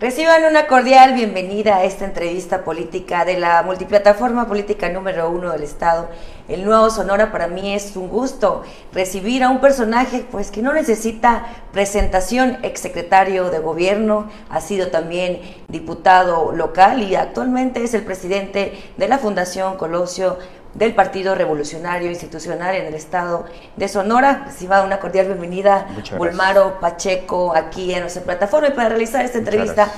Reciban 0.00 0.44
una 0.44 0.68
cordial 0.68 1.14
bienvenida 1.14 1.78
a 1.78 1.84
esta 1.84 2.04
entrevista 2.04 2.62
política 2.62 3.24
de 3.24 3.36
la 3.36 3.64
multiplataforma 3.64 4.46
política 4.46 4.88
número 4.88 5.28
uno 5.28 5.50
del 5.50 5.64
Estado, 5.64 6.08
el 6.46 6.64
nuevo 6.64 6.88
Sonora. 6.88 7.32
Para 7.32 7.48
mí 7.48 7.74
es 7.74 7.96
un 7.96 8.08
gusto 8.08 8.62
recibir 8.92 9.42
a 9.42 9.48
un 9.48 9.60
personaje 9.60 10.24
pues 10.30 10.52
que 10.52 10.62
no 10.62 10.72
necesita 10.72 11.46
presentación, 11.72 12.58
exsecretario 12.62 13.50
de 13.50 13.58
gobierno, 13.58 14.30
ha 14.50 14.60
sido 14.60 14.86
también 14.86 15.40
diputado 15.66 16.52
local 16.52 17.02
y 17.02 17.16
actualmente 17.16 17.82
es 17.82 17.92
el 17.92 18.04
presidente 18.04 18.80
de 18.98 19.08
la 19.08 19.18
Fundación 19.18 19.76
Colosio 19.78 20.38
del 20.74 20.94
Partido 20.94 21.34
Revolucionario 21.34 22.10
Institucional 22.10 22.74
en 22.76 22.86
el 22.86 22.94
estado 22.94 23.46
de 23.76 23.88
Sonora. 23.88 24.44
Reciba 24.46 24.82
una 24.82 25.00
cordial 25.00 25.26
bienvenida, 25.26 25.86
Bulmaro 26.16 26.78
Pacheco, 26.80 27.54
aquí 27.54 27.92
en 27.92 28.00
nuestra 28.00 28.22
plataforma. 28.22 28.68
Y 28.68 28.72
para 28.72 28.90
realizar 28.90 29.24
esta 29.24 29.38
entrevista 29.38 29.90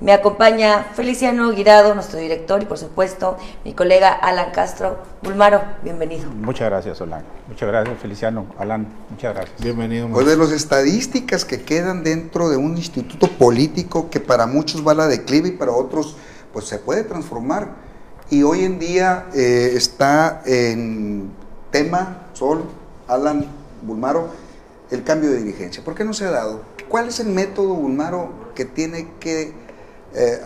me 0.00 0.12
acompaña 0.12 0.84
Feliciano 0.94 1.50
Guirado, 1.50 1.92
nuestro 1.92 2.20
director, 2.20 2.62
y 2.62 2.66
por 2.66 2.78
supuesto 2.78 3.36
mi 3.64 3.74
colega 3.74 4.12
Alan 4.12 4.52
Castro. 4.52 4.98
Bulmaro, 5.22 5.60
bienvenido. 5.82 6.30
Muchas 6.30 6.68
gracias, 6.68 7.00
Alan. 7.00 7.24
Muchas 7.48 7.68
gracias, 7.68 7.98
Feliciano. 7.98 8.46
Alan, 8.58 8.86
muchas 9.10 9.34
gracias. 9.34 9.60
Bienvenido. 9.60 10.08
Pues 10.08 10.26
de 10.26 10.36
las 10.36 10.52
estadísticas 10.52 11.44
que 11.44 11.62
quedan 11.62 12.04
dentro 12.04 12.48
de 12.48 12.56
un 12.56 12.76
instituto 12.76 13.26
político 13.26 14.08
que 14.08 14.20
para 14.20 14.46
muchos 14.46 14.86
va 14.86 14.92
a 14.92 14.94
la 14.94 15.06
declive 15.08 15.48
y 15.48 15.52
para 15.52 15.72
otros 15.72 16.16
pues 16.52 16.66
se 16.66 16.78
puede 16.78 17.02
transformar 17.02 17.87
y 18.30 18.42
hoy 18.42 18.64
en 18.64 18.78
día 18.78 19.26
eh, 19.34 19.72
está 19.74 20.42
en 20.44 21.30
tema, 21.70 22.28
Sol, 22.34 22.64
Alan, 23.06 23.46
Bulmaro, 23.82 24.28
el 24.90 25.02
cambio 25.02 25.30
de 25.30 25.38
dirigencia. 25.38 25.82
¿Por 25.82 25.94
qué 25.94 26.04
no 26.04 26.12
se 26.12 26.26
ha 26.26 26.30
dado? 26.30 26.62
¿Cuál 26.88 27.08
es 27.08 27.20
el 27.20 27.28
método, 27.28 27.74
Bulmaro, 27.74 28.30
que 28.54 28.64
tiene 28.64 29.08
que, 29.20 29.52
eh, 30.14 30.40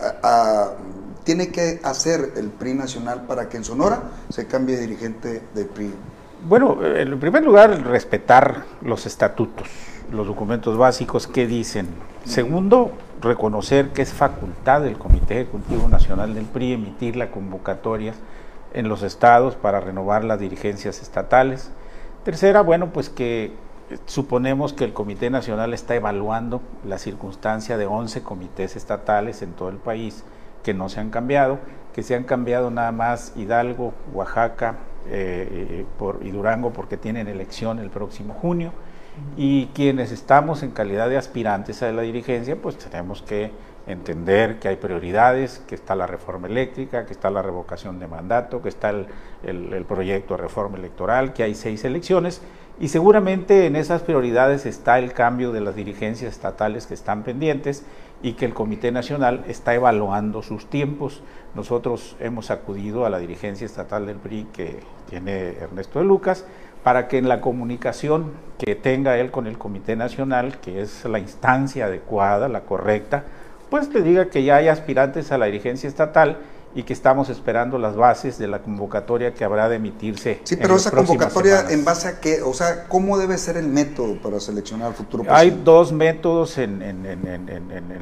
tiene 1.23 1.49
que 1.49 1.79
hacer 1.83 2.33
el 2.35 2.49
PRI 2.49 2.73
nacional 2.73 3.25
para 3.27 3.49
que 3.49 3.57
en 3.57 3.63
Sonora 3.63 4.03
se 4.29 4.47
cambie 4.47 4.75
de 4.75 4.81
dirigente 4.81 5.41
del 5.53 5.67
PRI? 5.67 5.93
Bueno, 6.47 6.77
en 6.85 7.19
primer 7.19 7.43
lugar, 7.43 7.85
respetar 7.85 8.65
los 8.81 9.05
estatutos, 9.05 9.67
los 10.11 10.27
documentos 10.27 10.77
básicos 10.77 11.27
que 11.27 11.47
dicen. 11.47 11.87
Segundo, 12.25 12.91
reconocer 13.23 13.89
que 13.89 14.01
es 14.01 14.13
facultad 14.13 14.81
del 14.81 14.97
Comité 14.97 15.41
Ejecutivo 15.41 15.87
Nacional 15.87 16.33
del 16.33 16.45
PRI 16.45 16.73
emitir 16.73 17.15
la 17.15 17.31
convocatoria 17.31 18.13
en 18.73 18.89
los 18.89 19.03
estados 19.03 19.55
para 19.55 19.79
renovar 19.79 20.23
las 20.23 20.39
dirigencias 20.39 21.01
estatales. 21.01 21.71
Tercera, 22.23 22.61
bueno, 22.61 22.91
pues 22.91 23.09
que 23.09 23.53
suponemos 24.05 24.73
que 24.73 24.83
el 24.85 24.93
Comité 24.93 25.29
Nacional 25.29 25.73
está 25.73 25.95
evaluando 25.95 26.61
la 26.85 26.97
circunstancia 26.97 27.77
de 27.77 27.85
11 27.85 28.23
comités 28.23 28.75
estatales 28.75 29.41
en 29.41 29.53
todo 29.53 29.69
el 29.69 29.77
país 29.77 30.23
que 30.63 30.73
no 30.73 30.89
se 30.89 30.99
han 30.99 31.09
cambiado, 31.09 31.59
que 31.93 32.03
se 32.03 32.15
han 32.15 32.23
cambiado 32.23 32.71
nada 32.71 32.91
más 32.91 33.33
Hidalgo, 33.35 33.93
Oaxaca 34.13 34.75
eh, 35.07 35.85
por, 35.99 36.19
y 36.23 36.31
Durango 36.31 36.71
porque 36.71 36.97
tienen 36.97 37.27
elección 37.27 37.79
el 37.79 37.89
próximo 37.89 38.33
junio 38.33 38.71
y 39.37 39.67
quienes 39.67 40.11
estamos 40.11 40.63
en 40.63 40.71
calidad 40.71 41.09
de 41.09 41.17
aspirantes 41.17 41.83
a 41.83 41.91
la 41.91 42.01
dirigencia, 42.01 42.55
pues 42.55 42.77
tenemos 42.77 43.21
que 43.21 43.51
entender 43.85 44.59
que 44.59 44.69
hay 44.69 44.75
prioridades, 44.77 45.61
que 45.67 45.75
está 45.75 45.95
la 45.95 46.07
reforma 46.07 46.47
eléctrica, 46.47 47.05
que 47.05 47.13
está 47.13 47.29
la 47.29 47.41
revocación 47.41 47.99
de 47.99 48.07
mandato, 48.07 48.61
que 48.61 48.69
está 48.69 48.91
el, 48.91 49.85
proyecto 49.87 50.35
de 50.35 50.41
reforma 50.41 50.77
electoral, 50.77 51.33
que 51.33 51.43
hay 51.43 51.55
seis 51.55 51.83
elecciones 51.83 52.41
y 52.79 52.87
seguramente 52.87 53.67
en 53.67 53.75
esas 53.75 54.01
prioridades 54.01 54.65
está 54.65 54.97
el 54.97 55.13
cambio 55.13 55.51
de 55.51 55.61
las 55.61 55.75
dirigencias 55.75 56.33
estatales 56.33 56.87
que 56.87 56.93
están 56.93 57.23
pendientes 57.23 57.85
y 58.23 58.33
que 58.33 58.45
el 58.45 58.53
Comité 58.53 58.91
Nacional 58.91 59.43
está 59.47 59.75
evaluando 59.75 60.41
sus 60.41 60.67
tiempos. 60.69 61.21
Nosotros 61.55 62.15
hemos 62.19 62.49
acudido 62.51 63.05
a 63.05 63.09
la 63.09 63.19
dirigencia 63.19 63.65
estatal 63.65 64.05
del 64.05 64.15
PRI 64.15 64.47
que 64.53 64.79
tiene 65.09 65.49
Ernesto 65.49 65.99
de 65.99 66.05
Lucas 66.05 66.45
para 66.83 67.07
que 67.07 67.17
en 67.17 67.29
la 67.29 67.41
comunicación 67.41 68.31
que 68.57 68.75
tenga 68.75 69.17
él 69.17 69.31
con 69.31 69.47
el 69.47 69.57
Comité 69.57 69.95
Nacional, 69.95 70.59
que 70.59 70.81
es 70.81 71.05
la 71.05 71.19
instancia 71.19 71.85
adecuada, 71.85 72.47
la 72.47 72.61
correcta, 72.61 73.23
pues 73.69 73.91
le 73.93 74.01
diga 74.01 74.25
que 74.29 74.43
ya 74.43 74.57
hay 74.57 74.67
aspirantes 74.67 75.31
a 75.31 75.37
la 75.37 75.45
dirigencia 75.45 75.87
estatal 75.87 76.37
y 76.75 76.83
que 76.83 76.93
estamos 76.93 77.29
esperando 77.29 77.77
las 77.77 77.95
bases 77.95 78.37
de 78.39 78.47
la 78.47 78.59
convocatoria 78.59 79.33
que 79.33 79.43
habrá 79.43 79.69
de 79.69 79.75
emitirse. 79.75 80.41
Sí, 80.43 80.55
pero 80.55 80.75
esa 80.75 80.91
convocatoria 80.91 81.69
en 81.69 81.85
base 81.85 82.07
a 82.07 82.19
qué, 82.19 82.41
o 82.41 82.53
sea, 82.53 82.85
¿cómo 82.87 83.17
debe 83.17 83.37
ser 83.37 83.57
el 83.57 83.67
método 83.67 84.15
para 84.21 84.39
seleccionar 84.39 84.87
al 84.87 84.93
futuro 84.93 85.23
presidente? 85.23 85.55
Hay 85.55 85.63
dos 85.63 85.91
métodos 85.91 86.57
en, 86.57 86.79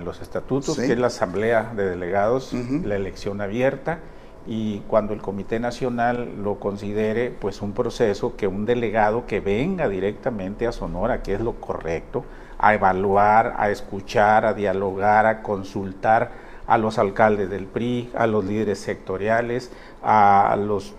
los 0.04 0.22
estatutos, 0.22 0.78
que 0.78 0.94
es 0.94 0.98
la 0.98 1.08
asamblea 1.08 1.72
de 1.76 1.90
delegados, 1.90 2.54
la 2.84 2.96
elección 2.96 3.42
abierta 3.42 4.00
y 4.48 4.80
cuando 4.88 5.14
el 5.14 5.22
Comité 5.22 5.60
Nacional 5.60 6.42
lo 6.44 6.60
considere 6.60 7.30
pues 7.30 7.62
un 7.62 7.74
proceso 7.74 8.36
que 8.36 8.48
un 8.48 8.66
delegado 8.66 9.26
que 9.26 9.40
venga 9.40 9.88
directamente 9.88 10.68
a 10.68 10.72
Sonora, 10.72 11.22
que 11.22 11.34
es 11.34 11.42
lo 11.42 11.54
correcto, 11.54 12.26
a 12.58 12.74
evaluar, 12.74 13.56
a 13.58 13.70
escuchar, 13.70 14.46
a 14.46 14.54
dialogar, 14.54 15.26
a 15.26 15.42
consultar 15.42 16.32
a 16.68 16.78
los 16.78 16.98
alcaldes 17.00 17.50
del 17.50 17.66
PRI, 17.66 18.12
a 18.16 18.28
los 18.28 18.46
líderes 18.46 18.80
sectoriales, 18.80 19.72
a 20.04 20.56
los, 20.58 20.96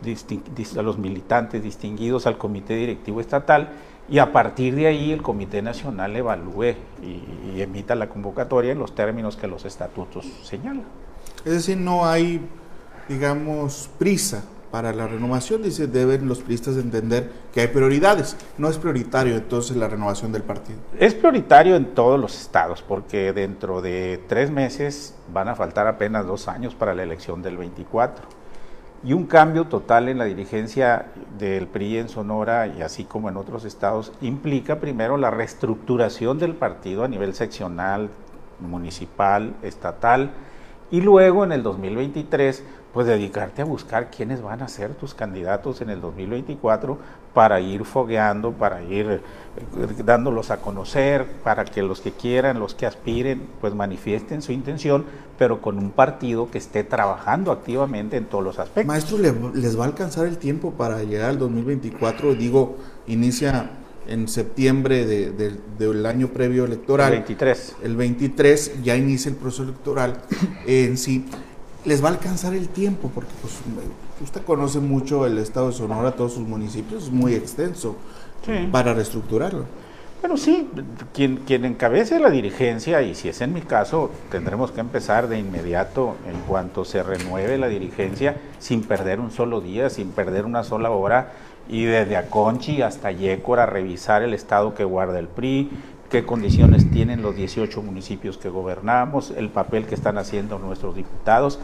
a 0.76 0.82
los 0.82 0.98
militantes 0.98 1.62
distinguidos, 1.62 2.26
al 2.26 2.36
Comité 2.36 2.74
Directivo 2.74 3.20
Estatal, 3.20 3.70
y 4.08 4.18
a 4.18 4.32
partir 4.32 4.74
de 4.74 4.88
ahí 4.88 5.12
el 5.12 5.22
Comité 5.22 5.62
Nacional 5.62 6.14
evalúe 6.14 6.74
y, 7.02 7.54
y 7.54 7.62
emita 7.62 7.94
la 7.94 8.08
convocatoria 8.08 8.72
en 8.72 8.78
los 8.78 8.94
términos 8.94 9.36
que 9.36 9.46
los 9.46 9.64
estatutos 9.64 10.26
señalan. 10.42 10.84
Es 11.44 11.52
decir, 11.52 11.78
no 11.78 12.04
hay 12.04 12.40
digamos, 13.08 13.90
prisa 13.98 14.44
para 14.72 14.94
la 14.94 15.06
renovación, 15.06 15.62
dice, 15.62 15.86
deben 15.86 16.26
los 16.26 16.40
priistas 16.40 16.78
entender 16.78 17.30
que 17.52 17.60
hay 17.60 17.68
prioridades. 17.68 18.38
No 18.56 18.70
es 18.70 18.78
prioritario 18.78 19.36
entonces 19.36 19.76
la 19.76 19.86
renovación 19.86 20.32
del 20.32 20.42
partido. 20.42 20.78
Es 20.98 21.12
prioritario 21.12 21.76
en 21.76 21.94
todos 21.94 22.18
los 22.18 22.40
estados, 22.40 22.82
porque 22.82 23.34
dentro 23.34 23.82
de 23.82 24.18
tres 24.28 24.50
meses 24.50 25.14
van 25.30 25.48
a 25.48 25.54
faltar 25.54 25.86
apenas 25.86 26.26
dos 26.26 26.48
años 26.48 26.74
para 26.74 26.94
la 26.94 27.02
elección 27.02 27.42
del 27.42 27.58
24. 27.58 28.24
Y 29.04 29.12
un 29.12 29.26
cambio 29.26 29.64
total 29.64 30.08
en 30.08 30.16
la 30.16 30.24
dirigencia 30.24 31.06
del 31.38 31.66
PRI 31.66 31.98
en 31.98 32.08
Sonora 32.08 32.66
y 32.66 32.80
así 32.80 33.04
como 33.04 33.28
en 33.28 33.36
otros 33.36 33.66
estados 33.66 34.12
implica 34.22 34.80
primero 34.80 35.18
la 35.18 35.30
reestructuración 35.30 36.38
del 36.38 36.54
partido 36.54 37.04
a 37.04 37.08
nivel 37.08 37.34
seccional, 37.34 38.08
municipal, 38.58 39.54
estatal, 39.62 40.30
y 40.92 41.00
luego 41.00 41.42
en 41.42 41.52
el 41.52 41.62
2023 41.62 42.62
pues 42.92 43.06
dedicarte 43.06 43.62
a 43.62 43.64
buscar 43.64 44.10
quiénes 44.10 44.42
van 44.42 44.62
a 44.62 44.68
ser 44.68 44.94
tus 44.94 45.14
candidatos 45.14 45.80
en 45.80 45.90
el 45.90 46.00
2024 46.00 46.98
para 47.32 47.60
ir 47.60 47.84
fogueando, 47.84 48.52
para 48.52 48.82
ir 48.82 49.06
eh, 49.10 50.02
dándolos 50.04 50.50
a 50.50 50.58
conocer, 50.58 51.26
para 51.42 51.64
que 51.64 51.82
los 51.82 52.00
que 52.00 52.12
quieran, 52.12 52.60
los 52.60 52.74
que 52.74 52.84
aspiren, 52.84 53.48
pues 53.60 53.74
manifiesten 53.74 54.42
su 54.42 54.52
intención, 54.52 55.06
pero 55.38 55.62
con 55.62 55.78
un 55.78 55.90
partido 55.90 56.50
que 56.50 56.58
esté 56.58 56.84
trabajando 56.84 57.50
activamente 57.50 58.18
en 58.18 58.26
todos 58.26 58.44
los 58.44 58.58
aspectos. 58.58 58.86
Maestro, 58.86 59.18
¿les 59.18 59.78
va 59.78 59.84
a 59.84 59.86
alcanzar 59.86 60.26
el 60.26 60.36
tiempo 60.36 60.72
para 60.72 61.02
llegar 61.02 61.30
al 61.30 61.38
2024? 61.38 62.34
Digo, 62.34 62.76
inicia 63.06 63.70
en 64.06 64.28
septiembre 64.28 65.06
del 65.06 66.06
año 66.06 66.28
previo 66.28 66.64
electoral. 66.64 67.12
El 67.12 67.20
23. 67.20 67.76
El 67.82 67.96
23 67.96 68.82
ya 68.82 68.96
inicia 68.96 69.30
el 69.30 69.36
proceso 69.36 69.62
electoral 69.62 70.20
en 70.66 70.98
sí 70.98 71.24
les 71.84 72.02
va 72.02 72.08
a 72.08 72.12
alcanzar 72.12 72.54
el 72.54 72.68
tiempo, 72.68 73.10
porque 73.14 73.32
pues, 73.40 73.54
usted 74.22 74.42
conoce 74.42 74.78
mucho 74.80 75.26
el 75.26 75.38
estado 75.38 75.68
de 75.68 75.72
Sonora, 75.72 76.12
todos 76.12 76.34
sus 76.34 76.46
municipios, 76.46 77.04
es 77.04 77.10
muy 77.10 77.34
extenso 77.34 77.96
para 78.70 78.94
reestructurarlo. 78.94 79.66
Bueno, 80.20 80.36
sí, 80.36 80.70
quien, 81.12 81.38
quien 81.38 81.64
encabece 81.64 82.20
la 82.20 82.30
dirigencia, 82.30 83.02
y 83.02 83.16
si 83.16 83.28
es 83.28 83.40
en 83.40 83.52
mi 83.52 83.60
caso, 83.60 84.10
tendremos 84.30 84.70
que 84.70 84.80
empezar 84.80 85.28
de 85.28 85.38
inmediato 85.38 86.14
en 86.28 86.38
cuanto 86.42 86.84
se 86.84 87.02
renueve 87.02 87.58
la 87.58 87.66
dirigencia, 87.66 88.36
sin 88.60 88.84
perder 88.84 89.18
un 89.18 89.32
solo 89.32 89.60
día, 89.60 89.90
sin 89.90 90.12
perder 90.12 90.44
una 90.44 90.62
sola 90.62 90.90
hora, 90.90 91.32
y 91.68 91.84
desde 91.84 92.16
Aconchi 92.16 92.82
hasta 92.82 93.10
Yécora 93.10 93.66
revisar 93.66 94.22
el 94.22 94.34
estado 94.34 94.74
que 94.74 94.84
guarda 94.84 95.18
el 95.18 95.26
PRI, 95.26 95.70
qué 96.12 96.26
condiciones 96.26 96.90
tienen 96.90 97.22
los 97.22 97.34
18 97.34 97.80
municipios 97.80 98.36
que 98.36 98.50
gobernamos, 98.50 99.32
el 99.34 99.48
papel 99.48 99.86
que 99.86 99.94
están 99.94 100.18
haciendo 100.18 100.58
nuestros 100.58 100.94
diputados 100.94 101.58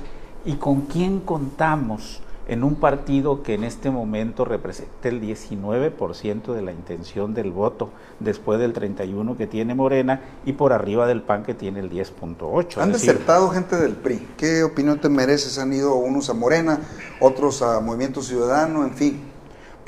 y 0.46 0.54
con 0.54 0.86
quién 0.86 1.20
contamos 1.20 2.22
en 2.48 2.64
un 2.64 2.76
partido 2.76 3.42
que 3.42 3.52
en 3.52 3.62
este 3.62 3.90
momento 3.90 4.46
representa 4.46 5.10
el 5.10 5.20
19% 5.20 6.54
de 6.54 6.62
la 6.62 6.72
intención 6.72 7.34
del 7.34 7.50
voto, 7.50 7.90
después 8.20 8.58
del 8.58 8.72
31% 8.72 9.36
que 9.36 9.46
tiene 9.46 9.74
Morena 9.74 10.22
y 10.46 10.54
por 10.54 10.72
arriba 10.72 11.06
del 11.06 11.20
PAN 11.20 11.42
que 11.42 11.52
tiene 11.52 11.80
el 11.80 11.90
10.8%. 11.90 12.80
Han 12.80 12.92
desertado 12.92 13.50
gente 13.50 13.76
del 13.76 13.96
PRI. 13.96 14.28
¿Qué 14.38 14.62
opinión 14.62 14.98
te 14.98 15.10
mereces? 15.10 15.58
Han 15.58 15.74
ido 15.74 15.94
unos 15.96 16.30
a 16.30 16.32
Morena, 16.32 16.80
otros 17.20 17.60
a 17.60 17.80
Movimiento 17.80 18.22
Ciudadano, 18.22 18.82
en 18.84 18.94
fin 18.94 19.28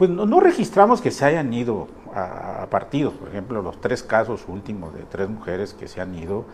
pues 0.01 0.09
no, 0.09 0.41
registramos 0.41 1.03
que 1.03 1.11
se 1.11 1.27
hayan 1.27 1.53
ido 1.53 1.87
a, 2.15 2.67
partidos. 2.71 3.15
Por 3.15 3.29
ejemplo, 3.29 3.63
los 3.63 3.81
tres 3.81 4.03
casos 4.03 4.45
últimos 4.49 4.95
de 4.95 5.03
tres 5.03 5.29
mujeres 5.29 5.75
que 5.75 5.89
se 5.89 6.01
han 6.01 6.15
ido 6.15 6.45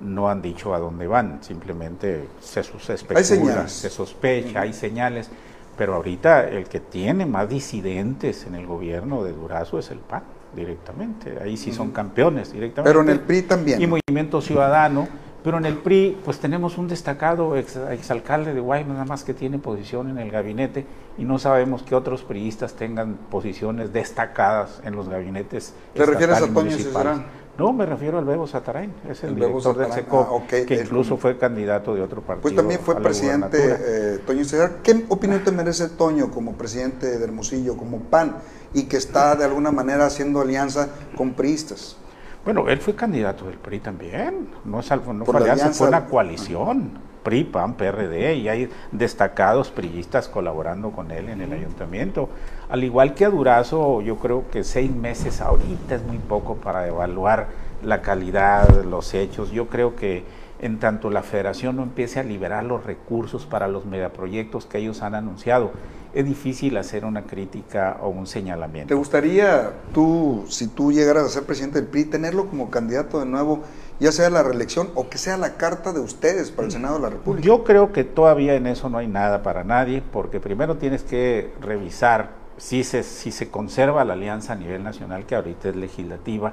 no 0.00 0.28
han 0.28 0.42
dicho 0.42 0.74
a 0.74 0.78
dónde 0.78 1.06
van, 1.06 1.42
simplemente 1.42 2.28
se, 2.40 2.62
se 2.62 2.94
especula, 2.94 3.68
se 3.68 3.90
sospecha, 3.90 4.62
hay 4.62 4.72
señales. 4.72 5.30
Pero 5.76 5.94
ahorita 5.94 6.48
el 6.48 6.64
que 6.64 6.80
tiene 6.80 7.24
más 7.24 7.48
disidentes 7.48 8.46
en 8.46 8.54
el 8.54 8.66
gobierno 8.66 9.24
de 9.24 9.32
Durazo 9.32 9.78
es 9.78 9.90
el 9.90 9.98
PAN 9.98 10.22
directamente. 10.54 11.38
Ahí 11.42 11.56
sí 11.56 11.72
son 11.72 11.90
campeones 11.90 12.52
directamente. 12.52 12.90
Pero 12.90 13.00
en 13.02 13.08
el 13.08 13.20
PRI 13.20 13.42
también. 13.42 13.80
Y 13.80 13.86
Movimiento 13.86 14.40
Ciudadano. 14.40 15.08
Pero 15.42 15.58
en 15.58 15.64
el 15.64 15.78
PRI, 15.78 16.18
pues 16.24 16.38
tenemos 16.38 16.76
un 16.76 16.88
destacado 16.88 17.56
ex, 17.56 17.76
exalcalde 17.76 18.52
de 18.52 18.60
Guaymas, 18.60 18.94
nada 18.94 19.04
más 19.06 19.24
que 19.24 19.34
tiene 19.34 19.58
posición 19.58 20.10
en 20.10 20.18
el 20.18 20.30
gabinete, 20.30 20.84
y 21.16 21.24
no 21.24 21.38
sabemos 21.38 21.82
que 21.82 21.94
otros 21.94 22.22
priistas 22.22 22.74
tengan 22.74 23.14
posiciones 23.30 23.92
destacadas 23.92 24.80
en 24.84 24.94
los 24.96 25.08
gabinetes. 25.08 25.74
¿Te 25.94 26.04
refieres 26.04 26.42
a 26.42 26.52
Toño 26.52 26.72
Cesarán? 26.72 27.24
No, 27.58 27.74
me 27.74 27.84
refiero 27.84 28.18
al 28.18 28.24
Bebo 28.24 28.46
Satarain, 28.46 28.90
es 29.06 29.22
el, 29.22 29.34
director 29.34 29.76
del 29.76 29.92
SECOP, 29.92 30.28
ah, 30.30 30.46
que 30.48 30.80
incluso 30.82 31.18
fue 31.18 31.36
candidato 31.36 31.94
de 31.94 32.00
otro 32.00 32.22
partido. 32.22 32.42
Pues 32.42 32.56
también 32.56 32.80
fue 32.80 32.96
presidente 32.96 33.58
eh, 33.60 34.18
Toño 34.26 34.44
Cesar. 34.44 34.78
¿Qué 34.82 35.04
opinión 35.10 35.44
te 35.44 35.52
merece 35.52 35.88
Toño 35.90 36.30
como 36.30 36.54
presidente 36.54 37.18
de 37.18 37.22
Hermosillo, 37.22 37.76
como 37.76 37.98
PAN, 37.98 38.36
y 38.72 38.84
que 38.84 38.96
está 38.96 39.36
de 39.36 39.44
alguna 39.44 39.72
manera 39.72 40.06
haciendo 40.06 40.40
alianza 40.40 40.88
con 41.16 41.34
priistas? 41.34 41.98
Bueno, 42.44 42.68
él 42.68 42.78
fue 42.78 42.94
candidato 42.94 43.46
del 43.46 43.58
PRI 43.58 43.80
también, 43.80 44.48
no, 44.64 44.80
es 44.80 44.90
algo, 44.90 45.12
no 45.12 45.26
fue 45.26 45.36
alianza, 45.38 45.72
fue 45.72 45.88
una 45.88 46.06
coalición, 46.06 46.92
PRI, 47.22 47.44
PAN, 47.44 47.74
PRD, 47.74 48.34
y 48.36 48.48
hay 48.48 48.70
destacados 48.92 49.70
priistas 49.70 50.26
colaborando 50.28 50.90
con 50.90 51.10
él 51.10 51.28
en 51.28 51.42
el 51.42 51.52
ayuntamiento. 51.52 52.30
Al 52.70 52.82
igual 52.82 53.14
que 53.14 53.26
a 53.26 53.30
Durazo, 53.30 54.00
yo 54.00 54.16
creo 54.16 54.48
que 54.50 54.64
seis 54.64 54.90
meses 54.90 55.42
ahorita 55.42 55.96
es 55.96 56.02
muy 56.02 56.16
poco 56.16 56.56
para 56.56 56.86
evaluar 56.86 57.48
la 57.82 58.00
calidad, 58.00 58.84
los 58.84 59.12
hechos. 59.12 59.50
Yo 59.50 59.68
creo 59.68 59.94
que 59.94 60.24
en 60.60 60.78
tanto 60.78 61.10
la 61.10 61.22
federación 61.22 61.76
no 61.76 61.82
empiece 61.82 62.20
a 62.20 62.22
liberar 62.22 62.64
los 62.64 62.84
recursos 62.84 63.46
para 63.46 63.68
los 63.68 63.86
megaproyectos 63.86 64.66
que 64.66 64.78
ellos 64.78 65.02
han 65.02 65.14
anunciado, 65.14 65.72
es 66.12 66.24
difícil 66.24 66.76
hacer 66.76 67.04
una 67.04 67.22
crítica 67.22 67.98
o 68.02 68.08
un 68.08 68.26
señalamiento. 68.26 68.88
¿Te 68.88 68.94
gustaría 68.94 69.72
tú, 69.92 70.44
si 70.48 70.66
tú 70.66 70.92
llegaras 70.92 71.24
a 71.24 71.28
ser 71.28 71.44
presidente 71.44 71.80
del 71.80 71.88
PRI, 71.88 72.06
tenerlo 72.06 72.48
como 72.48 72.70
candidato 72.70 73.20
de 73.20 73.26
nuevo, 73.26 73.60
ya 74.00 74.12
sea 74.12 74.30
la 74.30 74.42
reelección 74.42 74.90
o 74.94 75.08
que 75.08 75.18
sea 75.18 75.36
la 75.36 75.54
carta 75.56 75.92
de 75.92 76.00
ustedes 76.00 76.50
para 76.50 76.66
el 76.66 76.72
Senado 76.72 76.96
de 76.96 77.02
la 77.02 77.10
República? 77.10 77.46
Yo 77.46 77.64
creo 77.64 77.92
que 77.92 78.04
todavía 78.04 78.54
en 78.54 78.66
eso 78.66 78.88
no 78.88 78.98
hay 78.98 79.06
nada 79.06 79.42
para 79.42 79.62
nadie, 79.62 80.02
porque 80.12 80.40
primero 80.40 80.76
tienes 80.76 81.02
que 81.02 81.52
revisar 81.60 82.40
si 82.56 82.84
se, 82.84 83.02
si 83.02 83.30
se 83.30 83.48
conserva 83.48 84.04
la 84.04 84.14
alianza 84.14 84.52
a 84.52 84.56
nivel 84.56 84.82
nacional, 84.82 85.24
que 85.26 85.34
ahorita 85.34 85.70
es 85.70 85.76
legislativa, 85.76 86.52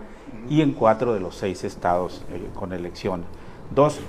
y 0.50 0.62
en 0.62 0.74
cuatro 0.74 1.14
de 1.14 1.20
los 1.20 1.36
seis 1.36 1.64
estados 1.64 2.24
eh, 2.32 2.48
con 2.54 2.72
elecciones. 2.74 3.26
Dos, 3.74 4.00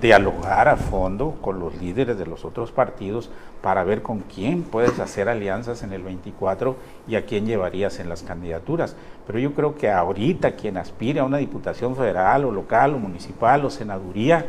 dialogar 0.00 0.68
a 0.68 0.76
fondo 0.76 1.36
con 1.40 1.58
los 1.58 1.80
líderes 1.80 2.18
de 2.18 2.26
los 2.26 2.44
otros 2.44 2.72
partidos 2.72 3.30
para 3.60 3.84
ver 3.84 4.02
con 4.02 4.20
quién 4.20 4.62
puedes 4.62 4.98
hacer 4.98 5.28
alianzas 5.28 5.82
en 5.82 5.92
el 5.92 6.02
24 6.02 6.76
y 7.06 7.16
a 7.16 7.24
quién 7.24 7.46
llevarías 7.46 8.00
en 8.00 8.08
las 8.08 8.22
candidaturas. 8.22 8.96
Pero 9.26 9.38
yo 9.38 9.52
creo 9.54 9.74
que 9.76 9.90
ahorita 9.90 10.52
quien 10.52 10.76
aspire 10.76 11.20
a 11.20 11.24
una 11.24 11.38
diputación 11.38 11.96
federal 11.96 12.44
o 12.44 12.50
local 12.50 12.94
o 12.94 12.98
municipal 12.98 13.64
o 13.64 13.70
senaduría, 13.70 14.44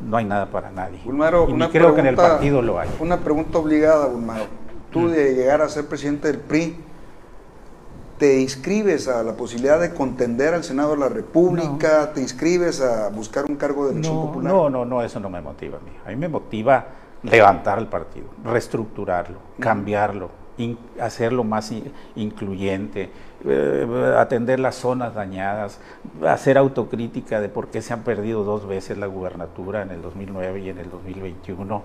no 0.00 0.16
hay 0.16 0.24
nada 0.24 0.46
para 0.46 0.70
nadie. 0.70 1.00
y 1.04 1.68
creo 1.68 1.94
que 1.94 2.00
en 2.00 2.06
el 2.06 2.16
partido 2.16 2.62
lo 2.62 2.78
hay. 2.78 2.88
Una 3.00 3.18
pregunta 3.18 3.58
obligada, 3.58 4.06
Bulmaro. 4.06 4.44
Tú 4.90 5.00
mm. 5.00 5.10
de 5.10 5.34
llegar 5.34 5.62
a 5.62 5.68
ser 5.68 5.86
presidente 5.86 6.28
del 6.28 6.38
PRI, 6.38 6.76
te 8.18 8.40
inscribes 8.40 9.08
a 9.08 9.22
la 9.22 9.34
posibilidad 9.34 9.80
de 9.80 9.92
contender 9.92 10.54
al 10.54 10.64
Senado 10.64 10.92
de 10.92 10.98
la 10.98 11.08
República, 11.08 12.12
te 12.12 12.20
inscribes 12.20 12.80
a 12.80 13.08
buscar 13.08 13.44
un 13.44 13.56
cargo 13.56 13.86
de 13.86 13.92
elección 13.92 14.26
popular. 14.26 14.52
No, 14.52 14.70
no, 14.70 14.84
no, 14.84 15.02
eso 15.02 15.18
no 15.20 15.30
me 15.30 15.40
motiva 15.40 15.78
a 15.78 15.80
mí. 15.80 15.90
A 16.04 16.08
mí 16.10 16.16
me 16.16 16.28
motiva 16.28 16.86
levantar 17.22 17.78
el 17.78 17.86
partido, 17.86 18.26
reestructurarlo, 18.44 19.38
cambiarlo, 19.58 20.30
hacerlo 21.00 21.42
más 21.42 21.72
incluyente, 22.14 23.10
eh, 23.44 24.14
atender 24.16 24.60
las 24.60 24.76
zonas 24.76 25.14
dañadas, 25.14 25.80
hacer 26.26 26.58
autocrítica 26.58 27.40
de 27.40 27.48
por 27.48 27.68
qué 27.68 27.82
se 27.82 27.92
han 27.92 28.02
perdido 28.02 28.44
dos 28.44 28.66
veces 28.66 28.98
la 28.98 29.06
gubernatura 29.06 29.82
en 29.82 29.90
el 29.90 30.02
2009 30.02 30.60
y 30.60 30.68
en 30.68 30.78
el 30.78 30.90
2021 30.90 31.82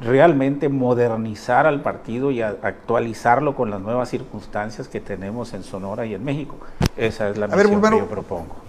realmente 0.00 0.68
modernizar 0.68 1.66
al 1.66 1.82
partido 1.82 2.30
y 2.30 2.42
actualizarlo 2.42 3.54
con 3.54 3.70
las 3.70 3.80
nuevas 3.80 4.08
circunstancias 4.10 4.88
que 4.88 5.00
tenemos 5.00 5.54
en 5.54 5.62
Sonora 5.62 6.06
y 6.06 6.14
en 6.14 6.24
México. 6.24 6.56
Esa 6.96 7.30
es 7.30 7.38
la 7.38 7.46
misión 7.46 7.80
que 7.80 7.90
yo 7.90 8.06
propongo. 8.06 8.68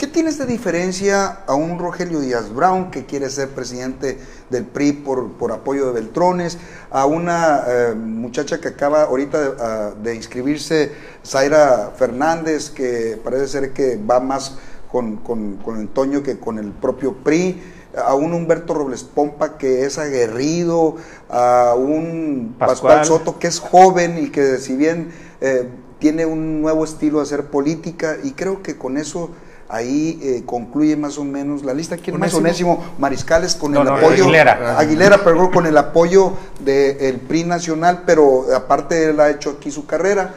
¿Qué 0.00 0.06
tienes 0.06 0.38
de 0.38 0.46
diferencia 0.46 1.40
a 1.46 1.54
un 1.54 1.78
Rogelio 1.78 2.20
Díaz 2.20 2.54
Brown 2.54 2.90
que 2.90 3.04
quiere 3.04 3.28
ser 3.28 3.50
presidente 3.50 4.18
del 4.48 4.64
PRI 4.64 4.92
por, 4.92 5.32
por 5.32 5.52
apoyo 5.52 5.88
de 5.88 5.92
Beltrones, 5.92 6.56
a 6.90 7.04
una 7.04 7.64
eh, 7.68 7.94
muchacha 7.94 8.62
que 8.62 8.68
acaba 8.68 9.02
ahorita 9.02 9.90
de, 9.96 10.14
inscribirse, 10.14 10.92
Zaira 11.22 11.92
Fernández, 11.94 12.70
que 12.70 13.20
parece 13.22 13.46
ser 13.46 13.72
que 13.74 13.98
va 13.98 14.20
más 14.20 14.56
con, 14.90 15.18
con, 15.18 15.56
con 15.58 15.76
Antonio 15.76 16.22
que 16.22 16.38
con 16.38 16.58
el 16.58 16.72
propio 16.72 17.16
PRI? 17.16 17.60
A 17.96 18.14
un 18.14 18.32
Humberto 18.32 18.74
Robles 18.74 19.02
Pompa 19.02 19.58
que 19.58 19.84
es 19.84 19.98
aguerrido, 19.98 20.96
a 21.28 21.74
un 21.76 22.54
Pascual, 22.58 23.04
Soto 23.04 23.38
que 23.38 23.48
es 23.48 23.58
joven 23.58 24.18
y 24.22 24.30
que 24.30 24.58
si 24.58 24.76
bien 24.76 25.12
eh, 25.40 25.68
tiene 25.98 26.26
un 26.26 26.62
nuevo 26.62 26.84
estilo 26.84 27.18
de 27.18 27.24
hacer 27.24 27.46
política 27.46 28.16
y 28.22 28.32
creo 28.32 28.62
que 28.62 28.76
con 28.76 28.96
eso 28.96 29.30
ahí 29.68 30.18
eh, 30.22 30.42
concluye 30.44 30.96
más 30.96 31.16
o 31.18 31.24
menos 31.24 31.64
la 31.64 31.72
lista. 31.72 31.96
¿Quién 31.96 32.18
más? 32.18 32.34
Onésimo 32.34 32.82
Mariscales 32.98 33.54
con 33.54 33.74
el 33.76 33.86
apoyo. 33.86 34.24
Aguilera. 34.24 34.78
Aguilera, 34.78 35.18
con 35.52 35.66
el 35.66 35.76
apoyo 35.76 36.32
del 36.60 37.16
PRI 37.16 37.44
nacional, 37.44 38.02
pero 38.04 38.46
aparte 38.54 39.10
él 39.10 39.20
ha 39.20 39.30
hecho 39.30 39.56
aquí 39.58 39.70
su 39.70 39.86
carrera. 39.86 40.34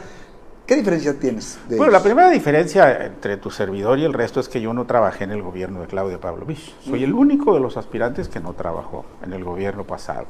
¿Qué 0.66 0.76
diferencia 0.76 1.18
tienes? 1.18 1.58
bueno, 1.68 1.92
la 1.92 2.02
primera 2.02 2.30
diferencia 2.30 3.04
entre 3.04 3.36
tu 3.36 3.50
servidor 3.50 3.98
y 3.98 4.04
el 4.04 4.14
resto 4.14 4.40
es 4.40 4.48
que 4.48 4.62
yo 4.62 4.72
no 4.72 4.86
trabajé 4.86 5.24
en 5.24 5.30
el 5.30 5.42
gobierno 5.42 5.82
de 5.82 5.86
Claudia 5.86 6.18
Pavlovich. 6.18 6.74
Soy 6.80 7.04
el 7.04 7.12
único 7.12 7.52
de 7.52 7.60
los 7.60 7.76
aspirantes 7.76 8.28
que 8.28 8.40
no 8.40 8.54
trabajó 8.54 9.04
en 9.22 9.34
el 9.34 9.44
gobierno 9.44 9.84
pasado. 9.84 10.24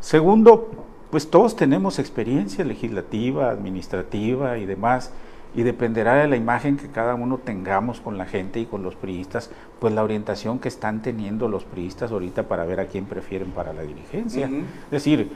Segundo, 0.00 0.70
pues 1.10 1.30
todos 1.30 1.56
tenemos 1.56 1.98
experiencia 1.98 2.66
legislativa, 2.66 3.48
administrativa 3.50 4.58
y 4.58 4.66
demás, 4.66 5.10
y 5.54 5.62
dependerá 5.62 6.16
de 6.16 6.28
la 6.28 6.36
imagen 6.36 6.76
que 6.76 6.88
cada 6.88 7.14
uno 7.14 7.38
tengamos 7.38 8.00
con 8.00 8.18
la 8.18 8.26
gente 8.26 8.60
y 8.60 8.66
con 8.66 8.82
los 8.82 8.94
priistas, 8.94 9.50
pues 9.80 9.94
la 9.94 10.04
orientación 10.04 10.58
que 10.58 10.68
están 10.68 11.00
teniendo 11.00 11.48
los 11.48 11.64
priistas 11.64 12.12
ahorita 12.12 12.42
para 12.42 12.66
ver 12.66 12.80
a 12.80 12.86
quién 12.86 13.06
prefieren 13.06 13.52
para 13.52 13.72
la 13.72 13.80
dirigencia. 13.82 14.46
Es 14.46 14.90
decir, 14.90 15.32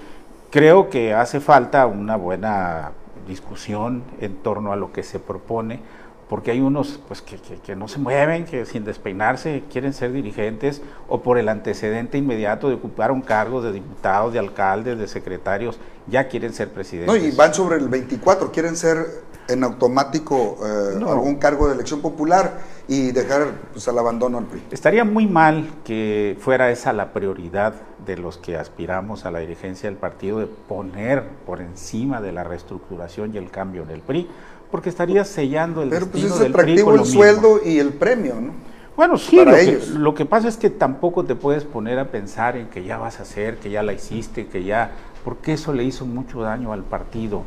creo 0.50 0.90
que 0.90 1.14
hace 1.14 1.40
falta 1.40 1.86
una 1.86 2.16
buena 2.16 2.92
discusión 3.26 4.02
en 4.20 4.36
torno 4.36 4.72
a 4.72 4.76
lo 4.76 4.92
que 4.92 5.02
se 5.02 5.18
propone, 5.18 5.80
porque 6.28 6.50
hay 6.50 6.60
unos 6.60 6.98
pues, 7.08 7.20
que, 7.20 7.36
que, 7.36 7.76
no 7.76 7.88
se 7.88 7.98
mueven, 7.98 8.46
que 8.46 8.64
sin 8.64 8.84
despeinarse 8.84 9.64
quieren 9.70 9.92
ser 9.92 10.12
dirigentes 10.12 10.80
o 11.08 11.22
por 11.22 11.38
el 11.38 11.48
antecedente 11.48 12.16
inmediato 12.16 12.68
de 12.68 12.74
ocupar 12.74 13.12
un 13.12 13.20
cargo 13.20 13.60
de 13.60 13.72
diputados, 13.72 14.32
de 14.32 14.38
alcaldes, 14.38 14.98
de 14.98 15.08
secretarios, 15.08 15.78
ya 16.06 16.28
quieren 16.28 16.54
ser 16.54 16.70
presidentes. 16.70 17.14
No, 17.14 17.28
y 17.28 17.30
van 17.32 17.52
sobre 17.52 17.76
el 17.76 17.88
24, 17.88 18.50
quieren 18.50 18.76
ser 18.76 19.06
en 19.48 19.64
automático 19.64 20.58
eh, 20.64 21.04
algún 21.06 21.36
cargo 21.36 21.68
de 21.68 21.74
elección 21.74 22.00
popular 22.00 22.60
y 22.88 23.12
dejar 23.12 23.52
pues, 23.72 23.86
al 23.88 23.98
abandono 23.98 24.38
al 24.38 24.44
PRI. 24.44 24.62
Estaría 24.70 25.04
muy 25.04 25.26
mal 25.26 25.68
que 25.84 26.36
fuera 26.40 26.70
esa 26.70 26.92
la 26.92 27.12
prioridad 27.12 27.74
de 28.04 28.16
los 28.16 28.38
que 28.38 28.56
aspiramos 28.56 29.24
a 29.24 29.30
la 29.30 29.40
dirigencia 29.40 29.88
del 29.88 29.98
partido, 29.98 30.40
de 30.40 30.46
poner 30.46 31.24
por 31.46 31.60
encima 31.60 32.20
de 32.20 32.32
la 32.32 32.44
reestructuración 32.44 33.34
y 33.34 33.38
el 33.38 33.50
cambio 33.50 33.82
en 33.82 33.90
el 33.90 34.00
PRI, 34.00 34.28
porque 34.70 34.88
estaría 34.88 35.24
sellando 35.24 35.82
el 35.82 35.90
Pero 35.90 36.06
pues 36.06 36.24
es 36.24 36.40
atractivo 36.40 36.94
el 36.94 37.04
sueldo 37.04 37.60
y 37.64 37.78
el 37.78 37.90
premio, 37.90 38.40
¿no? 38.40 38.72
Bueno, 38.94 39.16
sí, 39.16 39.36
lo 39.36 39.52
que, 39.52 39.80
lo 39.94 40.14
que, 40.14 40.26
pasa 40.26 40.48
es 40.48 40.58
que 40.58 40.68
tampoco 40.68 41.24
te 41.24 41.34
puedes 41.34 41.64
poner 41.64 41.98
a 41.98 42.08
pensar 42.08 42.58
en 42.58 42.66
que 42.66 42.84
ya 42.84 42.98
vas 42.98 43.20
a 43.20 43.22
hacer, 43.22 43.56
que 43.56 43.70
ya 43.70 43.82
la 43.82 43.94
hiciste, 43.94 44.48
que 44.48 44.64
ya 44.64 44.90
porque 45.24 45.52
eso 45.52 45.72
le 45.72 45.84
hizo 45.84 46.06
mucho 46.06 46.42
daño 46.42 46.72
al 46.72 46.82
partido. 46.82 47.42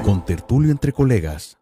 Con 0.04 0.26
tertulio 0.26 0.70
entre 0.70 0.92
colegas. 0.92 1.61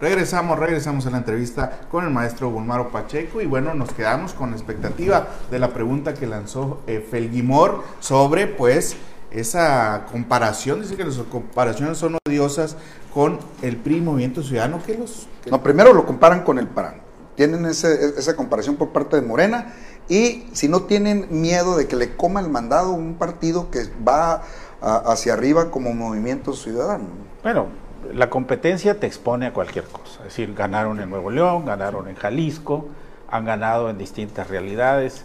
Regresamos, 0.00 0.58
regresamos 0.60 1.06
a 1.06 1.10
la 1.10 1.18
entrevista 1.18 1.80
con 1.90 2.04
el 2.04 2.10
maestro 2.10 2.50
Bulmaro 2.50 2.90
Pacheco 2.90 3.40
y 3.40 3.46
bueno, 3.46 3.74
nos 3.74 3.90
quedamos 3.92 4.32
con 4.32 4.50
la 4.50 4.56
expectativa 4.56 5.26
de 5.50 5.58
la 5.58 5.70
pregunta 5.70 6.14
que 6.14 6.28
lanzó 6.28 6.80
eh, 6.86 7.04
Felguimor 7.10 7.82
sobre 7.98 8.46
pues 8.46 8.96
esa 9.32 10.06
comparación, 10.10 10.82
dice 10.82 10.96
que 10.96 11.04
las 11.04 11.16
comparaciones 11.16 11.98
son 11.98 12.16
odiosas 12.26 12.76
con 13.12 13.40
el 13.60 13.76
PRI 13.76 14.00
Movimiento 14.00 14.42
Ciudadano, 14.44 14.80
que 14.86 14.96
los... 14.96 15.26
No, 15.50 15.62
primero 15.64 15.92
lo 15.92 16.06
comparan 16.06 16.44
con 16.44 16.60
el 16.60 16.68
PAN, 16.68 17.00
tienen 17.34 17.66
ese, 17.66 18.14
esa 18.16 18.36
comparación 18.36 18.76
por 18.76 18.90
parte 18.90 19.16
de 19.16 19.22
Morena 19.22 19.74
y 20.08 20.46
si 20.52 20.68
no 20.68 20.82
tienen 20.82 21.26
miedo 21.28 21.76
de 21.76 21.88
que 21.88 21.96
le 21.96 22.14
coma 22.14 22.40
el 22.40 22.48
mandado 22.48 22.92
un 22.92 23.14
partido 23.14 23.68
que 23.72 23.82
va 24.06 24.42
a, 24.80 24.96
hacia 25.10 25.32
arriba 25.32 25.72
como 25.72 25.92
Movimiento 25.92 26.52
Ciudadano. 26.52 27.06
Bueno, 27.42 27.66
la 28.12 28.30
competencia 28.30 28.98
te 28.98 29.06
expone 29.06 29.46
a 29.46 29.52
cualquier 29.52 29.84
cosa. 29.84 30.18
Es 30.20 30.24
decir, 30.24 30.54
ganaron 30.54 31.00
en 31.00 31.10
Nuevo 31.10 31.30
León, 31.30 31.64
ganaron 31.66 32.08
en 32.08 32.16
Jalisco, 32.16 32.88
han 33.30 33.44
ganado 33.44 33.90
en 33.90 33.98
distintas 33.98 34.48
realidades, 34.48 35.24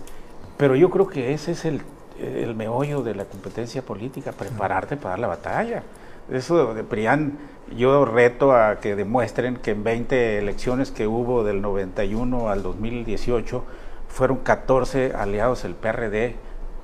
pero 0.57 0.75
yo 0.75 0.89
creo 0.89 1.07
que 1.07 1.33
ese 1.33 1.51
es 1.51 1.65
el, 1.65 1.81
el 2.19 2.55
meollo 2.55 3.01
de 3.01 3.15
la 3.15 3.25
competencia 3.25 3.81
política, 3.81 4.31
prepararte 4.31 4.97
para 4.97 5.17
la 5.17 5.27
batalla. 5.27 5.83
Eso 6.31 6.73
de 6.73 6.83
PRIAN, 6.83 7.37
yo 7.75 8.05
reto 8.05 8.53
a 8.53 8.79
que 8.79 8.95
demuestren 8.95 9.57
que 9.57 9.71
en 9.71 9.83
20 9.83 10.37
elecciones 10.39 10.91
que 10.91 11.07
hubo 11.07 11.43
del 11.43 11.61
91 11.61 12.49
al 12.49 12.63
2018, 12.63 13.63
fueron 14.07 14.37
14 14.37 15.13
aliados 15.15 15.65
el 15.65 15.73
PRD, 15.73 16.35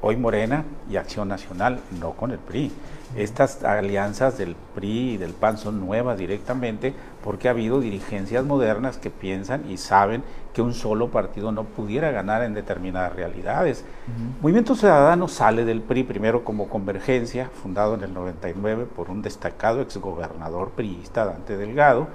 hoy 0.01 0.15
Morena 0.17 0.65
y 0.89 0.97
Acción 0.97 1.27
Nacional, 1.27 1.79
no 1.99 2.11
con 2.11 2.31
el 2.31 2.39
PRI. 2.39 2.71
Estas 3.15 3.63
alianzas 3.63 4.37
del 4.37 4.55
PRI 4.75 5.13
y 5.13 5.17
del 5.17 5.33
PAN 5.33 5.57
son 5.57 5.79
nuevas 5.79 6.17
directamente 6.17 6.93
porque 7.23 7.47
ha 7.47 7.51
habido 7.51 7.79
dirigencias 7.79 8.45
modernas 8.45 8.97
que 8.97 9.09
piensan 9.09 9.69
y 9.69 9.77
saben 9.77 10.23
que 10.53 10.61
un 10.61 10.73
solo 10.73 11.09
partido 11.09 11.51
no 11.51 11.63
pudiera 11.63 12.11
ganar 12.11 12.43
en 12.43 12.53
determinadas 12.53 13.15
realidades. 13.15 13.83
Movimiento 14.41 14.75
Ciudadano 14.75 15.27
sale 15.27 15.65
del 15.65 15.81
PRI 15.81 16.03
primero 16.03 16.43
como 16.43 16.69
Convergencia, 16.69 17.49
fundado 17.63 17.95
en 17.95 18.03
el 18.03 18.13
99 18.13 18.85
por 18.95 19.09
un 19.09 19.23
destacado 19.23 19.81
exgobernador 19.81 20.71
priista, 20.71 21.25
Dante 21.25 21.57
Delgado, 21.57 22.07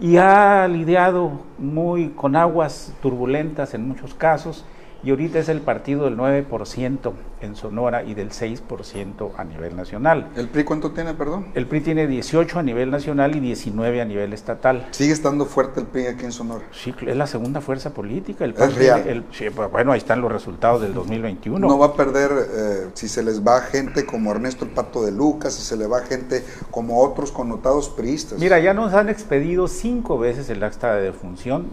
y 0.00 0.16
ha 0.16 0.66
lidiado 0.66 1.42
muy 1.58 2.08
con 2.10 2.34
aguas 2.34 2.92
turbulentas 3.00 3.74
en 3.74 3.86
muchos 3.86 4.14
casos 4.14 4.64
y 5.04 5.10
ahorita 5.10 5.38
es 5.38 5.48
el 5.48 5.60
partido 5.60 6.04
del 6.04 6.16
9% 6.16 7.12
en 7.40 7.56
Sonora 7.56 8.04
y 8.04 8.14
del 8.14 8.30
6% 8.30 9.32
a 9.36 9.44
nivel 9.44 9.76
nacional. 9.76 10.30
¿El 10.36 10.48
PRI 10.48 10.64
cuánto 10.64 10.92
tiene, 10.92 11.14
perdón? 11.14 11.48
El 11.54 11.66
PRI 11.66 11.80
tiene 11.80 12.06
18 12.06 12.60
a 12.60 12.62
nivel 12.62 12.90
nacional 12.90 13.34
y 13.34 13.40
19 13.40 14.00
a 14.00 14.04
nivel 14.04 14.32
estatal. 14.32 14.86
¿Sigue 14.92 15.12
estando 15.12 15.44
fuerte 15.44 15.80
el 15.80 15.86
PRI 15.86 16.06
aquí 16.06 16.24
en 16.24 16.32
Sonora? 16.32 16.64
Sí, 16.70 16.94
es 17.04 17.16
la 17.16 17.26
segunda 17.26 17.60
fuerza 17.60 17.92
política. 17.92 18.44
El 18.44 18.54
es 18.56 18.74
real. 18.76 19.08
El, 19.08 19.24
sí, 19.32 19.46
bueno, 19.48 19.92
ahí 19.92 19.98
están 19.98 20.20
los 20.20 20.30
resultados 20.30 20.82
del 20.82 20.94
2021. 20.94 21.66
No 21.66 21.78
va 21.78 21.86
a 21.86 21.94
perder 21.94 22.30
eh, 22.32 22.90
si 22.94 23.08
se 23.08 23.24
les 23.24 23.44
va 23.44 23.60
gente 23.60 24.06
como 24.06 24.30
Ernesto 24.30 24.64
el 24.64 24.70
Pato 24.70 25.02
de 25.04 25.10
Lucas, 25.10 25.54
si 25.54 25.62
se 25.62 25.76
le 25.76 25.86
va 25.86 26.02
gente 26.02 26.44
como 26.70 27.02
otros 27.02 27.32
connotados 27.32 27.88
priistas. 27.88 28.38
Mira, 28.38 28.60
ya 28.60 28.72
nos 28.72 28.94
han 28.94 29.08
expedido 29.08 29.66
cinco 29.66 30.16
veces 30.16 30.48
el 30.48 30.62
acta 30.62 30.94
de 30.94 31.02
defunción 31.02 31.66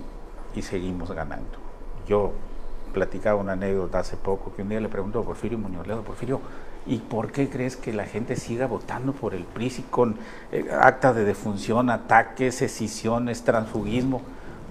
y 0.55 0.63
seguimos 0.63 1.11
ganando. 1.11 1.59
Yo 2.07 2.33
platicaba 2.89 3.39
una 3.39 3.53
anécdota 3.53 3.99
hace 3.99 4.17
poco 4.17 4.53
que 4.53 4.61
un 4.61 4.69
día 4.69 4.79
le 4.79 4.89
preguntó 4.89 5.19
a 5.19 5.23
Porfirio 5.23 5.57
Muñoz 5.57 5.87
Ledo, 5.87 6.03
Porfirio, 6.03 6.41
¿y 6.85 6.97
por 6.97 7.31
qué 7.31 7.49
crees 7.49 7.77
que 7.77 7.93
la 7.93 8.05
gente 8.05 8.35
siga 8.35 8.67
votando 8.67 9.13
por 9.13 9.33
el 9.33 9.43
PRI 9.43 9.69
si 9.69 9.81
con 9.83 10.15
eh, 10.51 10.65
actas 10.79 11.15
de 11.15 11.23
defunción, 11.23 11.89
ataques, 11.89 12.61
escisiones, 12.61 13.43
transfugismo? 13.43 14.21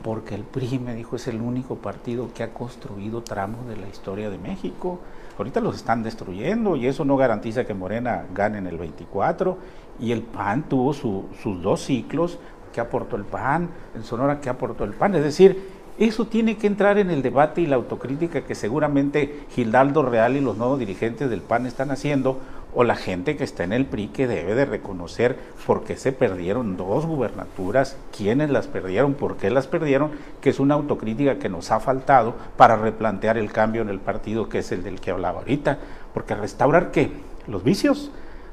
Porque 0.02 0.34
el 0.34 0.42
PRI, 0.42 0.78
me 0.78 0.94
dijo, 0.94 1.16
es 1.16 1.26
el 1.28 1.40
único 1.40 1.76
partido 1.76 2.30
que 2.32 2.42
ha 2.42 2.52
construido 2.52 3.22
tramos 3.22 3.66
de 3.66 3.76
la 3.76 3.88
historia 3.88 4.30
de 4.30 4.38
México. 4.38 5.00
Ahorita 5.36 5.60
los 5.60 5.76
están 5.76 6.02
destruyendo 6.02 6.76
y 6.76 6.86
eso 6.86 7.04
no 7.04 7.16
garantiza 7.16 7.64
que 7.64 7.74
Morena 7.74 8.24
gane 8.34 8.58
en 8.58 8.66
el 8.66 8.78
24. 8.78 9.58
Y 10.00 10.12
el 10.12 10.22
PAN 10.22 10.68
tuvo 10.68 10.92
su, 10.92 11.26
sus 11.42 11.62
dos 11.62 11.82
ciclos. 11.82 12.38
¿Qué 12.72 12.80
aportó 12.80 13.16
el 13.16 13.24
PAN? 13.24 13.70
En 13.94 14.04
Sonora, 14.04 14.40
¿qué 14.40 14.48
aportó 14.48 14.84
el 14.84 14.92
PAN? 14.92 15.14
Es 15.16 15.22
decir, 15.22 15.77
eso 15.98 16.26
tiene 16.26 16.56
que 16.56 16.66
entrar 16.66 16.98
en 16.98 17.10
el 17.10 17.22
debate 17.22 17.60
y 17.60 17.66
la 17.66 17.76
autocrítica 17.76 18.42
que 18.42 18.54
seguramente 18.54 19.40
Gildardo 19.50 20.02
Real 20.02 20.36
y 20.36 20.40
los 20.40 20.56
nuevos 20.56 20.78
dirigentes 20.78 21.28
del 21.28 21.40
PAN 21.40 21.66
están 21.66 21.90
haciendo, 21.90 22.38
o 22.74 22.84
la 22.84 22.96
gente 22.96 23.36
que 23.36 23.44
está 23.44 23.64
en 23.64 23.72
el 23.72 23.86
PRI 23.86 24.08
que 24.08 24.26
debe 24.26 24.54
de 24.54 24.64
reconocer 24.64 25.36
por 25.66 25.84
qué 25.84 25.96
se 25.96 26.12
perdieron 26.12 26.76
dos 26.76 27.06
gubernaturas, 27.06 27.96
quiénes 28.16 28.50
las 28.50 28.66
perdieron, 28.66 29.14
por 29.14 29.36
qué 29.36 29.50
las 29.50 29.66
perdieron, 29.66 30.12
que 30.40 30.50
es 30.50 30.60
una 30.60 30.74
autocrítica 30.74 31.38
que 31.38 31.48
nos 31.48 31.70
ha 31.70 31.80
faltado 31.80 32.34
para 32.56 32.76
replantear 32.76 33.38
el 33.38 33.50
cambio 33.50 33.82
en 33.82 33.88
el 33.88 34.00
partido 34.00 34.48
que 34.48 34.58
es 34.58 34.70
el 34.70 34.82
del 34.82 35.00
que 35.00 35.10
hablaba 35.10 35.40
ahorita. 35.40 35.78
Porque 36.14 36.34
restaurar 36.34 36.90
qué? 36.90 37.10
Los 37.46 37.64
vicios 37.64 38.10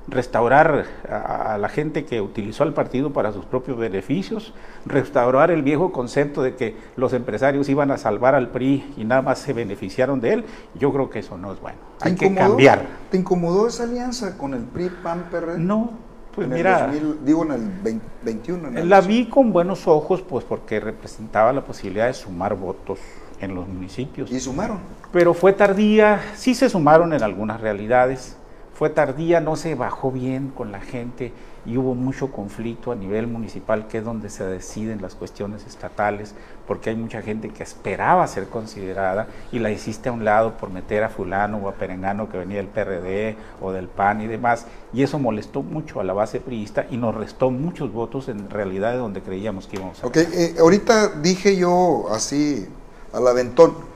restaurar 0.07 0.85
a, 1.09 1.57
la 1.57 1.69
gente 1.69 2.05
que 2.05 2.21
utilizó 2.21 2.63
al 2.63 2.73
partido 2.73 3.11
para 3.11 3.31
sus 3.31 3.45
propios 3.45 3.77
beneficios, 3.77 4.53
restaurar 4.85 5.51
el 5.51 5.63
viejo 5.63 5.91
concepto 5.91 6.43
de 6.43 6.55
que 6.55 6.75
los 6.95 7.13
empresarios 7.13 7.69
iban 7.69 7.91
a 7.91 7.97
salvar 7.97 8.35
al 8.35 8.49
PRI 8.49 8.93
y 8.97 9.05
nada 9.05 9.21
más 9.21 9.39
se 9.39 9.53
beneficiaron 9.53 10.21
de 10.21 10.33
él, 10.33 10.45
yo 10.75 10.91
creo 10.91 11.09
que 11.09 11.19
eso 11.19 11.37
no 11.37 11.53
es 11.53 11.59
bueno. 11.59 11.77
Hay 12.01 12.15
que 12.15 12.33
cambiar. 12.33 12.85
¿Te 13.09 13.17
incomodó 13.17 13.67
esa 13.67 13.83
alianza 13.83 14.37
con 14.37 14.53
el 14.53 14.63
PRI, 14.63 14.91
PAN, 15.01 15.25
PRD? 15.31 15.57
No, 15.57 15.91
pues 16.35 16.47
en 16.47 16.53
mira, 16.53 16.85
el 16.91 17.01
2000, 17.01 17.25
digo 17.25 17.45
en 17.45 17.51
el 17.51 17.69
20, 17.83 18.05
21. 18.23 18.67
En 18.67 18.77
el 18.77 18.89
la 18.89 19.01
vi 19.01 19.27
con 19.27 19.51
buenos 19.51 19.87
ojos, 19.87 20.21
pues 20.21 20.43
porque 20.45 20.79
representaba 20.79 21.51
la 21.53 21.63
posibilidad 21.63 22.07
de 22.07 22.13
sumar 22.13 22.55
votos 22.55 22.99
en 23.39 23.55
los 23.55 23.67
municipios. 23.67 24.31
¿Y 24.31 24.39
sumaron? 24.39 24.79
Pero 25.11 25.33
fue 25.33 25.53
tardía, 25.53 26.21
sí 26.35 26.53
se 26.53 26.69
sumaron 26.69 27.13
en 27.13 27.23
algunas 27.23 27.61
realidades 27.61 28.37
fue 28.75 28.89
tardía, 28.89 29.39
no 29.39 29.55
se 29.55 29.73
bajó 29.73 30.11
bien 30.11 30.49
con 30.49 30.73
la 30.73 30.81
gente 30.81 31.31
y 31.65 31.77
hubo 31.77 31.95
mucho 31.95 32.31
conflicto 32.31 32.91
a 32.91 32.95
nivel 32.95 33.25
municipal, 33.25 33.87
que 33.87 33.99
es 33.99 34.03
donde 34.03 34.29
se 34.29 34.45
deciden 34.45 35.01
las 35.01 35.15
cuestiones 35.15 35.65
estatales, 35.65 36.35
porque 36.67 36.89
hay 36.89 36.97
mucha 36.97 37.21
gente 37.21 37.49
que 37.49 37.63
esperaba 37.63 38.27
ser 38.27 38.49
considerada 38.49 39.27
y 39.53 39.59
la 39.59 39.71
hiciste 39.71 40.09
a 40.09 40.11
un 40.11 40.25
lado 40.25 40.57
por 40.57 40.69
meter 40.69 41.03
a 41.03 41.09
fulano 41.09 41.57
o 41.57 41.69
a 41.69 41.75
perengano 41.75 42.29
que 42.29 42.37
venía 42.37 42.57
del 42.57 42.67
PRD 42.67 43.37
o 43.61 43.71
del 43.71 43.87
PAN 43.87 44.21
y 44.21 44.27
demás, 44.27 44.67
y 44.93 45.03
eso 45.03 45.19
molestó 45.19 45.63
mucho 45.63 46.01
a 46.01 46.03
la 46.03 46.13
base 46.13 46.41
priista 46.41 46.85
y 46.91 46.97
nos 46.97 47.15
restó 47.15 47.51
muchos 47.51 47.93
votos 47.93 48.27
en 48.27 48.49
realidad 48.49 48.91
de 48.91 48.97
donde 48.97 49.21
creíamos 49.21 49.67
que 49.67 49.77
íbamos 49.77 50.03
a 50.03 50.07
Ok, 50.07 50.17
eh, 50.17 50.55
ahorita 50.59 51.21
dije 51.21 51.55
yo 51.55 52.07
así 52.11 52.67
al 53.13 53.25
aventón, 53.25 53.94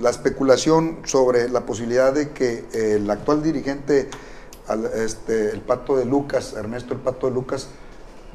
la 0.00 0.10
especulación 0.10 0.98
sobre 1.04 1.48
la 1.48 1.60
posibilidad 1.60 2.12
de 2.12 2.30
que 2.30 2.64
el 2.72 3.10
actual 3.10 3.42
dirigente, 3.42 4.08
este, 4.94 5.50
el 5.50 5.60
Pato 5.60 5.96
de 5.96 6.04
Lucas, 6.04 6.54
Ernesto 6.54 6.94
el 6.94 7.00
Pato 7.00 7.28
de 7.28 7.34
Lucas, 7.34 7.68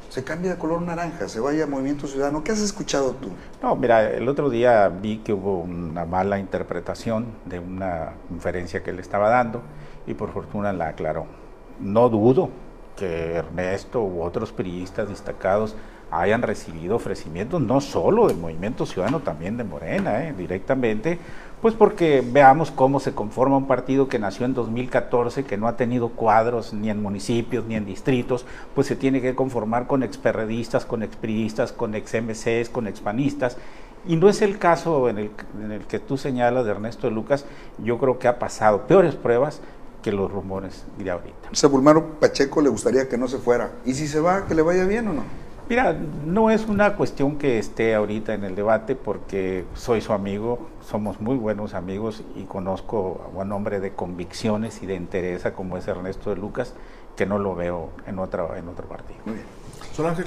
se 0.08 0.24
cambie 0.24 0.50
de 0.50 0.56
color 0.56 0.80
naranja, 0.80 1.28
se 1.28 1.40
vaya 1.40 1.64
a 1.64 1.66
Movimiento 1.66 2.06
Ciudadano. 2.06 2.42
¿Qué 2.42 2.52
has 2.52 2.60
escuchado 2.60 3.12
tú? 3.20 3.28
No, 3.62 3.76
mira, 3.76 4.10
el 4.10 4.28
otro 4.28 4.48
día 4.48 4.88
vi 4.88 5.18
que 5.18 5.32
hubo 5.32 5.60
una 5.60 6.06
mala 6.06 6.38
interpretación 6.38 7.26
de 7.44 7.58
una 7.58 8.12
conferencia 8.28 8.82
que 8.82 8.90
él 8.90 8.98
estaba 8.98 9.28
dando 9.28 9.60
y 10.06 10.14
por 10.14 10.32
fortuna 10.32 10.72
la 10.72 10.88
aclaró. 10.88 11.26
No 11.80 12.08
dudo 12.08 12.48
que 12.96 13.34
Ernesto 13.34 14.02
u 14.02 14.22
otros 14.22 14.52
periodistas 14.52 15.08
destacados 15.08 15.76
hayan 16.10 16.42
recibido 16.42 16.96
ofrecimientos 16.96 17.60
no 17.60 17.80
solo 17.80 18.28
del 18.28 18.36
Movimiento 18.36 18.86
Ciudadano, 18.86 19.20
también 19.20 19.56
de 19.56 19.64
Morena, 19.64 20.24
¿eh? 20.24 20.34
directamente, 20.36 21.18
pues 21.62 21.74
porque 21.74 22.22
veamos 22.24 22.70
cómo 22.70 23.00
se 23.00 23.12
conforma 23.12 23.56
un 23.56 23.66
partido 23.66 24.08
que 24.08 24.18
nació 24.18 24.46
en 24.46 24.54
2014, 24.54 25.44
que 25.44 25.56
no 25.56 25.68
ha 25.68 25.76
tenido 25.76 26.10
cuadros 26.10 26.72
ni 26.72 26.90
en 26.90 27.02
municipios 27.02 27.64
ni 27.66 27.74
en 27.74 27.86
distritos, 27.86 28.44
pues 28.74 28.86
se 28.86 28.96
tiene 28.96 29.20
que 29.20 29.34
conformar 29.34 29.86
con 29.86 30.02
experredistas, 30.02 30.84
con 30.84 31.02
expriistas, 31.02 31.72
con 31.72 31.94
ex 31.94 32.14
MCs, 32.14 32.68
con 32.68 32.86
expanistas. 32.86 33.56
Y 34.06 34.16
no 34.16 34.28
es 34.28 34.42
el 34.42 34.58
caso 34.58 35.08
en 35.08 35.18
el, 35.18 35.30
en 35.62 35.72
el 35.72 35.86
que 35.86 35.98
tú 35.98 36.16
señalas 36.16 36.64
de 36.64 36.70
Ernesto 36.70 37.10
Lucas, 37.10 37.44
yo 37.78 37.98
creo 37.98 38.18
que 38.18 38.28
ha 38.28 38.38
pasado 38.38 38.86
peores 38.86 39.16
pruebas 39.16 39.60
que 40.02 40.12
los 40.12 40.30
rumores 40.30 40.84
de 40.98 41.10
ahorita. 41.10 41.48
O 41.64 41.68
Bulmaro 41.68 42.20
Pacheco 42.20 42.60
le 42.60 42.68
gustaría 42.68 43.08
que 43.08 43.18
no 43.18 43.26
se 43.26 43.38
fuera. 43.38 43.72
¿Y 43.84 43.94
si 43.94 44.06
se 44.06 44.20
va, 44.20 44.46
que 44.46 44.54
le 44.54 44.62
vaya 44.62 44.84
bien 44.84 45.08
o 45.08 45.12
no? 45.14 45.45
Mira, 45.68 45.96
no 46.24 46.50
es 46.50 46.66
una 46.66 46.94
cuestión 46.94 47.38
que 47.38 47.58
esté 47.58 47.96
ahorita 47.96 48.34
en 48.34 48.44
el 48.44 48.54
debate 48.54 48.94
porque 48.94 49.64
soy 49.74 50.00
su 50.00 50.12
amigo, 50.12 50.68
somos 50.88 51.20
muy 51.20 51.36
buenos 51.36 51.74
amigos 51.74 52.22
y 52.36 52.44
conozco 52.44 53.32
a 53.34 53.36
un 53.36 53.50
hombre 53.50 53.80
de 53.80 53.92
convicciones 53.92 54.80
y 54.84 54.86
de 54.86 54.94
interés 54.94 55.42
como 55.56 55.76
es 55.76 55.88
Ernesto 55.88 56.30
de 56.30 56.36
Lucas, 56.36 56.74
que 57.16 57.26
no 57.26 57.40
lo 57.40 57.56
veo 57.56 57.90
en, 58.06 58.20
otra, 58.20 58.46
en 58.56 58.68
otro 58.68 58.86
partido. 58.86 59.18
Muy 59.24 59.34
bien. 59.34 59.46
Sol 59.92 60.06
Ángel. 60.06 60.26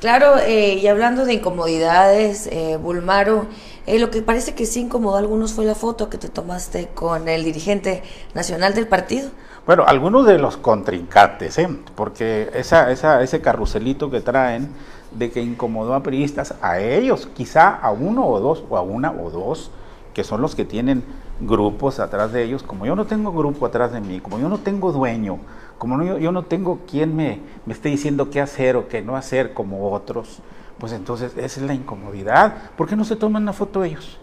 Claro, 0.00 0.38
eh, 0.38 0.76
y 0.76 0.86
hablando 0.86 1.26
de 1.26 1.34
incomodidades, 1.34 2.46
eh, 2.46 2.78
Bulmaro, 2.80 3.48
eh, 3.86 3.98
lo 3.98 4.10
que 4.10 4.22
parece 4.22 4.54
que 4.54 4.64
sí 4.64 4.80
incomodó 4.80 5.16
a 5.16 5.18
algunos 5.18 5.52
fue 5.52 5.66
la 5.66 5.74
foto 5.74 6.08
que 6.08 6.16
te 6.16 6.30
tomaste 6.30 6.88
con 6.94 7.28
el 7.28 7.44
dirigente 7.44 8.02
nacional 8.32 8.72
del 8.72 8.86
partido. 8.86 9.30
Bueno, 9.70 9.84
algunos 9.86 10.26
de 10.26 10.36
los 10.36 10.56
contrincantes, 10.56 11.56
¿eh? 11.58 11.68
porque 11.94 12.50
esa, 12.54 12.90
esa, 12.90 13.22
ese 13.22 13.40
carruselito 13.40 14.10
que 14.10 14.20
traen 14.20 14.68
de 15.12 15.30
que 15.30 15.40
incomodó 15.40 15.94
a 15.94 16.02
periodistas, 16.02 16.56
a 16.60 16.80
ellos, 16.80 17.28
quizá 17.36 17.76
a 17.76 17.92
uno 17.92 18.26
o 18.26 18.40
dos, 18.40 18.64
o 18.68 18.76
a 18.76 18.82
una 18.82 19.12
o 19.12 19.30
dos, 19.30 19.70
que 20.12 20.24
son 20.24 20.42
los 20.42 20.56
que 20.56 20.64
tienen 20.64 21.04
grupos 21.38 22.00
atrás 22.00 22.32
de 22.32 22.42
ellos, 22.42 22.64
como 22.64 22.84
yo 22.84 22.96
no 22.96 23.04
tengo 23.04 23.30
grupo 23.30 23.64
atrás 23.64 23.92
de 23.92 24.00
mí, 24.00 24.18
como 24.18 24.40
yo 24.40 24.48
no 24.48 24.58
tengo 24.58 24.90
dueño, 24.90 25.38
como 25.78 25.96
no, 25.96 26.18
yo, 26.18 26.32
no 26.32 26.42
tengo 26.46 26.80
quien 26.90 27.14
me, 27.14 27.38
me 27.64 27.72
esté 27.72 27.90
diciendo 27.90 28.28
qué 28.28 28.40
hacer 28.40 28.74
o 28.74 28.88
qué 28.88 29.02
no 29.02 29.14
hacer 29.14 29.54
como 29.54 29.92
otros, 29.92 30.40
pues 30.78 30.92
entonces 30.92 31.36
esa 31.36 31.60
es 31.60 31.62
la 31.64 31.74
incomodidad. 31.74 32.72
¿Por 32.76 32.88
qué 32.88 32.96
no 32.96 33.04
se 33.04 33.14
toman 33.14 33.44
una 33.44 33.52
foto 33.52 33.84
ellos? 33.84 34.18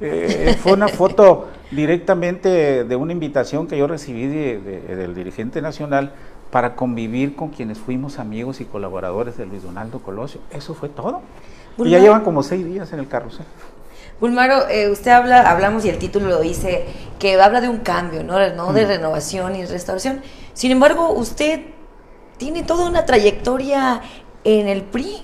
Eh, 0.00 0.56
fue 0.60 0.72
una 0.72 0.88
foto 0.88 1.48
directamente 1.70 2.84
de 2.84 2.96
una 2.96 3.12
invitación 3.12 3.66
que 3.66 3.76
yo 3.76 3.86
recibí 3.86 4.26
del 4.26 5.14
dirigente 5.14 5.60
nacional 5.60 6.12
para 6.50 6.74
convivir 6.74 7.36
con 7.36 7.50
quienes 7.50 7.78
fuimos 7.78 8.18
amigos 8.18 8.60
y 8.60 8.64
colaboradores 8.64 9.36
de 9.36 9.46
Luis 9.46 9.62
Donaldo 9.62 10.00
Colosio. 10.00 10.40
Eso 10.50 10.74
fue 10.74 10.88
todo. 10.88 11.22
y 11.78 11.90
ya 11.90 11.98
llevan 11.98 12.22
como 12.22 12.42
seis 12.42 12.64
días 12.64 12.92
en 12.92 12.98
el 12.98 13.08
carrusel. 13.08 13.46
Bulmaro, 14.20 14.68
eh, 14.68 14.90
usted 14.90 15.12
habla, 15.12 15.50
hablamos 15.50 15.84
y 15.86 15.88
el 15.88 15.98
título 15.98 16.28
lo 16.28 16.40
dice, 16.40 16.84
que 17.18 17.40
habla 17.40 17.62
de 17.62 17.70
un 17.70 17.78
cambio, 17.78 18.22
¿no? 18.22 18.38
¿no? 18.54 18.72
De 18.72 18.84
mm. 18.84 18.88
renovación 18.88 19.56
y 19.56 19.64
restauración. 19.64 20.20
Sin 20.52 20.72
embargo, 20.72 21.12
usted 21.12 21.60
tiene 22.36 22.62
toda 22.62 22.86
una 22.88 23.06
trayectoria 23.06 24.02
en 24.44 24.68
el 24.68 24.82
PRI. 24.82 25.22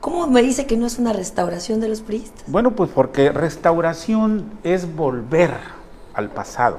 ¿Cómo 0.00 0.26
me 0.28 0.42
dice 0.42 0.66
que 0.66 0.76
no 0.76 0.86
es 0.86 0.98
una 0.98 1.12
restauración 1.12 1.80
de 1.80 1.88
los 1.88 2.02
priistas? 2.02 2.44
Bueno, 2.46 2.72
pues 2.72 2.90
porque 2.90 3.30
restauración 3.32 4.50
es 4.62 4.94
volver 4.94 5.50
al 6.14 6.30
pasado 6.30 6.78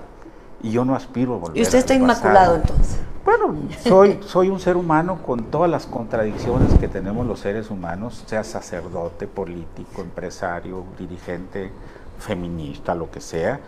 y 0.62 0.72
yo 0.72 0.86
no 0.86 0.96
aspiro 0.96 1.36
a 1.36 1.38
volver. 1.38 1.58
¿Y 1.58 1.62
usted 1.62 1.80
está 1.80 1.94
inmaculado 1.94 2.56
entonces? 2.56 2.98
Bueno, 3.26 3.56
soy, 3.84 4.20
soy 4.26 4.50
un 4.50 4.60
ser 4.60 4.78
humano 4.78 5.22
con 5.26 5.46
todas 5.46 5.70
las 5.70 5.86
contradicciones 5.86 6.74
que 6.80 6.88
tenemos 6.88 7.28
los 7.28 7.42
seres 7.42 7.70
humanos, 7.70 8.24
sea 8.26 8.44
sacerdote, 8.44 9.28
político, 9.28 10.02
empresario, 10.02 10.86
dirigente, 10.98 11.72
feminista, 12.20 12.96
lo 12.96 13.12
que 13.12 13.20
sea, 13.20 13.60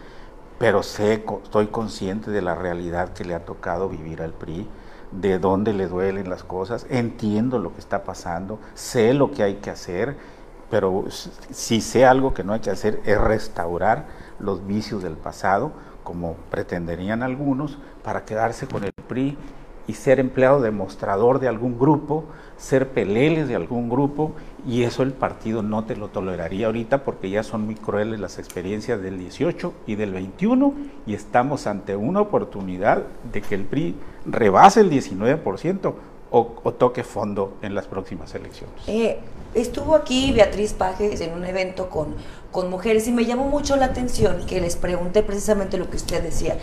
pero 0.59 0.81
sé, 0.81 1.25
estoy 1.43 1.67
consciente 1.67 2.31
de 2.31 2.41
la 2.41 2.55
realidad 2.55 3.09
que 3.09 3.25
le 3.25 3.35
ha 3.35 3.43
tocado 3.43 3.89
vivir 3.89 4.21
al 4.21 4.31
PRI 4.31 4.67
de 5.11 5.39
dónde 5.39 5.73
le 5.73 5.87
duelen 5.87 6.29
las 6.29 6.43
cosas, 6.43 6.85
entiendo 6.89 7.59
lo 7.59 7.73
que 7.73 7.79
está 7.79 8.03
pasando, 8.03 8.59
sé 8.73 9.13
lo 9.13 9.31
que 9.31 9.43
hay 9.43 9.55
que 9.55 9.69
hacer, 9.69 10.15
pero 10.69 11.05
si 11.09 11.81
sé 11.81 12.05
algo 12.05 12.33
que 12.33 12.43
no 12.43 12.53
hay 12.53 12.61
que 12.61 12.69
hacer 12.69 13.01
es 13.05 13.19
restaurar 13.19 14.05
los 14.39 14.65
vicios 14.65 15.03
del 15.03 15.17
pasado, 15.17 15.73
como 16.03 16.35
pretenderían 16.49 17.23
algunos, 17.23 17.77
para 18.03 18.25
quedarse 18.25 18.67
con 18.67 18.83
el 18.83 18.93
PRI 18.93 19.37
y 19.87 19.93
ser 19.93 20.19
empleado 20.19 20.61
demostrador 20.61 21.39
de 21.39 21.47
algún 21.47 21.77
grupo, 21.77 22.23
ser 22.57 22.89
peleles 22.89 23.47
de 23.47 23.55
algún 23.55 23.89
grupo, 23.89 24.31
y 24.65 24.83
eso 24.83 25.03
el 25.03 25.11
partido 25.11 25.61
no 25.63 25.83
te 25.83 25.95
lo 25.95 26.07
toleraría 26.07 26.67
ahorita 26.67 27.03
porque 27.03 27.29
ya 27.29 27.43
son 27.43 27.65
muy 27.65 27.75
crueles 27.75 28.19
las 28.19 28.39
experiencias 28.39 29.01
del 29.01 29.17
18 29.17 29.73
y 29.87 29.95
del 29.95 30.13
21, 30.13 30.73
y 31.05 31.15
estamos 31.15 31.67
ante 31.67 31.95
una 31.95 32.21
oportunidad 32.21 33.03
de 33.31 33.41
que 33.41 33.55
el 33.55 33.65
PRI 33.65 33.95
rebase 34.25 34.81
el 34.81 34.89
19% 34.89 35.93
o, 36.31 36.55
o 36.63 36.73
toque 36.73 37.03
fondo 37.03 37.57
en 37.61 37.75
las 37.75 37.87
próximas 37.87 38.33
elecciones. 38.35 38.75
Eh, 38.87 39.19
estuvo 39.53 39.95
aquí 39.95 40.31
Beatriz 40.31 40.73
Pajes 40.73 41.19
en 41.21 41.33
un 41.33 41.45
evento 41.45 41.89
con, 41.89 42.15
con 42.51 42.69
mujeres 42.69 43.07
y 43.07 43.11
me 43.11 43.25
llamó 43.25 43.45
mucho 43.45 43.75
la 43.75 43.85
atención 43.85 44.45
que 44.45 44.61
les 44.61 44.75
pregunté 44.75 45.23
precisamente 45.23 45.77
lo 45.77 45.89
que 45.89 45.97
usted 45.97 46.23
decía 46.23 46.57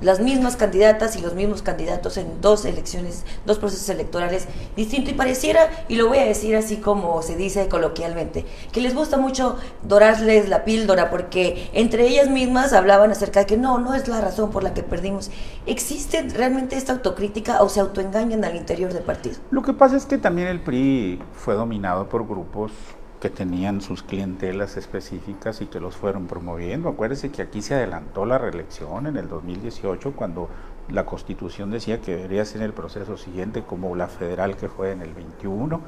las 0.00 0.20
mismas 0.20 0.56
candidatas 0.56 1.16
y 1.16 1.20
los 1.20 1.34
mismos 1.34 1.62
candidatos 1.62 2.16
en 2.16 2.40
dos 2.40 2.64
elecciones, 2.64 3.24
dos 3.46 3.58
procesos 3.58 3.88
electorales 3.88 4.46
distintos 4.76 5.12
y 5.12 5.16
pareciera, 5.16 5.68
y 5.88 5.96
lo 5.96 6.08
voy 6.08 6.18
a 6.18 6.24
decir 6.24 6.56
así 6.56 6.76
como 6.76 7.22
se 7.22 7.36
dice 7.36 7.68
coloquialmente, 7.68 8.44
que 8.72 8.80
les 8.80 8.94
gusta 8.94 9.16
mucho 9.16 9.56
dorarles 9.82 10.48
la 10.48 10.64
píldora 10.64 11.10
porque 11.10 11.70
entre 11.72 12.06
ellas 12.06 12.28
mismas 12.28 12.72
hablaban 12.72 13.10
acerca 13.10 13.40
de 13.40 13.46
que 13.46 13.56
no, 13.56 13.78
no 13.78 13.94
es 13.94 14.08
la 14.08 14.20
razón 14.20 14.50
por 14.50 14.62
la 14.62 14.74
que 14.74 14.82
perdimos. 14.82 15.30
¿Existe 15.66 16.22
realmente 16.22 16.76
esta 16.76 16.92
autocrítica 16.92 17.62
o 17.62 17.68
se 17.68 17.80
autoengañan 17.80 18.44
al 18.44 18.56
interior 18.56 18.92
del 18.92 19.02
partido? 19.02 19.36
Lo 19.50 19.62
que 19.62 19.72
pasa 19.72 19.96
es 19.96 20.06
que 20.06 20.18
también 20.18 20.48
el 20.48 20.60
PRI 20.60 21.20
fue 21.32 21.54
dominado 21.54 22.08
por 22.08 22.26
grupos 22.26 22.72
que 23.20 23.28
tenían 23.28 23.82
sus 23.82 24.02
clientelas 24.02 24.76
específicas 24.76 25.60
y 25.60 25.66
que 25.66 25.78
los 25.78 25.94
fueron 25.94 26.26
promoviendo. 26.26 26.88
Acuérdese 26.88 27.30
que 27.30 27.42
aquí 27.42 27.60
se 27.60 27.74
adelantó 27.74 28.24
la 28.24 28.38
reelección 28.38 29.06
en 29.06 29.16
el 29.16 29.28
2018 29.28 30.12
cuando 30.12 30.48
la 30.88 31.04
constitución 31.04 31.70
decía 31.70 32.00
que 32.00 32.16
debería 32.16 32.44
ser 32.44 32.62
el 32.62 32.72
proceso 32.72 33.16
siguiente 33.16 33.62
como 33.62 33.94
la 33.94 34.08
federal 34.08 34.56
que 34.56 34.68
fue 34.68 34.92
en 34.92 35.02
el 35.02 35.12
21 35.12 35.80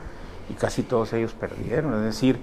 y 0.50 0.54
casi 0.54 0.82
todos 0.82 1.12
ellos 1.14 1.32
perdieron. 1.32 1.94
Es 1.94 2.02
decir, 2.02 2.38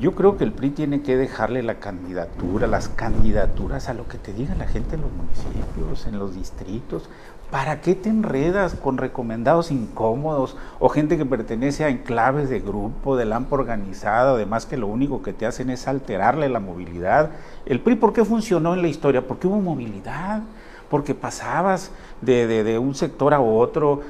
yo 0.00 0.16
creo 0.16 0.36
que 0.36 0.42
el 0.42 0.52
PRI 0.52 0.70
tiene 0.70 1.02
que 1.02 1.16
dejarle 1.16 1.62
la 1.62 1.78
candidatura, 1.78 2.66
las 2.66 2.88
candidaturas 2.88 3.88
a 3.88 3.94
lo 3.94 4.08
que 4.08 4.18
te 4.18 4.32
diga 4.32 4.56
la 4.56 4.66
gente 4.66 4.96
en 4.96 5.02
los 5.02 5.12
municipios, 5.12 6.06
en 6.06 6.18
los 6.18 6.34
distritos. 6.34 7.08
¿Para 7.54 7.80
qué 7.80 7.94
te 7.94 8.08
enredas 8.08 8.74
con 8.74 8.98
recomendados 8.98 9.70
incómodos 9.70 10.56
o 10.80 10.88
gente 10.88 11.16
que 11.16 11.24
pertenece 11.24 11.84
a 11.84 11.88
enclaves 11.88 12.50
de 12.50 12.58
grupo, 12.58 13.16
de 13.16 13.26
lampo 13.26 13.54
organizado, 13.54 14.34
además 14.34 14.66
que 14.66 14.76
lo 14.76 14.88
único 14.88 15.22
que 15.22 15.32
te 15.32 15.46
hacen 15.46 15.70
es 15.70 15.86
alterarle 15.86 16.48
la 16.48 16.58
movilidad? 16.58 17.30
¿El 17.64 17.78
PRI 17.78 17.94
por 17.94 18.12
qué 18.12 18.24
funcionó 18.24 18.74
en 18.74 18.82
la 18.82 18.88
historia? 18.88 19.28
Porque 19.28 19.46
hubo 19.46 19.60
movilidad 19.60 20.42
porque 20.90 21.14
pasabas 21.14 21.90
de, 22.20 22.78
un 22.78 22.94
sector 22.94 23.34
a 23.34 23.40
otro, 23.40 24.00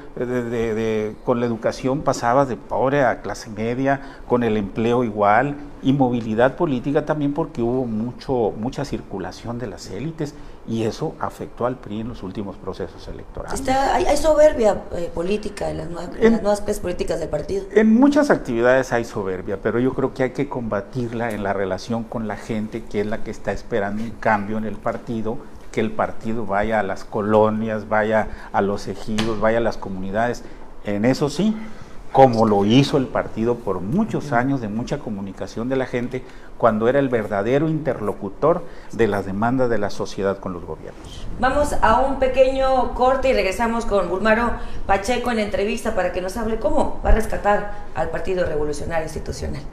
con 1.23 1.39
la 1.39 1.45
educación 1.45 2.01
pasabas 2.01 2.49
de 2.49 2.57
pobre 2.57 3.03
a 3.03 3.21
clase 3.21 3.49
media, 3.49 4.01
con 4.27 4.43
el 4.43 4.57
empleo 4.57 5.03
igual, 5.03 5.55
y 5.81 5.93
movilidad 5.93 6.55
política 6.55 7.05
también 7.05 7.33
porque 7.33 7.61
hubo 7.61 7.85
mucho, 7.85 8.53
mucha 8.59 8.85
circulación 8.85 9.57
de 9.59 9.67
las 9.67 9.89
élites 9.89 10.35
y 10.67 10.83
eso 10.83 11.15
afectó 11.19 11.65
al 11.65 11.77
PRI 11.77 12.01
en 12.01 12.09
los 12.09 12.23
últimos 12.23 12.55
procesos 12.55 13.07
electorales. 13.07 13.61
hay, 13.67 14.17
soberbia 14.17 14.83
eh, 14.93 15.11
política 15.13 15.69
en 15.69 15.77
las, 15.77 15.89
nuevas, 15.89 16.09
en, 16.19 16.33
las 16.33 16.41
nuevas 16.41 16.61
políticas 16.79 17.19
del 17.19 17.29
partido. 17.29 17.65
En 17.71 17.93
muchas 17.93 18.29
actividades 18.29 18.91
hay 18.91 19.05
soberbia, 19.05 19.59
pero 19.61 19.79
yo 19.79 19.93
creo 19.93 20.13
que 20.13 20.23
hay 20.23 20.31
que 20.31 20.49
combatirla 20.49 21.31
en 21.31 21.43
la 21.43 21.53
relación 21.53 22.03
con 22.03 22.27
la 22.27 22.37
gente 22.37 22.83
que 22.83 23.01
es 23.01 23.07
la 23.07 23.23
que 23.23 23.31
está 23.31 23.51
esperando 23.51 24.03
un 24.03 24.11
cambio 24.11 24.57
en 24.57 24.65
el 24.65 24.75
partido 24.77 25.37
que 25.71 25.81
el 25.81 25.91
partido 25.91 26.45
vaya 26.45 26.79
a 26.79 26.83
las 26.83 27.03
colonias, 27.03 27.89
vaya 27.89 28.29
a 28.53 28.61
los 28.61 28.87
ejidos, 28.87 29.41
vaya 29.41 29.57
a 29.57 29.61
las 29.61 29.75
comunidades. 29.75 30.41
En 30.85 31.03
eso 31.03 31.29
sí, 31.29 31.53
como 32.15 32.45
lo 32.45 32.63
hizo 32.63 32.95
el 32.95 33.07
partido 33.07 33.55
por 33.55 33.81
muchos 33.81 34.31
años 34.31 34.61
de 34.61 34.69
mucha 34.69 34.99
comunicación 34.99 35.67
de 35.67 35.75
la 35.75 35.85
gente, 35.85 36.23
cuando 36.57 36.87
era 36.87 36.99
el 36.99 37.09
verdadero 37.09 37.67
interlocutor 37.67 38.63
de 38.93 39.09
las 39.09 39.25
demandas 39.25 39.69
de 39.69 39.79
la 39.79 39.89
sociedad 39.89 40.39
con 40.39 40.53
los 40.53 40.63
gobiernos. 40.63 41.27
Vamos 41.41 41.75
a 41.81 41.99
un 41.99 42.17
pequeño 42.17 42.93
corte 42.93 43.27
y 43.27 43.33
regresamos 43.33 43.85
con 43.85 44.07
Bulmaro 44.07 44.51
Pacheco 44.87 45.29
en 45.29 45.39
entrevista 45.39 45.93
para 45.93 46.13
que 46.13 46.21
nos 46.21 46.37
hable 46.37 46.57
cómo 46.57 47.01
va 47.05 47.09
a 47.09 47.15
rescatar 47.15 47.73
al 47.95 48.07
Partido 48.11 48.45
Revolucionario 48.45 49.03
Institucional. 49.03 49.63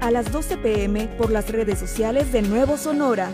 A 0.00 0.10
las 0.10 0.30
12 0.32 0.58
pm 0.58 1.08
por 1.16 1.30
las 1.30 1.48
redes 1.48 1.78
sociales 1.78 2.30
de 2.30 2.42
Nuevo 2.42 2.76
Sonora. 2.76 3.30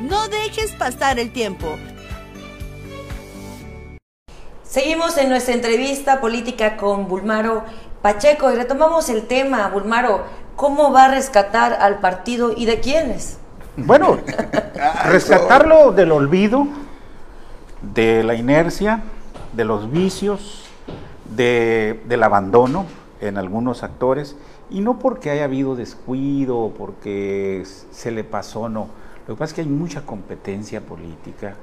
No 0.00 0.28
dejes 0.28 0.72
pasar 0.72 1.18
el 1.18 1.30
tiempo. 1.32 1.76
Seguimos 4.62 5.16
en 5.16 5.28
nuestra 5.28 5.54
entrevista 5.54 6.20
política 6.20 6.76
con 6.76 7.08
Bulmaro 7.08 7.64
Pacheco 8.02 8.52
y 8.52 8.56
retomamos 8.56 9.08
el 9.08 9.26
tema, 9.26 9.68
Bulmaro, 9.68 10.26
¿cómo 10.56 10.90
va 10.90 11.04
a 11.04 11.08
rescatar 11.08 11.74
al 11.74 12.00
partido 12.00 12.52
y 12.56 12.64
de 12.64 12.80
quiénes? 12.80 13.38
Bueno, 13.76 14.18
rescatarlo 15.04 15.92
del 15.92 16.10
olvido, 16.12 16.66
de 17.94 18.24
la 18.24 18.34
inercia, 18.34 19.02
de 19.52 19.64
los 19.64 19.90
vicios, 19.90 20.64
del 21.36 22.22
abandono 22.22 22.86
en 23.20 23.36
algunos 23.36 23.82
actores, 23.82 24.36
y 24.70 24.80
no 24.80 24.98
porque 24.98 25.30
haya 25.30 25.44
habido 25.44 25.76
descuido 25.76 26.58
o 26.58 26.70
porque 26.70 27.62
se 27.90 28.10
le 28.10 28.24
pasó, 28.24 28.68
no. 28.68 28.88
Lo 29.28 29.34
que 29.34 29.38
pasa 29.38 29.50
es 29.50 29.54
que 29.54 29.60
hay 29.60 29.68
mucha 29.68 30.02
competencia 30.02 30.80
política. 30.80 31.54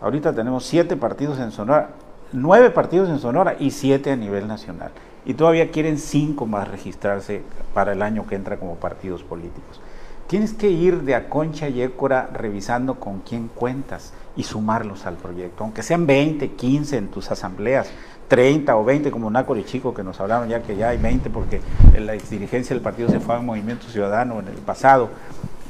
Ahorita 0.00 0.32
tenemos 0.32 0.64
siete 0.64 0.96
partidos 0.96 1.38
en 1.38 1.50
Sonora, 1.50 1.90
nueve 2.32 2.70
partidos 2.70 3.08
en 3.08 3.18
Sonora 3.18 3.56
y 3.58 3.70
siete 3.70 4.10
a 4.10 4.16
nivel 4.16 4.48
nacional. 4.48 4.90
Y 5.28 5.34
todavía 5.34 5.70
quieren 5.70 5.98
cinco 5.98 6.46
más 6.46 6.66
registrarse 6.66 7.42
para 7.74 7.92
el 7.92 8.00
año 8.00 8.26
que 8.26 8.34
entra 8.34 8.56
como 8.56 8.76
partidos 8.76 9.22
políticos. 9.22 9.78
Tienes 10.26 10.54
que 10.54 10.70
ir 10.70 11.02
de 11.02 11.14
a 11.14 11.28
concha 11.28 11.68
y 11.68 11.82
écora 11.82 12.30
revisando 12.32 12.94
con 12.94 13.20
quién 13.20 13.48
cuentas 13.48 14.14
y 14.36 14.42
sumarlos 14.42 15.04
al 15.04 15.16
proyecto, 15.16 15.64
aunque 15.64 15.82
sean 15.82 16.06
20, 16.06 16.52
15 16.52 16.96
en 16.96 17.08
tus 17.08 17.30
asambleas, 17.30 17.90
30 18.28 18.74
o 18.74 18.84
20 18.84 19.10
como 19.10 19.30
Nácor 19.30 19.58
y 19.58 19.64
Chico 19.64 19.92
que 19.92 20.02
nos 20.02 20.18
hablaron 20.18 20.48
ya 20.48 20.62
que 20.62 20.76
ya 20.76 20.88
hay 20.88 20.98
20 20.98 21.28
porque 21.28 21.60
la 21.98 22.12
dirigencia 22.12 22.74
del 22.74 22.82
partido 22.82 23.10
se 23.10 23.20
fue 23.20 23.34
al 23.34 23.42
Movimiento 23.42 23.86
Ciudadano 23.88 24.40
en 24.40 24.48
el 24.48 24.56
pasado. 24.56 25.10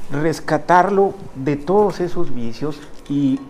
Rescatarlo 0.09 1.15
de 1.35 1.57
todos 1.57 1.99
esos 1.99 2.33
vicios 2.33 2.79
y 3.09 3.41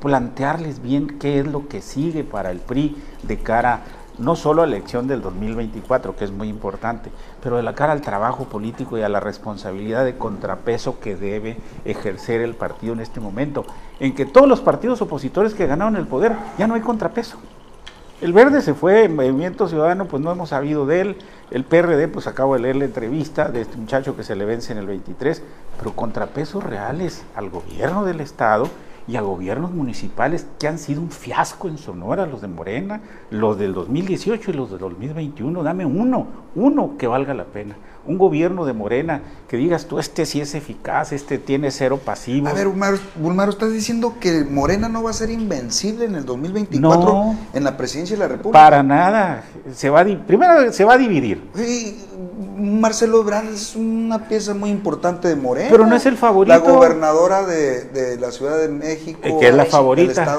plantearles 0.00 0.80
bien 0.80 1.18
qué 1.18 1.40
es 1.40 1.46
lo 1.46 1.68
que 1.68 1.82
sigue 1.82 2.24
para 2.24 2.50
el 2.50 2.58
PRI 2.60 2.96
de 3.22 3.38
cara 3.38 3.82
no 4.18 4.36
solo 4.36 4.62
a 4.62 4.66
la 4.66 4.76
elección 4.76 5.06
del 5.06 5.22
2024, 5.22 6.16
que 6.16 6.24
es 6.24 6.30
muy 6.30 6.48
importante, 6.48 7.10
pero 7.42 7.56
de 7.56 7.62
la 7.62 7.74
cara 7.74 7.92
al 7.92 8.00
trabajo 8.00 8.44
político 8.44 8.96
y 8.96 9.02
a 9.02 9.08
la 9.08 9.20
responsabilidad 9.20 10.04
de 10.04 10.16
contrapeso 10.16 11.00
que 11.00 11.16
debe 11.16 11.56
ejercer 11.84 12.40
el 12.40 12.54
partido 12.54 12.94
en 12.94 13.00
este 13.00 13.20
momento, 13.20 13.64
en 14.00 14.14
que 14.14 14.26
todos 14.26 14.48
los 14.48 14.60
partidos 14.60 15.02
opositores 15.02 15.54
que 15.54 15.66
ganaron 15.66 15.96
el 15.96 16.06
poder 16.06 16.36
ya 16.58 16.66
no 16.66 16.74
hay 16.74 16.80
contrapeso. 16.80 17.38
El 18.22 18.32
Verde 18.32 18.62
se 18.62 18.72
fue, 18.72 19.04
el 19.04 19.12
Movimiento 19.12 19.68
Ciudadano, 19.68 20.06
pues 20.06 20.22
no 20.22 20.32
hemos 20.32 20.48
sabido 20.48 20.86
de 20.86 21.02
él. 21.02 21.16
El 21.50 21.64
PRD, 21.64 22.08
pues 22.08 22.26
acabo 22.26 22.54
de 22.54 22.60
leer 22.60 22.76
la 22.76 22.86
entrevista 22.86 23.50
de 23.50 23.60
este 23.60 23.76
muchacho 23.76 24.16
que 24.16 24.24
se 24.24 24.34
le 24.34 24.46
vence 24.46 24.72
en 24.72 24.78
el 24.78 24.86
23, 24.86 25.42
pero 25.76 25.92
contrapesos 25.92 26.64
reales 26.64 27.24
al 27.34 27.50
gobierno 27.50 28.06
del 28.06 28.22
Estado 28.22 28.70
y 29.08 29.16
a 29.16 29.20
gobiernos 29.20 29.72
municipales 29.72 30.46
que 30.58 30.68
han 30.68 30.78
sido 30.78 31.00
un 31.00 31.10
fiasco 31.10 31.68
en 31.68 31.78
Sonora, 31.78 32.26
los 32.26 32.40
de 32.40 32.48
Morena, 32.48 33.00
los 33.30 33.58
del 33.58 33.72
2018 33.72 34.50
y 34.50 34.54
los 34.54 34.70
del 34.70 34.80
2021. 34.80 35.62
Dame 35.62 35.86
uno, 35.86 36.26
uno 36.54 36.96
que 36.98 37.06
valga 37.06 37.34
la 37.34 37.44
pena. 37.44 37.76
Un 38.06 38.18
gobierno 38.18 38.64
de 38.64 38.72
Morena 38.72 39.22
que 39.48 39.56
digas 39.56 39.86
tú, 39.86 39.98
este 39.98 40.26
sí 40.26 40.40
es 40.40 40.54
eficaz, 40.54 41.12
este 41.12 41.38
tiene 41.38 41.70
cero 41.70 42.00
pasivos. 42.04 42.50
A 42.50 42.54
ver, 42.54 42.68
Bulmaro, 42.68 43.50
¿estás 43.50 43.72
diciendo 43.72 44.14
que 44.20 44.44
Morena 44.44 44.88
no 44.88 45.02
va 45.02 45.10
a 45.10 45.12
ser 45.12 45.30
invencible 45.30 46.04
en 46.04 46.14
el 46.14 46.24
2024 46.24 47.34
en 47.54 47.64
la 47.64 47.76
presidencia 47.76 48.16
de 48.16 48.20
la 48.20 48.28
República? 48.28 48.58
Para 48.58 48.82
nada. 48.82 49.44
Se 49.74 49.90
va 49.90 50.04
primero 50.26 50.72
se 50.72 50.84
va 50.84 50.94
a 50.94 50.98
dividir. 50.98 51.42
Marcelo 52.56 53.20
Ebrard 53.20 53.48
es 53.48 53.76
una 53.76 54.28
pieza 54.28 54.54
muy 54.54 54.70
importante 54.70 55.28
de 55.28 55.36
Morena. 55.36 55.68
Pero 55.70 55.86
no 55.86 55.94
es 55.94 56.06
el 56.06 56.16
favorito. 56.16 56.56
La 56.56 56.60
gobernadora 56.60 57.44
de, 57.44 58.16
la 58.20 58.30
Ciudad 58.30 58.58
de 58.58 58.68
México. 58.68 59.20
Eh, 59.22 59.36
que 59.38 59.48
es 59.48 59.54
la 59.54 59.66
favorita. 59.66 60.38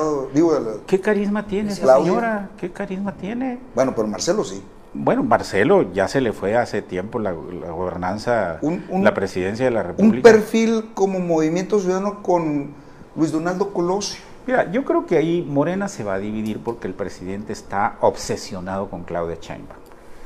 ¿Qué 0.86 1.00
carisma 1.00 1.46
tiene 1.46 1.72
esa 1.72 1.98
señora? 1.98 2.50
¿Qué 2.58 2.72
carisma 2.72 3.14
tiene? 3.14 3.60
Bueno, 3.76 3.94
pero 3.96 4.08
Marcelo 4.08 4.44
sí. 4.44 4.62
Bueno, 5.00 5.24
Marcelo 5.24 5.94
ya 5.94 6.08
se 6.08 6.22
le 6.22 6.34
fue 6.34 6.56
hace 6.56 6.82
tiempo 6.82 7.20
la, 7.20 7.32
gobernanza, 7.32 8.60
la 8.92 9.14
presidencia 9.14 9.66
de 9.66 9.72
la 9.72 9.84
República. 9.84 10.16
Un 10.16 10.22
perfil 10.22 10.90
como 10.94 11.20
Movimiento 11.20 11.80
Ciudadano 11.80 12.24
con 12.24 12.72
Luis 13.16 13.32
Donaldo 13.32 13.72
Colosio. 13.74 14.22
Mira, 14.48 14.72
yo 14.72 14.84
creo 14.86 15.06
que 15.06 15.18
ahí 15.18 15.46
Morena 15.48 15.88
se 15.88 16.04
va 16.04 16.16
a 16.16 16.20
dividir 16.20 16.60
porque 16.60 16.88
el 16.88 16.94
presidente 16.94 17.54
está 17.54 17.98
obsesionado 18.02 18.90
con 18.90 19.04
Claudia 19.04 19.38
Sheinbaum. 19.40 19.80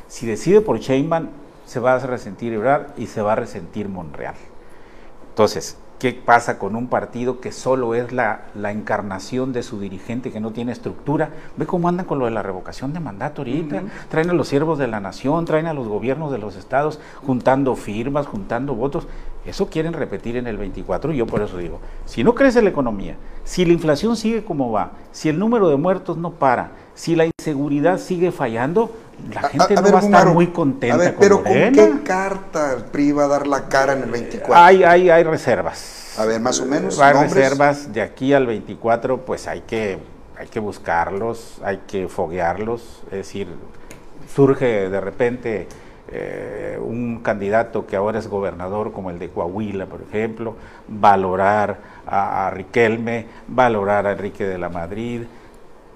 Si 0.08 0.26
decide 0.26 0.62
por 0.62 0.80
Sheinbaum, 0.80 1.28
se 1.66 1.80
va 1.80 1.96
a 1.96 2.00
resentir 2.00 2.54
Ebrard 2.54 2.88
y 2.98 3.08
se 3.08 3.22
va 3.22 3.34
a 3.34 3.36
resentir 3.36 3.90
Monreal. 3.90 4.36
Entonces, 5.30 5.78
¿qué 6.02 6.14
pasa 6.14 6.58
con 6.58 6.76
un 6.76 6.88
partido 6.88 7.40
que 7.40 7.52
solo 7.52 7.94
es 7.94 8.12
la, 8.12 8.46
la, 8.56 8.72
encarnación 8.72 9.54
de 9.54 9.62
su 9.62 9.80
dirigente, 9.80 10.32
que 10.32 10.40
no 10.40 10.50
tiene 10.50 10.72
estructura? 10.72 11.30
Ve 11.58 11.68
cómo 11.68 11.88
andan 11.88 12.08
con 12.08 12.18
lo 12.18 12.26
de 12.26 12.32
la 12.32 12.42
revocación 12.42 12.92
de 12.92 13.00
mandato 13.00 13.42
ahorita. 13.44 13.84
Traen 14.10 14.32
a 14.32 14.34
los 14.34 14.48
siervos 14.48 14.80
de 14.80 14.88
la 14.88 15.00
nación, 15.00 15.46
traen 15.46 15.68
a 15.68 15.76
los 15.76 15.88
gobiernos 15.88 16.32
de 16.32 16.40
los 16.40 16.56
estados, 16.56 17.00
juntando 17.24 17.76
firmas, 17.76 18.26
juntando 18.26 18.74
votos. 18.74 19.08
Eso 19.46 19.68
quieren 19.68 19.94
repetir 19.94 20.38
en 20.38 20.48
el 20.48 20.58
24 20.58 21.14
y 21.14 21.18
yo 21.18 21.28
por 21.28 21.44
eso 21.44 21.58
digo, 21.58 21.80
si 22.06 22.24
no 22.24 22.34
crece 22.34 22.64
la 22.64 22.70
economía, 22.70 23.18
si 23.44 23.64
la 23.64 23.74
inflación 23.74 24.16
sigue 24.16 24.44
como 24.44 24.72
va, 24.72 24.94
si 25.12 25.30
el 25.30 25.38
número 25.38 25.70
de 25.70 25.76
muertos 25.76 26.18
no 26.18 26.32
para, 26.32 26.72
si 26.96 27.16
la 27.16 27.26
inseguridad 27.28 28.00
sigue 28.00 28.32
fallando, 28.32 28.92
la 29.34 29.42
gente 29.44 29.76
no 29.76 29.92
va 29.92 30.00
a 30.00 30.02
estar 30.02 30.28
muy 30.34 30.48
contenta. 30.48 30.96
A 30.96 30.98
ver, 30.98 31.16
pero 31.20 31.44
¿con 31.44 31.54
qué 31.54 31.94
carta 32.04 32.74
el 32.74 32.86
PRI 32.86 33.12
va 33.12 33.26
a 33.26 33.28
dar 33.28 33.48
la 33.48 33.68
cara 33.68 33.94
en 33.94 34.04
el 34.04 34.12
24? 34.12 34.56
Hay, 34.56 34.84
hay, 34.84 35.10
hay 35.10 35.24
reservas. 35.24 36.16
A 36.18 36.26
ver, 36.26 36.42
más 36.42 36.60
o 36.60 36.66
menos. 36.66 37.00
Hay 37.00 37.14
reservas 37.14 37.94
de 37.94 38.02
aquí 38.02 38.34
al 38.34 38.46
24, 38.48 39.26
pues 39.26 39.48
hay 39.48 39.62
que, 39.62 40.00
hay 40.38 40.48
que 40.48 40.60
buscarlos, 40.60 41.60
hay 41.64 41.82
que 41.88 42.08
foguearlos. 42.08 43.04
Es 43.06 43.18
decir, 43.18 43.48
surge 44.34 44.90
de 44.90 45.02
repente 45.02 45.68
eh, 46.10 46.78
un 46.82 47.20
candidato 47.20 47.86
que 47.88 47.96
ahora 47.96 48.20
es 48.20 48.28
gobernador, 48.28 48.92
como 48.92 49.10
el 49.10 49.20
de 49.20 49.30
Coahuila, 49.30 49.86
por 49.86 50.02
ejemplo, 50.02 50.56
valorar 50.88 51.80
a, 52.06 52.48
a 52.48 52.50
Riquelme, 52.50 53.28
valorar 53.48 54.08
a 54.08 54.12
Enrique 54.12 54.46
de 54.46 54.58
la 54.58 54.70
Madrid, 54.70 55.24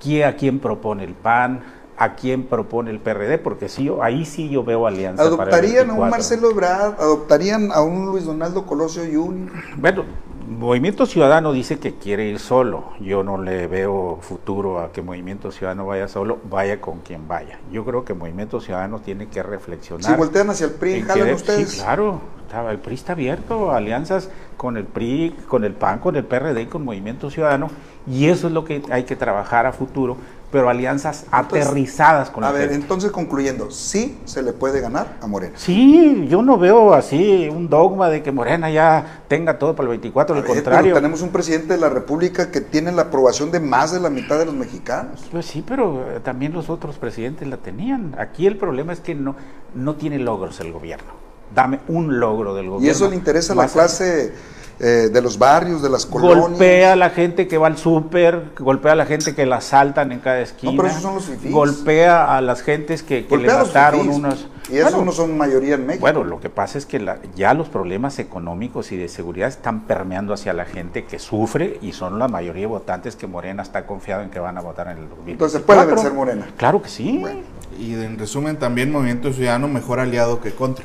quién, 0.01 0.27
a 0.27 0.35
quién 0.35 0.59
propone 0.59 1.03
el 1.03 1.13
PAN 1.13 1.61
a 1.97 2.15
quién 2.15 2.43
propone 2.43 2.91
el 2.91 2.99
PRD, 2.99 3.37
porque 3.37 3.69
sí, 3.69 3.89
ahí 4.01 4.25
sí 4.25 4.49
yo 4.49 4.63
veo 4.63 4.85
alianza. 4.87 5.23
¿Adoptarían 5.23 5.89
a 5.89 5.93
un 5.93 6.09
Marcelo 6.09 6.51
Ebrard? 6.51 6.99
¿Adoptarían 6.99 7.71
a 7.71 7.81
un 7.81 8.07
Luis 8.07 8.25
Donaldo 8.25 8.65
Colosio 8.65 9.03
Jr.? 9.03 9.51
Bueno, 9.77 10.03
Movimiento 10.47 11.05
Ciudadano 11.05 11.53
dice 11.53 11.79
que 11.79 11.95
quiere 11.95 12.27
ir 12.27 12.39
solo. 12.39 12.91
Yo 12.99 13.23
no 13.23 13.41
le 13.41 13.67
veo 13.67 14.19
futuro 14.21 14.79
a 14.79 14.91
que 14.91 15.01
Movimiento 15.01 15.51
Ciudadano 15.51 15.87
vaya 15.87 16.07
solo, 16.07 16.37
vaya 16.49 16.79
con 16.81 16.99
quien 16.99 17.27
vaya. 17.27 17.59
Yo 17.71 17.83
creo 17.83 18.05
que 18.05 18.13
Movimiento 18.13 18.59
Ciudadano 18.61 18.99
tiene 18.99 19.27
que 19.27 19.41
reflexionar. 19.41 20.05
Si 20.05 20.13
voltean 20.17 20.49
hacia 20.49 20.67
el 20.67 20.73
PRI, 20.73 21.01
jalan 21.01 21.33
ustedes. 21.33 21.69
Sí, 21.71 21.77
claro. 21.81 22.19
Estaba- 22.45 22.71
El 22.71 22.77
PRI 22.79 22.93
está 22.93 23.13
abierto, 23.13 23.71
a 23.71 23.77
alianzas 23.77 24.29
con 24.55 24.77
el 24.77 24.85
PRI, 24.85 25.35
con 25.47 25.63
el 25.63 25.73
PAN, 25.73 25.97
con 25.99 26.15
el 26.15 26.23
PRD 26.25 26.61
y 26.61 26.65
con 26.67 26.85
Movimiento 26.85 27.31
Ciudadano. 27.31 27.69
Y 28.05 28.27
eso 28.27 28.45
es 28.47 28.53
lo 28.53 28.63
que 28.65 28.83
hay 28.91 29.03
que 29.05 29.15
trabajar 29.15 29.65
a 29.65 29.73
futuro, 29.73 30.15
pero 30.55 30.69
alianzas 30.69 31.25
Entonces, 31.33 31.65
aterrizadas 31.67 32.29
con 32.29 32.41
A 32.45 32.47
la 32.47 32.53
ver, 32.53 32.69
gente. 32.69 32.75
entonces 32.83 33.11
concluyendo, 33.11 33.71
sí 33.71 34.17
se 34.23 34.41
le 34.41 34.53
puede 34.53 34.79
ganar 34.79 35.17
a 35.21 35.27
Morena. 35.27 35.51
Sí, 35.57 36.27
yo 36.29 36.41
no 36.43 36.57
veo 36.57 36.93
así 36.93 37.49
un 37.51 37.67
dogma 37.67 38.07
de 38.07 38.23
que 38.23 38.31
Morena 38.31 38.69
ya 38.69 39.23
tenga 39.27 39.59
todo 39.59 39.75
para 39.75 39.83
el 39.87 39.89
24, 39.89 40.33
A 40.33 40.37
al 40.37 40.43
ver, 40.45 40.53
contrario. 40.53 40.81
pero 40.93 40.95
tenemos 40.95 41.21
un 41.23 41.31
presidente 41.31 41.73
de 41.73 41.79
la 41.81 41.89
República 41.89 42.51
que 42.51 42.61
tiene 42.61 42.93
la 42.93 43.01
aprobación 43.01 43.51
de 43.51 43.59
más 43.59 43.91
de 43.91 43.99
la 43.99 44.09
mitad 44.09 44.39
de 44.39 44.45
los 44.45 44.55
mexicanos. 44.55 45.25
Pues 45.29 45.45
sí, 45.45 45.61
pero 45.67 46.09
eh, 46.09 46.21
también 46.21 46.53
los 46.53 46.69
otros 46.69 46.97
presidentes 46.97 47.45
la 47.49 47.57
tenían. 47.57 48.15
Aquí 48.17 48.47
el 48.47 48.55
problema 48.55 48.93
es 48.93 49.01
que 49.01 49.13
no, 49.13 49.35
no 49.73 49.95
tiene 49.95 50.19
logros 50.19 50.61
el 50.61 50.71
gobierno. 50.71 51.11
Dame 51.53 51.81
un 51.89 52.17
logro 52.17 52.55
del 52.55 52.69
gobierno. 52.69 52.87
Y 52.87 52.89
eso 52.91 53.09
le 53.09 53.17
interesa 53.17 53.51
a 53.51 53.57
la 53.57 53.67
clase 53.67 54.33
eh, 54.79 55.09
de 55.11 55.21
los 55.21 55.37
barrios, 55.39 55.81
de 55.81 55.89
las 55.89 56.05
colonias. 56.05 56.49
Golpea 56.49 56.93
a 56.93 56.95
la 56.95 57.09
gente 57.09 57.47
que 57.47 57.57
va 57.57 57.67
al 57.67 57.77
súper, 57.77 58.51
golpea 58.59 58.91
a 58.91 58.95
la 58.95 59.05
gente 59.05 59.33
que 59.33 59.45
la 59.45 59.57
asaltan 59.57 60.11
en 60.11 60.19
cada 60.19 60.41
esquina. 60.41 60.73
pero 60.75 60.87
esos 60.89 61.01
son 61.01 61.15
los 61.15 61.23
fifís. 61.25 61.51
Golpea 61.51 62.35
a 62.35 62.41
las 62.41 62.61
gentes 62.61 63.01
que, 63.03 63.25
que 63.25 63.37
le 63.37 63.47
mataron 63.47 64.09
unos... 64.09 64.47
Y 64.69 64.77
esos 64.77 64.93
Bueno, 64.93 65.05
no 65.05 65.11
son 65.11 65.37
mayoría 65.37 65.75
en 65.75 65.85
México. 65.85 66.01
Bueno, 66.01 66.23
lo 66.23 66.39
que 66.39 66.49
pasa 66.49 66.79
es 66.79 66.87
que 66.87 66.99
la- 66.99 67.19
ya 67.35 67.53
los 67.53 67.69
problemas 67.69 68.17
económicos 68.17 68.91
y 68.91 68.97
de 68.97 69.07
seguridad 69.09 69.47
están 69.47 69.81
permeando 69.81 70.33
hacia 70.33 70.53
la 70.53 70.65
gente 70.65 71.05
que 71.05 71.19
sufre 71.19 71.77
y 71.83 71.93
son 71.93 72.17
la 72.17 72.27
mayoría 72.27 72.61
de 72.61 72.67
votantes 72.67 73.15
que 73.15 73.27
Morena 73.27 73.61
está 73.61 73.85
confiado 73.85 74.23
en 74.23 74.31
que 74.31 74.39
van 74.39 74.57
a 74.57 74.61
votar 74.61 74.87
en 74.87 74.97
el 74.97 75.09
2024. 75.09 75.31
Entonces, 75.31 75.61
¿puede 75.61 75.85
vencer 75.85 76.13
Morena? 76.13 76.47
Claro 76.57 76.81
que 76.81 76.89
sí. 76.89 77.19
Bueno. 77.21 77.41
Y 77.79 77.93
en 77.93 78.17
resumen, 78.17 78.57
también 78.57 78.91
Movimiento 78.91 79.31
Ciudadano 79.31 79.67
mejor 79.67 79.99
aliado 79.99 80.41
que 80.41 80.51
contra. 80.51 80.83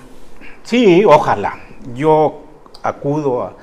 Sí, 0.62 1.02
ojalá. 1.06 1.54
Yo 1.94 2.42
acudo 2.82 3.44
a, 3.44 3.56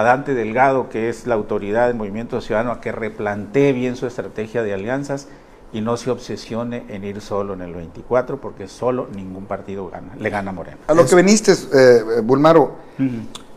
a 0.00 0.02
Dante 0.02 0.34
Delgado, 0.34 0.88
que 0.88 1.08
es 1.08 1.26
la 1.26 1.34
autoridad 1.34 1.86
del 1.86 1.96
Movimiento 1.96 2.40
Ciudadano, 2.40 2.72
a 2.72 2.80
que 2.80 2.90
replantee 2.90 3.72
bien 3.72 3.96
su 3.96 4.06
estrategia 4.06 4.62
de 4.62 4.72
alianzas 4.72 5.28
y 5.72 5.82
no 5.82 5.96
se 5.96 6.10
obsesione 6.10 6.84
en 6.88 7.04
ir 7.04 7.20
solo 7.20 7.52
en 7.52 7.62
el 7.62 7.74
24, 7.74 8.40
porque 8.40 8.66
solo 8.66 9.08
ningún 9.14 9.44
partido 9.44 9.88
gana, 9.88 10.14
le 10.18 10.30
gana 10.30 10.50
a 10.50 10.54
Morena. 10.54 10.78
A 10.86 10.94
lo 10.94 11.06
que 11.06 11.14
viniste, 11.14 11.52
eh, 11.52 11.56
eh, 11.72 12.20
Bulmaro, 12.22 12.76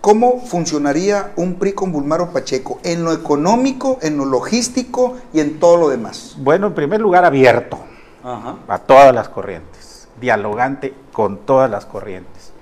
¿cómo 0.01 0.41
funcionaría 0.41 1.31
un 1.37 1.55
PRI 1.55 1.73
con 1.73 1.91
Bulmaro 1.91 2.31
Pacheco? 2.31 2.79
En 2.83 3.03
lo 3.03 3.13
económico, 3.13 3.97
en 4.01 4.17
lo 4.17 4.25
logístico 4.25 5.15
y 5.33 5.39
en 5.39 5.59
todo 5.59 5.77
lo 5.77 5.89
demás. 5.89 6.35
Bueno, 6.37 6.67
en 6.67 6.73
primer 6.73 7.01
lugar, 7.01 7.25
abierto 7.25 7.79
a 8.23 8.79
todas 8.79 9.15
las 9.15 9.29
corrientes, 9.29 10.07
dialogante 10.19 10.93
con 11.13 11.37
todas 11.37 11.71
las 11.71 11.85
corrientes, 11.85 12.53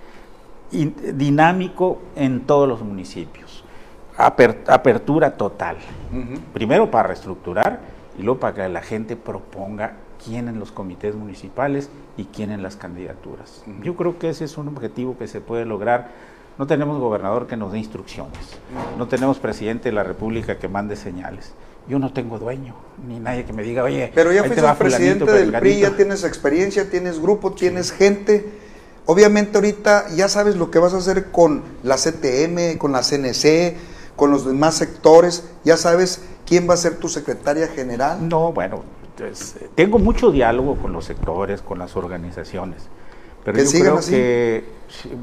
y 0.72 0.86
dinámico 0.86 2.00
en 2.16 2.42
todos 2.42 2.68
los 2.68 2.82
municipios, 2.82 3.51
apertura 4.26 5.38
total. 5.38 5.78
Primero 6.54 6.92
para 6.92 7.10
reestructurar 7.10 7.80
y 8.18 8.24
luego 8.24 8.40
para 8.40 8.54
que 8.54 8.70
la 8.70 8.82
gente 8.82 9.16
proponga 9.16 9.94
quién 10.24 10.48
en 10.48 10.60
los 10.60 10.72
comités 10.72 11.16
municipales 11.16 11.90
y 12.18 12.26
quién 12.26 12.52
en 12.52 12.62
las 12.62 12.76
candidaturas. 12.76 13.64
Yo 13.82 13.96
creo 13.96 14.20
que 14.20 14.30
ese 14.30 14.46
es 14.46 14.58
un 14.58 14.68
objetivo 14.68 15.18
que 15.18 15.28
se 15.28 15.42
puede 15.42 15.66
lograr. 15.66 16.10
No 16.58 16.68
tenemos 16.68 17.00
gobernador 17.00 17.48
que 17.48 17.58
nos 17.58 17.72
dé 17.72 17.80
instrucciones, 17.80 18.60
no 18.98 19.08
tenemos 19.08 19.40
presidente 19.40 19.90
de 19.90 19.94
la 19.94 20.04
República 20.04 20.60
que 20.60 20.68
mande 20.68 20.96
señales. 20.96 21.54
Yo 21.88 21.98
no 21.98 22.14
tengo 22.14 22.38
dueño, 22.38 22.76
ni 23.08 23.20
nadie 23.20 23.44
que 23.46 23.54
me 23.54 23.64
diga, 23.64 23.84
oye, 23.84 24.12
Pero 24.14 24.32
ya 24.32 24.44
fuiste 24.44 24.62
presidente 24.78 25.26
del 25.26 25.48
PRI, 25.48 25.52
perenganito". 25.52 25.90
ya 25.90 25.96
tienes 25.96 26.24
experiencia, 26.24 26.90
tienes 26.90 27.20
grupo, 27.20 27.54
tienes 27.54 27.92
gente. 27.92 28.48
Obviamente 29.08 29.58
ahorita 29.58 30.10
ya 30.10 30.30
sabes 30.30 30.56
lo 30.56 30.70
que 30.70 30.78
vas 30.78 30.94
a 30.94 30.98
hacer 30.98 31.32
con 31.32 31.64
la 31.82 31.96
CTM, 31.96 32.78
con 32.78 32.92
la 32.92 33.02
CNC, 33.02 33.76
con 34.16 34.32
los 34.32 34.46
demás 34.46 34.76
sectores. 34.76 35.50
Ya 35.64 35.78
sabes 35.78 36.24
quién 36.46 36.70
va 36.70 36.74
a 36.74 36.78
ser 36.78 36.98
tu 36.98 37.10
secretaria 37.10 37.68
general. 37.68 38.28
No, 38.28 38.52
bueno, 38.52 38.84
eh, 39.20 39.34
tengo 39.76 40.00
mucho 40.00 40.32
diálogo 40.32 40.76
con 40.76 40.94
los 40.94 41.06
sectores, 41.06 41.62
con 41.62 41.80
las 41.80 41.96
organizaciones, 41.96 42.84
pero 43.44 43.58
Que 43.58 43.64
yo 43.64 43.70
sigan 43.70 43.86
creo 43.88 43.98
así. 44.00 44.12
que, 44.12 44.64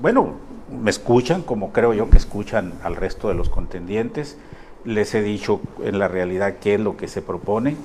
bueno, 0.01 0.35
me 0.83 0.91
escuchan 0.91 1.43
como 1.43 1.73
creo 1.73 1.95
yo 1.95 2.11
que 2.11 2.19
escuchan 2.19 2.75
al 2.83 2.97
resto 2.97 3.29
de 3.29 3.35
los 3.35 3.49
contendientes, 3.49 4.37
les 4.85 5.15
he 5.15 5.23
dicho 5.23 5.61
en 5.83 5.99
la 5.99 6.09
realidad 6.09 6.57
qué 6.61 6.75
es 6.75 6.81
lo 6.81 6.97
que 6.97 7.09
se 7.09 7.23
propone, 7.23 7.77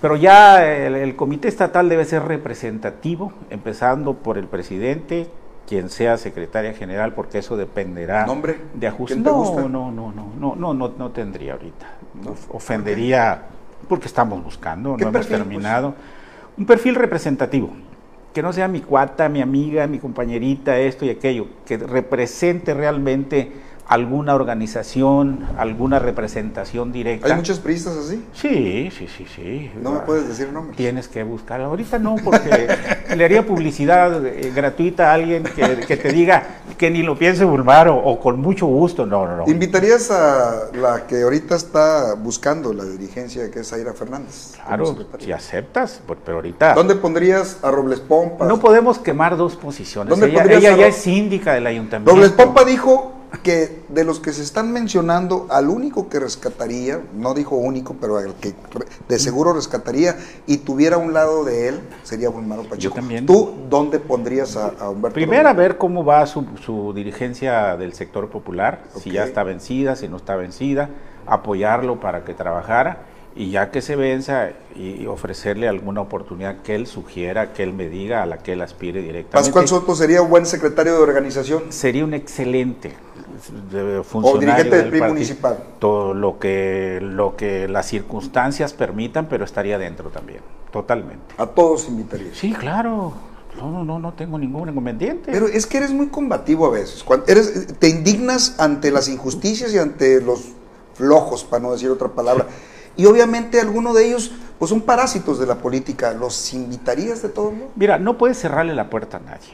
pero 0.00 0.16
ya 0.16 0.66
el, 0.66 0.96
el 0.96 1.14
comité 1.14 1.48
estatal 1.48 1.88
debe 1.88 2.04
ser 2.04 2.24
representativo, 2.24 3.32
empezando 3.50 4.14
por 4.14 4.38
el 4.38 4.46
presidente, 4.46 5.28
quien 5.68 5.88
sea 5.90 6.16
secretaria 6.18 6.72
general, 6.74 7.14
porque 7.14 7.38
eso 7.38 7.56
dependerá 7.56 8.26
¿Nombre? 8.26 8.56
de 8.74 8.86
ajustes. 8.86 9.16
¿Quién 9.16 9.24
te 9.24 9.30
No, 9.30 9.68
no, 9.68 9.90
no, 9.90 10.12
no, 10.12 10.12
no, 10.38 10.56
no, 10.56 10.74
no, 10.74 10.92
no 10.98 11.10
tendría 11.10 11.52
ahorita. 11.54 11.86
Of- 12.28 12.54
Ofendería 12.54 13.42
porque 13.88 14.06
estamos 14.06 14.42
buscando, 14.44 14.96
¿Qué 14.96 15.04
no 15.04 15.10
hemos 15.10 15.26
pues? 15.26 15.38
terminado. 15.38 15.94
Un 16.56 16.66
perfil 16.66 16.94
representativo, 16.94 17.70
que 18.32 18.42
no 18.42 18.52
sea 18.52 18.68
mi 18.68 18.80
cuata, 18.80 19.28
mi 19.28 19.40
amiga, 19.40 19.86
mi 19.86 19.98
compañerita, 19.98 20.78
esto 20.78 21.04
y 21.04 21.10
aquello, 21.10 21.46
que 21.66 21.78
represente 21.78 22.74
realmente 22.74 23.52
alguna 23.86 24.34
organización, 24.34 25.46
alguna 25.58 25.98
representación 25.98 26.92
directa. 26.92 27.26
¿Hay 27.28 27.34
muchos 27.34 27.58
priistas 27.58 27.96
así? 27.96 28.24
Sí, 28.32 28.90
sí, 28.96 29.06
sí, 29.08 29.26
sí. 29.34 29.70
No 29.82 29.92
me 29.92 30.00
puedes 30.00 30.28
decir 30.28 30.50
nombres. 30.52 30.76
Tienes 30.76 31.08
que 31.08 31.22
buscar. 31.22 31.60
Ahorita 31.60 31.98
no, 31.98 32.16
porque 32.22 32.68
le 33.16 33.24
haría 33.24 33.44
publicidad 33.46 34.24
eh, 34.24 34.52
gratuita 34.54 35.10
a 35.10 35.14
alguien 35.14 35.42
que, 35.42 35.80
que 35.86 35.96
te 35.96 36.12
diga 36.12 36.42
que 36.78 36.90
ni 36.90 37.02
lo 37.02 37.18
piense 37.18 37.44
Bulmar 37.44 37.88
o, 37.88 37.96
o 37.96 38.18
con 38.18 38.40
mucho 38.40 38.66
gusto. 38.66 39.04
No, 39.04 39.26
no, 39.26 39.36
no. 39.38 39.44
¿Invitarías 39.46 40.10
a 40.10 40.70
la 40.74 41.06
que 41.06 41.22
ahorita 41.22 41.54
está 41.56 42.14
buscando 42.14 42.72
la 42.72 42.84
dirigencia, 42.84 43.50
que 43.50 43.60
es 43.60 43.72
Aira 43.72 43.92
Fernández? 43.92 44.54
Claro, 44.64 44.96
si 45.18 45.32
aceptas, 45.32 46.00
pero 46.24 46.38
ahorita 46.38 46.74
¿Dónde 46.74 46.94
pondrías 46.94 47.58
a 47.62 47.70
Robles 47.70 48.00
Pompa? 48.00 48.46
no 48.46 48.58
podemos 48.58 48.98
quemar 48.98 49.36
dos 49.36 49.56
posiciones. 49.56 50.10
¿Dónde 50.10 50.26
Ella, 50.26 50.38
pondrías 50.38 50.62
ella 50.62 50.74
a 50.74 50.76
ya 50.76 50.86
es 50.86 50.96
síndica 50.96 51.54
del 51.54 51.66
ayuntamiento. 51.66 52.12
Robles 52.12 52.32
Pompa 52.32 52.64
dijo 52.64 53.12
que 53.38 53.82
de 53.88 54.04
los 54.04 54.20
que 54.20 54.32
se 54.32 54.42
están 54.42 54.72
mencionando, 54.72 55.46
al 55.50 55.68
único 55.68 56.08
que 56.08 56.20
rescataría, 56.20 57.00
no 57.14 57.34
dijo 57.34 57.56
único, 57.56 57.96
pero 58.00 58.18
al 58.18 58.34
que 58.34 58.54
de 59.08 59.18
seguro 59.18 59.52
rescataría 59.52 60.16
y 60.46 60.58
tuviera 60.58 60.98
un 60.98 61.12
lado 61.12 61.44
de 61.44 61.68
él, 61.68 61.80
sería 62.02 62.28
Bulmaro 62.28 62.64
Pacheco. 62.64 62.94
también. 62.94 63.26
¿Tú 63.26 63.54
dónde 63.68 63.98
pondrías 63.98 64.56
a, 64.56 64.68
a 64.78 64.90
Humberto 64.90 65.14
Primero 65.14 65.48
a 65.48 65.52
ver 65.52 65.78
cómo 65.78 66.04
va 66.04 66.26
su, 66.26 66.44
su 66.64 66.92
dirigencia 66.92 67.76
del 67.76 67.94
sector 67.94 68.28
popular, 68.28 68.84
si 69.00 69.12
ya 69.12 69.24
está 69.24 69.42
vencida, 69.42 69.96
si 69.96 70.08
no 70.08 70.16
está 70.16 70.36
vencida, 70.36 70.90
apoyarlo 71.26 72.00
para 72.00 72.24
que 72.24 72.34
trabajara 72.34 73.06
y 73.34 73.50
ya 73.50 73.70
que 73.70 73.80
se 73.80 73.96
venza 73.96 74.50
y, 74.76 75.02
y 75.02 75.06
ofrecerle 75.06 75.66
alguna 75.66 76.02
oportunidad 76.02 76.58
que 76.62 76.74
él 76.74 76.86
sugiera, 76.86 77.54
que 77.54 77.62
él 77.62 77.72
me 77.72 77.88
diga, 77.88 78.22
a 78.22 78.26
la 78.26 78.38
que 78.38 78.52
él 78.52 78.60
aspire 78.60 79.00
directamente. 79.00 79.50
Pascual 79.50 79.68
Soto 79.68 79.94
sería 79.94 80.20
un 80.20 80.28
buen 80.28 80.44
secretario 80.44 80.94
de 80.94 80.98
organización. 80.98 81.62
Sería 81.70 82.04
un 82.04 82.12
excelente 82.12 82.92
de- 83.50 84.02
funcionario 84.04 84.40
dirigente 84.54 84.76
del 84.76 84.88
PRI 84.90 84.98
partido. 85.00 85.14
municipal. 85.14 85.58
Todo 85.78 86.14
lo 86.14 86.38
que, 86.38 86.98
lo 87.02 87.36
que 87.36 87.68
las 87.68 87.86
circunstancias 87.86 88.72
permitan, 88.72 89.26
pero 89.28 89.44
estaría 89.44 89.78
dentro 89.78 90.10
también, 90.10 90.40
totalmente. 90.70 91.34
A 91.38 91.46
todos 91.46 91.88
invitarías. 91.88 92.36
Sí, 92.36 92.52
claro. 92.52 93.12
No, 93.56 93.70
no, 93.70 93.84
no, 93.84 93.98
no 93.98 94.14
tengo 94.14 94.38
ningún 94.38 94.70
inconveniente. 94.70 95.30
Pero 95.30 95.46
es 95.46 95.66
que 95.66 95.76
eres 95.78 95.90
muy 95.92 96.08
combativo 96.08 96.66
a 96.66 96.70
veces. 96.70 97.02
Cuando 97.04 97.26
eres, 97.28 97.66
te 97.78 97.88
indignas 97.88 98.58
ante 98.58 98.90
las 98.90 99.08
injusticias 99.08 99.74
y 99.74 99.78
ante 99.78 100.22
los 100.22 100.52
flojos, 100.94 101.44
para 101.44 101.62
no 101.62 101.72
decir 101.72 101.90
otra 101.90 102.08
palabra. 102.08 102.46
Y 102.96 103.04
obviamente 103.06 103.60
algunos 103.60 103.94
de 103.94 104.06
ellos 104.06 104.32
pues 104.58 104.68
son 104.70 104.80
parásitos 104.82 105.38
de 105.38 105.46
la 105.46 105.56
política. 105.56 106.12
¿Los 106.12 106.54
invitarías 106.54 107.20
de 107.20 107.28
todo 107.28 107.50
modo? 107.50 107.68
Mira, 107.76 107.98
no 107.98 108.16
puedes 108.16 108.38
cerrarle 108.38 108.74
la 108.74 108.88
puerta 108.88 109.16
a 109.18 109.20
nadie. 109.20 109.48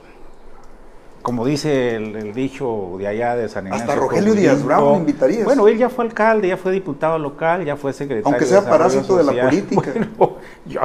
Como 1.28 1.44
dice 1.44 1.94
el, 1.94 2.16
el 2.16 2.32
dicho 2.32 2.94
de 2.98 3.06
allá 3.06 3.36
de 3.36 3.50
San 3.50 3.66
Ignacio. 3.66 3.84
Hasta 3.84 4.00
Rogelio 4.00 4.34
Díaz. 4.34 4.64
Brown 4.64 4.92
lo 4.92 4.96
invitarías. 4.96 5.44
Bueno, 5.44 5.68
él 5.68 5.76
ya 5.76 5.90
fue 5.90 6.06
alcalde, 6.06 6.48
ya 6.48 6.56
fue 6.56 6.72
diputado 6.72 7.18
local, 7.18 7.66
ya 7.66 7.76
fue 7.76 7.92
secretario. 7.92 8.28
Aunque 8.28 8.46
sea 8.46 8.64
parásito 8.64 9.18
de 9.18 9.24
la 9.24 9.42
política. 9.48 9.92
Bueno, 10.16 10.36
yo, 10.64 10.80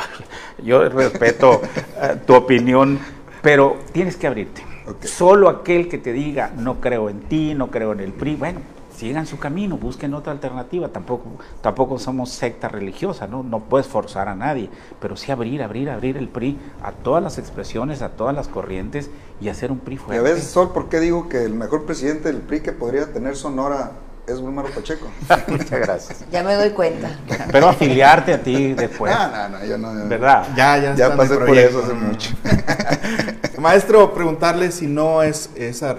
yo 0.62 0.90
respeto 0.90 1.62
eh, 2.02 2.18
tu 2.28 2.34
opinión, 2.36 3.00
pero 3.42 3.78
tienes 3.94 4.18
que 4.18 4.28
abrirte. 4.28 4.66
Solo 5.04 5.48
aquel 5.48 5.88
que 5.88 5.98
te 5.98 6.12
diga, 6.12 6.52
no 6.58 6.82
creo 6.82 7.10
en 7.10 7.22
ti, 7.22 7.54
no 7.54 7.72
creo 7.72 7.94
en 7.94 8.02
el 8.02 8.12
PRI, 8.12 8.36
bueno, 8.36 8.60
sigan 8.96 9.26
su 9.26 9.40
camino, 9.40 9.78
busquen 9.78 10.14
otra 10.14 10.32
alternativa. 10.32 10.90
Tampoco, 10.90 11.26
tampoco 11.62 12.00
somos 12.00 12.30
secta 12.30 12.68
religiosa, 12.68 13.28
¿no? 13.28 13.44
No 13.44 13.62
puedes 13.62 13.88
forzar 13.88 14.30
a 14.30 14.36
nadie, 14.36 14.70
pero 15.00 15.16
sí 15.18 15.32
abrir, 15.32 15.64
abrir, 15.64 15.90
abrir 15.90 16.18
el 16.18 16.28
PRI 16.30 16.58
a 16.84 16.92
todas 16.92 17.24
las 17.24 17.38
expresiones, 17.38 18.02
a 18.02 18.10
todas 18.10 18.36
las 18.36 18.48
corrientes 18.48 19.10
y 19.42 19.50
hacer 19.50 19.72
un 19.72 19.80
PRI 19.80 19.96
Y 19.96 19.98
a 19.98 20.02
fuerte. 20.02 20.24
veces, 20.24 20.46
Sol, 20.46 20.72
¿por 20.74 20.90
qué 20.90 21.00
digo 21.00 21.30
que 21.30 21.44
el 21.44 21.54
mejor 21.54 21.86
presidente 21.86 22.32
del 22.32 22.42
PRI 22.42 22.62
que 22.62 22.72
podría 22.72 23.12
tener 23.12 23.36
Sonora 23.36 23.92
es 24.28 24.40
Wilmaro 24.40 24.70
Pacheco. 24.70 25.08
Muchas 25.48 25.70
gracias. 25.72 26.26
Ya 26.32 26.44
me 26.44 26.54
doy 26.54 26.70
cuenta. 26.70 27.10
Pero 27.52 27.68
afiliarte 27.68 28.34
a 28.34 28.42
ti 28.42 28.74
después. 28.74 29.14
No, 29.14 29.28
no, 29.28 29.50
no, 29.50 29.66
yo 29.66 29.78
no. 29.78 30.08
¿Verdad? 30.08 30.48
Ya, 30.56 30.78
ya, 30.78 30.96
Ya 30.96 31.16
pasé 31.16 31.36
por 31.36 31.46
proyecto. 31.46 31.80
eso 31.80 31.86
hace 31.86 31.94
mucho. 31.94 32.30
Maestro, 33.60 34.14
preguntarle 34.14 34.72
si 34.72 34.88
no 34.88 35.24
es 35.24 35.50
esa 35.56 35.96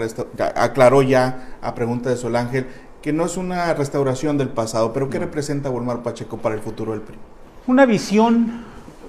aclaró 0.54 1.02
ya 1.02 1.56
a 1.62 1.74
pregunta 1.74 2.10
de 2.10 2.16
Solángel 2.16 2.66
que 3.04 3.12
no 3.12 3.26
es 3.26 3.36
una 3.36 3.74
restauración 3.74 4.38
del 4.38 4.48
pasado, 4.48 4.94
pero 4.94 5.10
¿qué 5.10 5.18
representa 5.18 5.68
Wilmar 5.68 6.02
Pacheco 6.02 6.38
para 6.38 6.54
el 6.54 6.62
futuro 6.62 6.92
del 6.92 7.02
PRI? 7.02 7.18
Una 7.66 7.84
visión 7.84 8.64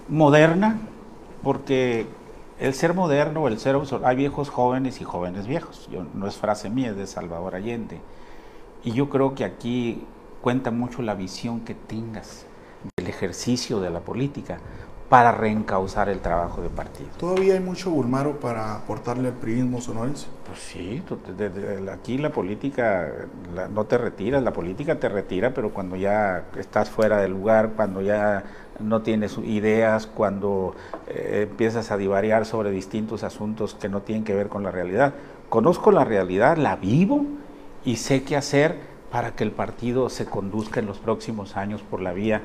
moderna, 0.10 0.80
porque 1.42 2.06
el 2.60 2.74
ser 2.74 2.94
moderno, 2.94 3.48
el 3.48 3.58
ser 3.58 3.78
obsor- 3.78 4.02
hay 4.04 4.18
viejos 4.18 4.50
jóvenes 4.50 5.00
y 5.00 5.06
jóvenes 5.06 5.48
viejos. 5.48 5.88
Yo, 5.90 6.06
no 6.14 6.28
es 6.28 6.36
frase 6.36 6.70
mía, 6.70 6.90
es 6.90 6.98
de 6.98 7.08
Salvador 7.08 7.56
Allende. 7.56 8.02
Y 8.84 8.92
yo 8.92 9.10
creo 9.10 9.34
que 9.34 9.46
aquí 9.46 10.04
cuenta 10.42 10.72
mucho 10.72 11.02
la 11.02 11.16
visión 11.16 11.62
que 11.62 11.74
tengas 11.74 12.46
del 12.98 13.08
ejercicio 13.08 13.80
de 13.80 13.92
la 13.92 14.02
política 14.02 14.58
para 15.10 15.32
reencauzar 15.32 16.10
el 16.10 16.20
trabajo 16.20 16.62
de 16.62 16.70
partido. 16.70 17.10
¿Todavía 17.20 17.54
hay 17.54 17.60
mucho 17.60 17.92
Bulmaro 17.92 18.40
para 18.40 18.76
aportarle 18.76 19.28
al 19.28 19.36
priismo 19.36 19.80
sonorense? 19.80 20.26
Pues 20.48 20.60
sí, 20.60 21.04
tú- 21.08 21.20
de- 21.38 21.50
de- 21.50 21.82
de- 21.82 21.92
aquí 21.92 22.18
la 22.18 22.32
política 22.32 23.12
la- 23.54 23.68
no 23.68 23.86
te 23.86 23.98
retiras, 24.00 24.42
la 24.42 24.52
política 24.52 25.00
te 25.00 25.08
retira, 25.08 25.54
pero 25.54 25.70
cuando 25.72 25.96
ya 25.96 26.46
estás 26.58 26.90
fuera 26.90 27.18
del 27.22 27.32
lugar, 27.32 27.72
cuando 27.76 28.02
ya 28.02 28.44
no 28.80 29.04
tienes 29.04 29.38
ideas, 29.38 30.08
cuando 30.08 30.74
eh, 31.08 31.48
empiezas 31.50 31.92
a 31.92 31.98
divariar 31.98 32.46
sobre 32.46 32.72
distintos 32.72 33.24
asuntos 33.24 33.76
que 33.76 33.90
no 33.90 34.02
tienen 34.02 34.24
que 34.24 34.34
ver 34.34 34.50
con 34.50 34.64
la 34.64 34.72
realidad. 34.72 35.14
Conozco 35.50 35.92
la 35.92 36.04
realidad, 36.04 36.58
la 36.58 36.76
vivo 36.78 37.26
y 37.86 37.98
sé 37.98 38.24
qué 38.24 38.36
hacer 38.36 38.96
para 39.12 39.32
que 39.32 39.44
el 39.46 39.52
partido 39.52 40.10
se 40.10 40.26
conduzca 40.26 40.80
en 40.82 40.88
los 40.88 40.98
próximos 41.00 41.56
años 41.56 41.82
por 41.84 42.02
la 42.02 42.12
vía 42.12 42.42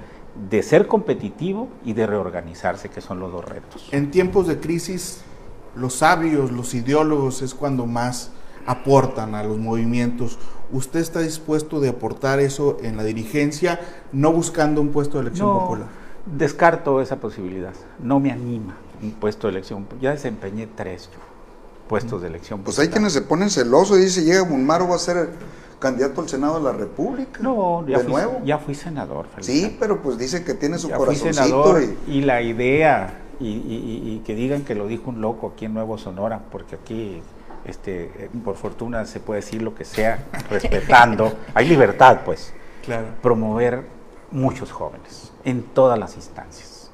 de 0.48 0.62
ser 0.62 0.86
competitivo 0.86 1.68
y 1.84 1.92
de 1.92 2.06
reorganizarse, 2.06 2.88
que 2.88 3.00
son 3.00 3.20
los 3.20 3.32
dos 3.32 3.44
retos. 3.44 3.88
En 3.92 4.10
tiempos 4.10 4.46
de 4.46 4.58
crisis, 4.60 5.20
los 5.74 5.94
sabios, 5.94 6.50
los 6.52 6.72
ideólogos 6.74 7.42
es 7.42 7.54
cuando 7.54 7.86
más 7.86 8.30
aportan 8.66 9.34
a 9.34 9.42
los 9.42 9.58
movimientos. 9.58 10.38
¿Usted 10.72 11.00
está 11.00 11.20
dispuesto 11.20 11.80
de 11.80 11.88
aportar 11.88 12.38
eso 12.40 12.76
en 12.82 12.96
la 12.96 13.04
dirigencia, 13.04 13.80
no 14.12 14.32
buscando 14.32 14.80
un 14.80 14.90
puesto 14.90 15.18
de 15.18 15.22
elección 15.22 15.48
No, 15.48 15.58
popular? 15.60 15.86
Descarto 16.26 17.00
esa 17.00 17.16
posibilidad. 17.16 17.72
No 17.98 18.20
me 18.20 18.30
anima 18.30 18.76
un 19.02 19.12
puesto 19.12 19.46
de 19.46 19.52
elección. 19.52 19.86
Ya 20.00 20.10
desempeñé 20.10 20.68
tres 20.76 21.08
yo, 21.12 21.18
puestos 21.88 22.22
de 22.22 22.28
elección. 22.28 22.60
Pues 22.60 22.78
hay 22.78 22.86
popular. 22.86 22.98
quienes 23.00 23.12
se 23.14 23.22
ponen 23.22 23.50
celosos 23.50 23.98
y 23.98 24.02
dicen, 24.02 24.24
llega 24.24 24.42
Bulmaro, 24.42 24.88
va 24.88 24.96
a 24.96 24.98
ser 24.98 25.30
candidato 25.80 26.20
al 26.20 26.28
Senado 26.28 26.58
de 26.58 26.64
la 26.64 26.72
República. 26.72 27.40
No, 27.42 27.84
ya, 27.88 27.98
de 27.98 28.04
fui, 28.04 28.12
nuevo. 28.12 28.40
ya 28.44 28.58
fui 28.58 28.74
senador. 28.76 29.26
Sí, 29.40 29.52
Feliciano. 29.52 29.76
pero 29.80 30.02
pues 30.02 30.16
dice 30.18 30.44
que 30.44 30.54
tiene 30.54 30.78
su 30.78 30.88
ya 30.88 30.96
fui 30.96 31.06
corazoncito 31.06 31.42
senador 31.44 31.82
y... 32.06 32.12
y 32.12 32.20
la 32.22 32.40
idea 32.42 33.14
y, 33.40 33.48
y- 33.48 33.50
y- 34.04 34.14
y 34.14 34.18
que 34.20 34.34
digan 34.36 34.62
que 34.62 34.74
lo 34.76 34.86
dijo 34.86 35.10
un 35.10 35.20
loco 35.20 35.52
aquí 35.54 35.64
en 35.64 35.74
Nuevo 35.74 35.96
Sonora, 35.98 36.40
porque 36.52 36.76
aquí, 36.76 37.22
este, 37.64 38.04
eh, 38.16 38.30
por 38.44 38.54
fortuna 38.56 39.04
se 39.06 39.18
puede 39.18 39.40
decir 39.40 39.62
lo 39.62 39.74
que 39.74 39.84
sea, 39.84 40.24
respetando, 40.50 41.32
hay 41.54 41.66
libertad, 41.68 42.20
pues. 42.24 42.52
Claro. 42.84 43.08
promover 43.22 43.84
muchos 44.30 44.72
jóvenes 44.72 45.32
en 45.44 45.62
todas 45.62 45.98
las 45.98 46.16
instancias, 46.16 46.90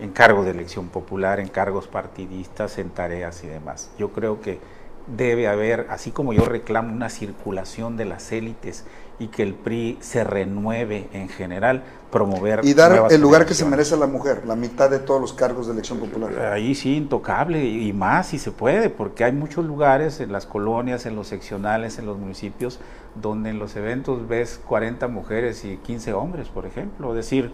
en 0.00 0.10
cargos 0.12 0.44
de 0.46 0.50
elección 0.52 0.88
popular, 0.88 1.40
en 1.40 1.48
cargos 1.48 1.88
partidistas, 1.88 2.78
en 2.78 2.88
tareas 2.90 3.42
y 3.44 3.46
demás. 3.46 3.90
Yo 3.98 4.10
creo 4.12 4.40
que 4.40 4.58
debe 5.06 5.48
haber, 5.48 5.86
así 5.90 6.10
como 6.10 6.32
yo 6.32 6.44
reclamo 6.44 6.92
una 6.92 7.08
circulación 7.08 7.96
de 7.96 8.04
las 8.04 8.32
élites 8.32 8.84
y 9.18 9.28
que 9.28 9.42
el 9.42 9.54
PRI 9.54 9.96
se 10.00 10.24
renueve 10.24 11.08
en 11.12 11.28
general, 11.28 11.82
promover 12.10 12.60
Y 12.64 12.74
dar 12.74 13.10
el 13.10 13.20
lugar 13.20 13.46
que 13.46 13.54
se 13.54 13.64
merece 13.64 13.94
a 13.94 13.98
la 13.98 14.06
mujer, 14.06 14.42
la 14.46 14.56
mitad 14.56 14.90
de 14.90 14.98
todos 14.98 15.20
los 15.20 15.32
cargos 15.32 15.66
de 15.66 15.72
elección 15.72 15.98
popular. 15.98 16.52
Ahí 16.52 16.74
sí, 16.74 16.96
intocable 16.96 17.64
y 17.64 17.92
más 17.92 18.28
si 18.28 18.38
se 18.38 18.50
puede, 18.52 18.90
porque 18.90 19.24
hay 19.24 19.32
muchos 19.32 19.64
lugares 19.64 20.20
en 20.20 20.32
las 20.32 20.44
colonias, 20.44 21.06
en 21.06 21.16
los 21.16 21.28
seccionales, 21.28 21.98
en 21.98 22.06
los 22.06 22.18
municipios, 22.18 22.78
donde 23.14 23.50
en 23.50 23.58
los 23.58 23.76
eventos 23.76 24.28
ves 24.28 24.60
40 24.66 25.08
mujeres 25.08 25.64
y 25.64 25.78
15 25.78 26.12
hombres, 26.12 26.48
por 26.48 26.66
ejemplo. 26.66 27.10
Es 27.10 27.16
decir, 27.16 27.52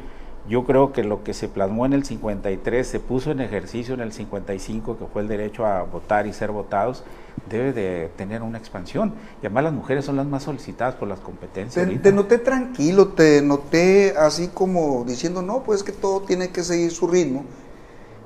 yo 0.49 0.65
creo 0.65 0.93
que 0.93 1.05
lo 1.05 1.23
que 1.23 1.35
se 1.35 1.49
plasmó 1.49 1.87
en 1.87 1.93
el 1.93 2.05
53 2.05 2.87
se 2.87 2.99
puso 2.99 3.31
en 3.31 3.41
ejercicio 3.41 3.95
en 3.95 4.01
el 4.01 4.13
55, 4.13 4.99
que 4.99 5.07
fue 5.07 5.23
el 5.23 5.29
derecho 5.29 5.65
a 5.67 5.83
votar 5.85 6.27
y 6.27 6.33
ser 6.33 6.51
votados, 6.51 7.05
debe 7.49 7.73
de 7.73 8.11
tener 8.17 8.43
una 8.43 8.59
expansión. 8.59 9.13
Y 9.43 9.47
además 9.47 9.65
las 9.65 9.73
mujeres 9.73 10.05
son 10.05 10.17
las 10.17 10.27
más 10.27 10.43
solicitadas 10.45 10.95
por 10.95 11.09
las 11.09 11.21
competencias. 11.21 11.87
Te, 11.89 11.99
te 11.99 12.13
noté 12.13 12.39
tranquilo, 12.39 13.09
te 13.09 13.43
noté 13.43 14.15
así 14.19 14.49
como 14.53 15.05
diciendo, 15.07 15.43
no, 15.43 15.63
pues 15.63 15.83
que 15.83 15.93
todo 15.93 16.21
tiene 16.23 16.49
que 16.51 16.63
seguir 16.63 16.91
su 16.91 17.07
ritmo 17.07 17.45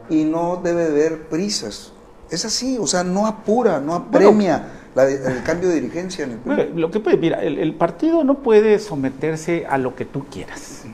y 0.08 0.24
no 0.24 0.60
debe 0.62 0.86
haber 0.86 1.28
prisas. 1.28 1.92
Es 2.30 2.44
así, 2.44 2.76
o 2.80 2.86
sea, 2.86 3.04
no 3.04 3.26
apura, 3.26 3.80
no 3.80 3.94
apremia 3.94 4.66
la- 4.94 5.08
el 5.08 5.42
cambio 5.44 5.68
de 5.68 5.76
dirigencia 5.76 6.24
en 6.24 6.32
el. 6.32 6.38
Bueno, 6.38 6.64
lo 6.74 6.90
que 6.90 6.98
puede, 7.00 7.16
mira, 7.16 7.40
el, 7.42 7.58
el 7.58 7.74
partido 7.74 8.24
no 8.24 8.38
puede 8.38 8.78
someterse 8.78 9.64
a 9.68 9.78
lo 9.78 9.94
que 9.94 10.04
tú 10.04 10.24
quieras. 10.30 10.84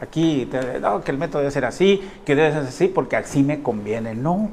Aquí, 0.00 0.48
te- 0.50 0.80
no, 0.80 1.02
que 1.02 1.10
el 1.12 1.18
método 1.18 1.40
debe 1.42 1.50
ser 1.52 1.64
así, 1.64 2.00
que 2.24 2.34
debe 2.34 2.50
ser 2.52 2.62
así, 2.62 2.88
porque 2.88 3.16
así 3.16 3.42
me 3.42 3.62
conviene. 3.62 4.14
No. 4.14 4.48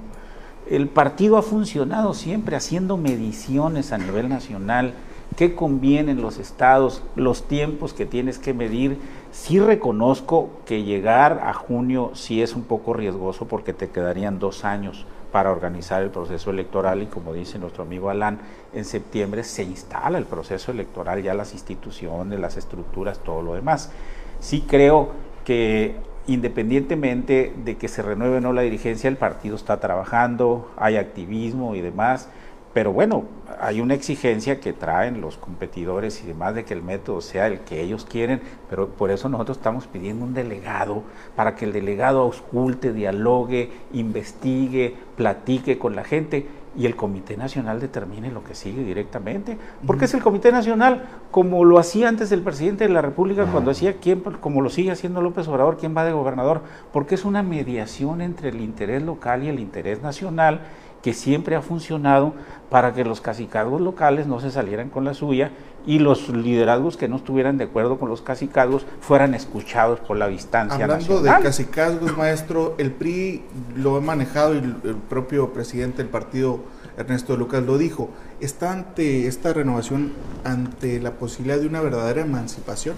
El 0.69 0.89
partido 0.89 1.37
ha 1.37 1.41
funcionado 1.41 2.13
siempre 2.13 2.55
haciendo 2.55 2.97
mediciones 2.97 3.93
a 3.93 3.97
nivel 3.97 4.27
nacional, 4.27 4.93
qué 5.37 5.55
conviene 5.55 6.11
en 6.11 6.21
los 6.21 6.39
estados, 6.39 7.03
los 7.15 7.47
tiempos 7.47 7.93
que 7.93 8.05
tienes 8.05 8.37
que 8.37 8.53
medir. 8.53 8.97
Sí 9.31 9.59
reconozco 9.59 10.49
que 10.65 10.83
llegar 10.83 11.41
a 11.43 11.53
junio 11.53 12.11
sí 12.15 12.41
es 12.41 12.53
un 12.55 12.63
poco 12.63 12.93
riesgoso 12.93 13.47
porque 13.47 13.71
te 13.71 13.89
quedarían 13.89 14.39
dos 14.39 14.65
años 14.65 15.05
para 15.31 15.51
organizar 15.51 16.01
el 16.01 16.09
proceso 16.09 16.49
electoral 16.49 17.03
y 17.03 17.05
como 17.05 17.33
dice 17.33 17.59
nuestro 17.59 17.83
amigo 17.83 18.09
Alán, 18.09 18.39
en 18.73 18.83
septiembre 18.83 19.43
se 19.43 19.63
instala 19.63 20.17
el 20.17 20.25
proceso 20.25 20.71
electoral, 20.71 21.21
ya 21.21 21.33
las 21.33 21.53
instituciones, 21.53 22.39
las 22.39 22.57
estructuras, 22.57 23.19
todo 23.19 23.41
lo 23.41 23.53
demás. 23.53 23.91
Sí 24.39 24.65
creo 24.67 25.11
que 25.45 25.95
independientemente 26.27 27.53
de 27.63 27.77
que 27.77 27.87
se 27.87 28.01
renueve 28.01 28.37
o 28.37 28.41
no 28.41 28.53
la 28.53 28.61
dirigencia, 28.61 29.07
el 29.07 29.17
partido 29.17 29.55
está 29.55 29.79
trabajando, 29.79 30.71
hay 30.77 30.97
activismo 30.97 31.75
y 31.75 31.81
demás, 31.81 32.29
pero 32.73 32.93
bueno, 32.93 33.23
hay 33.59 33.81
una 33.81 33.95
exigencia 33.95 34.59
que 34.59 34.71
traen 34.71 35.19
los 35.19 35.37
competidores 35.37 36.23
y 36.23 36.27
demás 36.27 36.53
de 36.53 36.63
que 36.63 36.75
el 36.75 36.83
método 36.83 37.21
sea 37.21 37.47
el 37.47 37.61
que 37.61 37.81
ellos 37.81 38.05
quieren, 38.05 38.39
pero 38.69 38.89
por 38.89 39.09
eso 39.09 39.29
nosotros 39.29 39.57
estamos 39.57 39.87
pidiendo 39.87 40.23
un 40.23 40.35
delegado 40.35 41.01
para 41.35 41.55
que 41.55 41.65
el 41.65 41.73
delegado 41.73 42.21
ausculte, 42.21 42.93
dialogue, 42.93 43.71
investigue, 43.93 44.95
platique 45.15 45.79
con 45.79 45.95
la 45.95 46.03
gente 46.03 46.45
y 46.77 46.85
el 46.85 46.95
Comité 46.95 47.35
Nacional 47.35 47.79
determine 47.79 48.31
lo 48.31 48.43
que 48.43 48.53
sigue 48.53 48.83
directamente, 48.83 49.57
porque 49.85 50.05
es 50.05 50.13
el 50.13 50.21
Comité 50.21 50.51
Nacional 50.51 51.05
como 51.31 51.65
lo 51.65 51.79
hacía 51.79 52.07
antes 52.07 52.31
el 52.31 52.41
presidente 52.41 52.87
de 52.87 52.93
la 52.93 53.01
República 53.01 53.45
cuando 53.51 53.71
hacía 53.71 53.97
quién, 53.97 54.21
como 54.21 54.61
lo 54.61 54.69
sigue 54.69 54.91
haciendo 54.91 55.21
López 55.21 55.47
Obrador, 55.47 55.77
quién 55.77 55.97
va 55.97 56.05
de 56.05 56.11
gobernador, 56.11 56.61
porque 56.93 57.15
es 57.15 57.25
una 57.25 57.41
mediación 57.41 58.21
entre 58.21 58.49
el 58.49 58.61
interés 58.61 59.01
local 59.01 59.43
y 59.43 59.49
el 59.49 59.59
interés 59.59 60.01
nacional 60.03 60.61
que 61.01 61.13
siempre 61.13 61.55
ha 61.55 61.61
funcionado 61.61 62.33
para 62.69 62.93
que 62.93 63.05
los 63.05 63.21
cacicazgos 63.21 63.81
locales 63.81 64.27
no 64.27 64.39
se 64.39 64.51
salieran 64.51 64.89
con 64.89 65.05
la 65.05 65.13
suya 65.13 65.51
y 65.85 65.99
los 65.99 66.27
liderazgos 66.27 66.97
que 66.97 67.07
no 67.07 67.15
estuvieran 67.15 67.57
de 67.57 67.63
acuerdo 67.63 67.97
con 67.97 68.09
los 68.09 68.21
cacicazgos 68.21 68.85
fueran 68.99 69.33
escuchados 69.33 70.01
por 70.01 70.17
la 70.17 70.27
distancia 70.27 70.83
Hablando 70.83 71.15
nacional. 71.15 71.41
de 71.41 71.47
cacicazgos, 71.47 72.17
maestro, 72.17 72.75
el 72.77 72.91
PRI 72.91 73.43
lo 73.75 73.95
ha 73.95 74.01
manejado 74.01 74.55
y 74.55 74.57
el 74.57 74.75
el 74.83 74.95
propio 74.95 75.53
presidente 75.53 75.97
del 75.97 76.07
partido, 76.07 76.59
Ernesto 76.97 77.37
Lucas, 77.37 77.63
lo 77.63 77.77
dijo. 77.77 78.09
¿Está 78.39 78.71
ante 78.71 79.27
esta 79.27 79.53
renovación, 79.53 80.13
ante 80.43 80.99
la 80.99 81.11
posibilidad 81.11 81.59
de 81.59 81.67
una 81.67 81.81
verdadera 81.81 82.21
emancipación? 82.21 82.95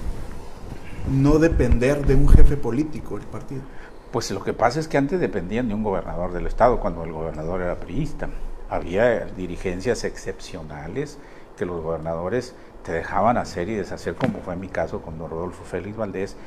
No 1.12 1.40
depender 1.40 2.06
de 2.06 2.16
un 2.16 2.28
jefe 2.28 2.58
político 2.58 3.18
del 3.18 3.28
partido. 3.28 3.62
Pues 4.12 4.32
lo 4.32 4.44
que 4.44 4.54
pasa 4.54 4.80
es 4.80 4.88
que 4.88 4.98
antes 4.98 5.20
dependían 5.20 5.68
de 5.68 5.76
un 5.76 5.84
gobernador 5.84 6.34
del 6.34 6.48
estado 6.48 6.80
cuando 6.80 7.04
el 7.04 7.12
gobernador 7.12 7.62
era 7.62 7.80
priista. 7.80 8.30
Había 8.68 9.26
dirigencias 9.26 10.04
excepcionales 10.04 11.20
que 11.56 11.68
los 11.68 11.84
gobernadores 11.84 12.56
te 12.84 12.92
dejaban 12.92 13.38
hacer 13.38 13.70
y 13.70 13.76
deshacer, 13.76 14.16
como 14.16 14.40
fue 14.40 14.56
en 14.56 14.62
mi 14.62 14.68
caso 14.68 15.04
con 15.04 15.20
don 15.20 15.30
Rodolfo 15.30 15.64
Félix 15.64 15.96
Valdés, 15.96 16.38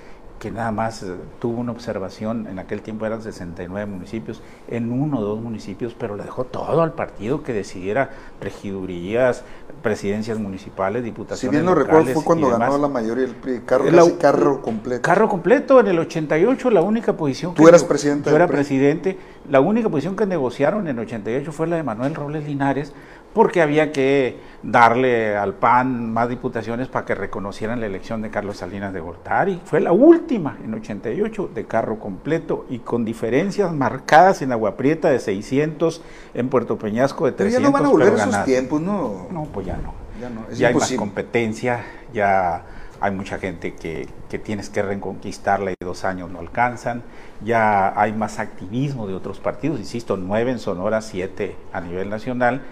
que 0.42 0.50
nada 0.50 0.72
más 0.72 1.04
eh, 1.04 1.14
tuvo 1.38 1.60
una 1.60 1.70
observación, 1.70 2.48
en 2.48 2.58
aquel 2.58 2.82
tiempo 2.82 3.06
eran 3.06 3.22
69 3.22 3.86
municipios, 3.88 4.42
en 4.66 4.90
uno 4.90 5.20
o 5.20 5.22
dos 5.22 5.40
municipios, 5.40 5.94
pero 5.96 6.16
le 6.16 6.24
dejó 6.24 6.42
todo 6.42 6.82
al 6.82 6.94
partido 6.94 7.44
que 7.44 7.52
decidiera 7.52 8.10
regidurías, 8.40 9.44
presidencias 9.84 10.40
municipales, 10.40 11.02
Si 11.02 11.04
diputaciones 11.04 11.60
bien 11.60 11.64
no 11.64 11.76
recuerdo, 11.76 12.12
fue 12.12 12.24
cuando 12.24 12.48
ganó 12.48 12.76
la 12.76 12.88
mayoría 12.88 13.22
del 13.24 13.36
PRI, 13.36 13.60
carro, 13.60 13.84
La- 13.84 14.02
casi 14.02 14.14
carro 14.14 14.62
completo. 14.62 15.02
Carro 15.02 15.28
completo 15.28 15.78
en 15.78 15.86
el 15.86 15.98
88, 16.00 16.70
la 16.70 16.82
única 16.82 17.16
posición 17.16 17.54
Tú 17.54 17.68
eras 17.68 17.84
presidente 17.84 18.28
Yo 18.28 18.34
era 18.34 18.48
presidente. 18.48 19.16
La 19.48 19.60
única 19.60 19.88
posición 19.88 20.16
que 20.16 20.26
negociaron 20.26 20.88
en 20.88 20.98
el 20.98 21.04
88 21.06 21.52
fue 21.52 21.68
la 21.68 21.76
de 21.76 21.84
Manuel 21.84 22.16
Robles 22.16 22.44
Linares 22.44 22.92
porque 23.32 23.62
había 23.62 23.92
que 23.92 24.38
darle 24.62 25.36
al 25.36 25.54
PAN 25.54 26.12
más 26.12 26.28
diputaciones 26.28 26.88
para 26.88 27.04
que 27.04 27.14
reconocieran 27.14 27.80
la 27.80 27.86
elección 27.86 28.22
de 28.22 28.30
Carlos 28.30 28.58
Salinas 28.58 28.92
de 28.92 29.00
Gortari. 29.00 29.60
Fue 29.64 29.80
la 29.80 29.92
última 29.92 30.56
en 30.64 30.74
88 30.74 31.50
de 31.54 31.64
carro 31.64 31.98
completo 31.98 32.66
y 32.70 32.78
con 32.78 33.04
diferencias 33.04 33.72
marcadas 33.72 34.42
en 34.42 34.52
Agua 34.52 34.76
Prieta 34.76 35.10
de 35.10 35.18
600, 35.18 36.02
en 36.34 36.48
Puerto 36.48 36.78
Peñasco 36.78 37.26
de 37.26 37.32
Pero 37.32 37.50
300. 37.50 37.62
ya 37.62 37.66
no 37.66 37.72
van 37.72 37.86
a 37.86 37.88
volver 37.88 38.14
pero 38.14 38.30
esos 38.30 38.44
tiempos, 38.44 38.80
¿no? 38.80 39.26
No, 39.30 39.44
pues 39.44 39.66
ya 39.66 39.76
no. 39.76 39.94
Ya 40.20 40.28
no, 40.28 40.42
es 40.50 40.58
ya 40.58 40.68
hay 40.68 40.74
más 40.74 40.92
competencia, 40.92 41.84
ya 42.12 42.62
hay 43.00 43.10
mucha 43.10 43.38
gente 43.38 43.74
que, 43.74 44.06
que 44.30 44.38
tienes 44.38 44.70
que 44.70 44.82
reconquistarla 44.82 45.72
y 45.72 45.74
dos 45.80 46.04
años 46.04 46.30
no 46.30 46.38
alcanzan, 46.38 47.02
ya 47.44 48.00
hay 48.00 48.12
más 48.12 48.38
activismo 48.38 49.08
de 49.08 49.14
otros 49.14 49.40
partidos, 49.40 49.80
insisto, 49.80 50.16
nueve 50.16 50.52
en 50.52 50.60
Sonora, 50.60 51.00
siete 51.00 51.56
a 51.72 51.80
nivel 51.80 52.10
nacional, 52.10 52.62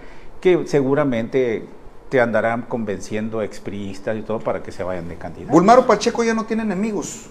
que 0.41 0.66
seguramente 0.66 1.66
te 2.09 2.20
andarán 2.20 2.62
convenciendo 2.62 3.43
expriistas 3.43 4.16
y 4.16 4.22
todo 4.22 4.41
para 4.41 4.62
que 4.62 4.72
se 4.72 4.82
vayan 4.82 5.09
de 5.09 5.16
candidato. 5.16 5.53
Bulmaro 5.53 5.86
Pacheco 5.86 6.24
ya 6.24 6.34
no 6.34 6.45
tiene 6.45 6.64
enemigos, 6.64 7.26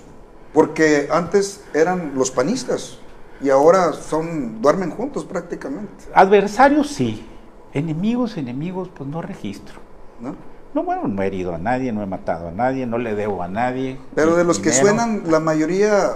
porque 0.54 1.08
antes 1.12 1.64
eran 1.74 2.14
los 2.16 2.32
panistas 2.32 2.98
y 3.42 3.50
ahora 3.50 3.94
son 3.94 4.62
duermen 4.62 4.92
juntos 4.92 5.26
prácticamente, 5.26 6.06
Adversarios 6.14 6.88
sí, 6.88 7.26
enemigos, 7.74 8.38
enemigos, 8.38 8.90
pues 8.96 9.10
no 9.10 9.22
registro. 9.22 9.80
¿no? 10.20 10.36
No, 10.74 10.84
bueno, 10.84 11.08
no 11.08 11.22
he 11.24 11.28
herido 11.28 11.56
a 11.56 11.58
nadie, 11.58 11.92
no 11.92 12.04
he 12.04 12.06
matado 12.06 12.50
a 12.50 12.52
nadie, 12.52 12.86
no 12.86 12.98
le 12.98 13.16
debo 13.16 13.42
a 13.42 13.48
nadie. 13.48 13.98
Pero 14.14 14.36
de 14.36 14.44
los 14.44 14.60
que 14.60 14.72
suenan, 14.72 15.24
la 15.26 15.40
mayoría, 15.40 16.12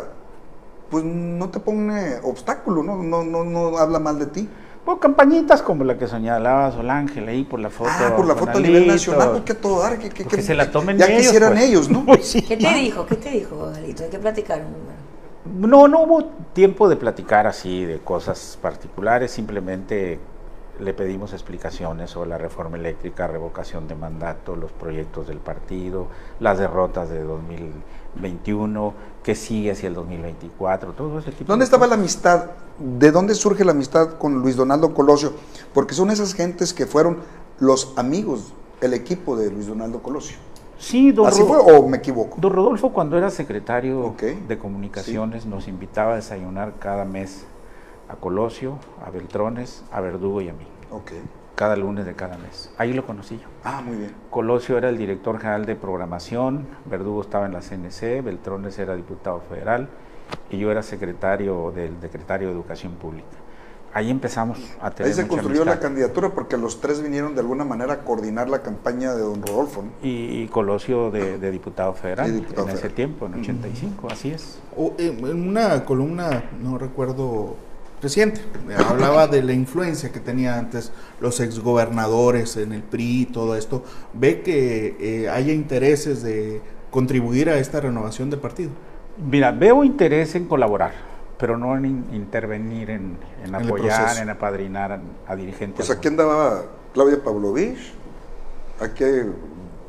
pues 0.91 1.03
no 1.03 1.49
te 1.49 1.59
pone 1.59 2.17
obstáculo, 2.21 2.83
¿no? 2.83 3.01
No, 3.01 3.23
no, 3.23 3.43
no 3.43 3.77
habla 3.77 3.99
mal 3.99 4.19
de 4.19 4.27
ti. 4.27 4.49
Bueno, 4.85 4.99
campañitas 4.99 5.61
como 5.61 5.83
la 5.85 5.97
que 5.97 6.07
señalaba 6.07 6.71
Sol 6.71 6.89
Ángel 6.89 7.27
ahí 7.29 7.43
por 7.45 7.59
la 7.59 7.69
foto. 7.69 7.89
ah, 7.93 8.13
por 8.15 8.25
la 8.27 8.35
foto 8.35 8.57
a 8.57 8.61
nivel 8.61 8.85
nacional, 8.85 9.31
pues 9.31 9.43
que 9.43 9.53
todo 9.53 9.81
dar, 9.81 9.97
que, 9.97 10.09
que, 10.09 10.25
Pues 10.25 10.35
que 10.35 10.41
se 10.41 10.53
la 10.55 10.69
tomen 10.71 10.97
ya 10.97 11.05
ellos, 11.05 11.21
quisieran 11.21 11.53
pues. 11.53 11.63
ellos, 11.63 11.89
¿no? 11.89 12.05
Pues 12.05 12.27
sí. 12.27 12.41
¿Qué 12.41 12.57
te 12.57 12.73
dijo? 12.73 13.05
¿Qué 13.05 13.15
te 13.15 13.29
dijo, 13.29 13.71
Alito? 13.73 14.03
¿De 14.03 14.09
qué 14.09 14.19
platicaron? 14.19 14.67
No, 15.45 15.87
no 15.87 16.01
hubo 16.03 16.25
tiempo 16.53 16.89
de 16.89 16.97
platicar 16.97 17.47
así 17.47 17.85
de 17.85 17.99
cosas 17.99 18.57
particulares, 18.61 19.31
simplemente 19.31 20.19
le 20.79 20.93
pedimos 20.93 21.33
explicaciones 21.33 22.09
sobre 22.11 22.29
la 22.29 22.37
reforma 22.37 22.77
eléctrica, 22.77 23.27
revocación 23.27 23.87
de 23.87 23.95
mandato, 23.95 24.55
los 24.55 24.71
proyectos 24.71 25.27
del 25.27 25.37
partido, 25.37 26.07
las 26.39 26.57
derrotas 26.57 27.09
de 27.09 27.23
2021, 28.15 28.93
qué 29.23 29.35
sigue 29.35 29.71
hacia 29.71 29.87
el 29.87 29.95
2024, 29.95 30.93
todo 30.93 31.19
ese 31.19 31.31
tipo 31.31 31.45
¿Dónde 31.47 31.63
de 31.63 31.65
estaba 31.65 31.87
la 31.87 31.95
amistad? 31.95 32.51
¿De 32.79 33.11
dónde 33.11 33.35
surge 33.35 33.63
la 33.65 33.71
amistad 33.71 34.17
con 34.17 34.41
Luis 34.41 34.55
Donaldo 34.55 34.93
Colosio? 34.93 35.33
Porque 35.73 35.93
son 35.93 36.11
esas 36.11 36.33
gentes 36.33 36.73
que 36.73 36.85
fueron 36.85 37.17
los 37.59 37.93
amigos, 37.97 38.53
el 38.81 38.93
equipo 38.93 39.35
de 39.37 39.49
Luis 39.51 39.67
Donaldo 39.67 40.01
Colosio. 40.01 40.37
Sí, 40.77 41.11
don 41.11 41.27
¿Así 41.27 41.41
Ro- 41.41 41.47
fue 41.47 41.57
o 41.59 41.87
me 41.87 41.97
equivoco? 41.97 42.37
Don 42.41 42.51
Rodolfo, 42.51 42.91
cuando 42.91 43.17
era 43.17 43.29
secretario 43.29 44.15
de 44.47 44.57
comunicaciones, 44.57 45.45
nos 45.45 45.67
invitaba 45.67 46.13
a 46.13 46.15
desayunar 46.17 46.73
cada 46.79 47.05
mes 47.05 47.45
a 48.09 48.15
Colosio, 48.15 48.77
a 49.05 49.09
Beltrones, 49.09 49.83
a 49.91 50.01
Verdugo 50.01 50.41
y 50.41 50.49
a 50.49 50.53
mí, 50.53 50.67
Ok. 50.91 51.11
Cada 51.63 51.77
lunes 51.77 52.05
de 52.05 52.13
cada 52.13 52.37
mes. 52.37 52.69
Ahí 52.77 52.91
lo 52.91 53.05
conocí 53.05 53.37
yo. 53.37 53.47
Ah, 53.63 53.81
muy 53.81 53.95
bien. 53.95 54.11
Colosio 54.29 54.77
era 54.77 54.89
el 54.89 54.97
director 54.97 55.39
general 55.39 55.65
de 55.65 55.77
programación, 55.77 56.67
Verdugo 56.83 57.21
estaba 57.21 57.45
en 57.45 57.53
la 57.53 57.61
CNC, 57.61 58.21
Beltrones 58.21 58.77
era 58.79 58.97
diputado 58.97 59.39
federal 59.39 59.87
y 60.51 60.57
yo 60.57 60.71
era 60.71 60.83
secretario 60.83 61.71
del 61.71 61.93
secretario 62.01 62.49
de 62.49 62.53
Educación 62.53 62.95
Pública. 62.95 63.37
Ahí 63.93 64.11
empezamos 64.11 64.59
a 64.81 64.91
tener 64.91 65.09
Ahí 65.09 65.15
se 65.15 65.21
mucha 65.21 65.35
construyó 65.35 65.63
la 65.63 65.79
candidatura 65.79 66.31
porque 66.31 66.57
los 66.57 66.81
tres 66.81 67.01
vinieron 67.01 67.33
de 67.33 67.39
alguna 67.39 67.63
manera 67.63 67.93
a 67.93 67.99
coordinar 67.99 68.49
la 68.49 68.61
campaña 68.61 69.13
de 69.13 69.21
don 69.21 69.41
Rodolfo. 69.41 69.83
¿no? 69.83 69.91
y, 70.01 70.41
y 70.43 70.47
Colosio 70.49 71.11
de, 71.11 71.37
de 71.37 71.49
diputado 71.49 71.93
federal 71.93 72.27
Sí, 72.27 72.33
diputado 72.33 72.67
en 72.67 72.75
ese 72.75 72.89
tiempo, 72.89 73.27
en 73.27 73.35
85, 73.35 74.07
así 74.11 74.31
es. 74.31 74.59
O, 74.75 74.95
eh, 74.97 75.17
en 75.17 75.47
una 75.47 75.85
columna, 75.85 76.43
no 76.61 76.77
recuerdo, 76.77 77.55
reciente, 78.03 78.41
eh, 78.69 78.75
hablaba 78.87 79.27
de 79.27 79.41
la 79.41 79.53
influencia 79.53 80.11
que 80.11 80.19
tenía 80.19 80.59
antes 80.59 80.91
los 81.19 81.39
exgobernadores 81.39 82.57
en 82.57 82.73
el 82.73 82.83
PRI 82.83 83.21
y 83.21 83.25
todo 83.25 83.55
esto. 83.55 83.83
¿Ve 84.13 84.41
que 84.41 84.95
eh, 84.99 85.29
haya 85.29 85.53
intereses 85.53 86.21
de 86.21 86.61
contribuir 86.91 87.49
a 87.49 87.57
esta 87.57 87.79
renovación 87.79 88.29
del 88.29 88.39
partido? 88.39 88.69
Mira, 89.17 89.51
veo 89.51 89.83
interés 89.83 90.35
en 90.35 90.45
colaborar, 90.45 90.91
pero 91.39 91.57
no 91.57 91.75
en 91.77 91.85
in- 91.85 92.05
intervenir, 92.13 92.89
en, 92.89 93.17
apoyar, 93.53 94.17
en 94.17 94.29
apadrinar 94.29 94.91
a, 94.91 95.01
a 95.27 95.35
dirigentes. 95.35 95.85
Pues 95.85 95.97
aquí 95.97 96.07
andaba 96.09 96.63
Claudia 96.93 97.23
Pavlovich, 97.23 97.93
aquí 98.79 99.03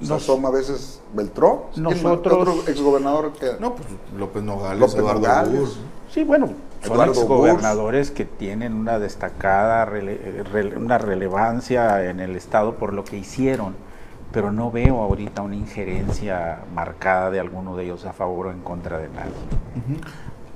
se 0.01 0.09
Nos- 0.09 0.23
asoma 0.23 0.49
a 0.49 0.53
veces 0.53 1.01
Beltrón. 1.15 1.59
¿Quién 1.73 1.85
más? 1.85 2.03
Nosotros- 2.03 2.49
Otro 2.49 2.71
exgobernador 2.71 3.33
que... 3.33 3.53
No, 3.61 3.75
pues 3.75 3.89
López 4.19 4.43
Nogales, 4.43 4.81
López 4.81 4.95
Eduardo 4.97 5.21
Nogales. 5.21 5.61
Burs. 5.61 5.79
Sí, 6.11 6.23
bueno, 6.25 6.51
son 6.83 7.09
exgobernadores 7.09 8.11
que 8.11 8.25
tienen 8.25 8.75
una 8.75 8.99
destacada 8.99 9.85
rele- 9.87 10.45
rele- 10.53 10.77
una 10.77 10.99
relevancia 10.99 12.09
en 12.09 12.21
el 12.21 12.37
Estado 12.37 12.75
por 12.77 12.93
lo 12.93 13.05
que 13.05 13.17
hicieron, 13.17 13.75
pero 14.33 14.53
no 14.53 14.71
veo 14.71 15.01
ahorita 15.01 15.43
una 15.43 15.57
injerencia 15.57 16.61
marcada 16.75 17.31
de 17.31 17.41
alguno 17.41 17.77
de 17.77 17.85
ellos 17.85 18.05
a 18.05 18.13
favor 18.13 18.47
o 18.49 18.51
en 18.53 18.61
contra 18.61 18.99
de 18.99 19.09
nadie. 19.09 19.33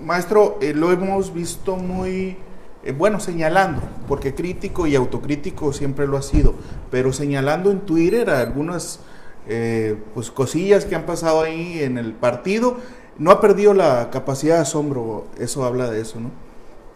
Maestro, 0.01 0.59
eh, 0.61 0.75
lo 0.75 0.93
hemos 0.93 1.33
visto 1.35 1.77
muy, 1.77 2.37
eh, 2.85 2.93
bueno, 2.93 3.19
señalando, 3.19 3.81
porque 4.07 4.35
crítico 4.35 4.87
y 4.87 4.95
autocrítico 4.95 5.73
siempre 5.73 6.07
lo 6.07 6.17
ha 6.17 6.23
sido, 6.23 6.55
pero 6.91 7.13
señalando 7.13 7.71
en 7.73 7.81
Twitter 7.81 8.31
algunas 8.31 9.01
eh, 9.49 9.97
pues, 10.15 10.31
cosillas 10.31 10.85
que 10.85 10.95
han 10.95 11.05
pasado 11.05 11.43
ahí 11.43 11.83
en 11.83 11.99
el 11.99 12.13
partido. 12.13 12.77
No 13.19 13.31
ha 13.31 13.41
perdido 13.41 13.75
la 13.75 14.11
capacidad 14.11 14.57
de 14.57 14.61
asombro, 14.63 15.27
eso 15.39 15.65
habla 15.65 15.91
de 15.91 16.01
eso, 16.01 16.21
¿no? 16.21 16.31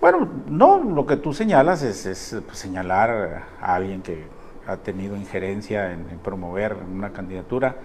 Bueno, 0.01 0.29
no, 0.49 0.83
lo 0.83 1.07
que 1.07 1.17
tú 1.17 1.33
señalas 1.33 1.83
es, 1.83 2.07
es, 2.07 2.37
pues, 2.45 2.59
señalar 2.59 3.45
a 3.61 3.75
alguien 3.75 4.03
que 4.03 4.25
ha 4.67 4.77
tenido 4.77 5.17
injerencia 5.17 5.93
en, 5.93 6.05
promover 6.23 6.77
una 6.93 7.13
candidatura. 7.13 7.77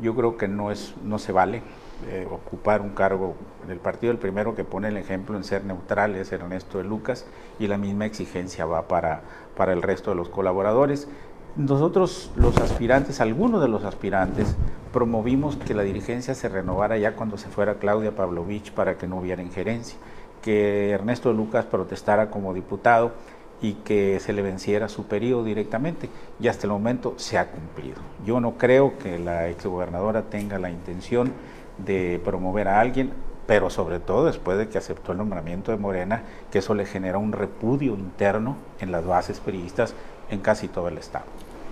Yo 0.00 0.14
creo 0.14 0.36
que 0.36 0.48
no 0.48 0.70
es, 0.70 0.94
no 1.04 1.18
se 1.18 1.32
vale 1.32 1.62
eh, 2.08 2.26
ocupar 2.30 2.80
un 2.80 2.90
cargo 2.90 3.34
en 3.64 3.70
el 3.70 3.78
partido. 3.78 4.12
El 4.12 4.18
primero 4.18 4.54
que 4.54 4.64
pone 4.64 4.88
el 4.88 4.96
ejemplo 4.96 5.36
en 5.36 5.44
ser 5.44 5.64
neutral 5.64 6.14
es 6.14 6.32
Ernesto 6.32 6.78
de 6.78 6.84
Lucas 6.84 7.26
y 7.58 7.66
la 7.66 7.76
misma 7.76 8.06
exigencia 8.06 8.64
va 8.66 8.88
para, 8.88 9.22
para 9.56 9.72
el 9.72 9.82
resto 9.82 10.10
de 10.10 10.16
los 10.16 10.28
colaboradores. 10.28 11.08
Nosotros, 11.56 12.30
los 12.36 12.56
aspirantes, 12.58 13.20
algunos 13.20 13.60
de 13.60 13.66
los 13.66 13.84
aspirantes, 13.84 14.54
promovimos 14.92 15.56
que 15.56 15.74
la 15.74 15.82
dirigencia 15.82 16.34
se 16.34 16.48
renovara 16.48 16.96
ya 16.96 17.16
cuando 17.16 17.38
se 17.38 17.48
fuera 17.48 17.74
Claudia 17.74 18.14
Pavlovich 18.14 18.72
para 18.72 18.96
que 18.96 19.08
no 19.08 19.18
hubiera 19.18 19.42
injerencia, 19.42 19.98
que 20.42 20.90
Ernesto 20.90 21.32
Lucas 21.32 21.64
protestara 21.64 22.30
como 22.30 22.54
diputado 22.54 23.12
y 23.60 23.74
que 23.74 24.20
se 24.20 24.32
le 24.32 24.42
venciera 24.42 24.88
su 24.88 25.06
periodo 25.06 25.42
directamente. 25.42 26.08
Y 26.38 26.46
hasta 26.46 26.66
el 26.66 26.72
momento 26.72 27.14
se 27.16 27.36
ha 27.36 27.50
cumplido. 27.50 27.96
Yo 28.24 28.40
no 28.40 28.56
creo 28.56 28.96
que 28.98 29.18
la 29.18 29.48
exgobernadora 29.48 30.22
tenga 30.22 30.58
la 30.58 30.70
intención 30.70 31.32
de 31.78 32.20
promover 32.24 32.68
a 32.68 32.80
alguien, 32.80 33.12
pero 33.46 33.70
sobre 33.70 33.98
todo 33.98 34.26
después 34.26 34.56
de 34.56 34.68
que 34.68 34.78
aceptó 34.78 35.12
el 35.12 35.18
nombramiento 35.18 35.72
de 35.72 35.78
Morena, 35.78 36.22
que 36.52 36.60
eso 36.60 36.74
le 36.74 36.86
genera 36.86 37.18
un 37.18 37.32
repudio 37.32 37.94
interno 37.94 38.56
en 38.78 38.92
las 38.92 39.04
bases 39.04 39.40
periodistas 39.40 39.94
en 40.30 40.40
casi 40.40 40.68
todo 40.68 40.88
el 40.88 40.98
Estado. 40.98 41.24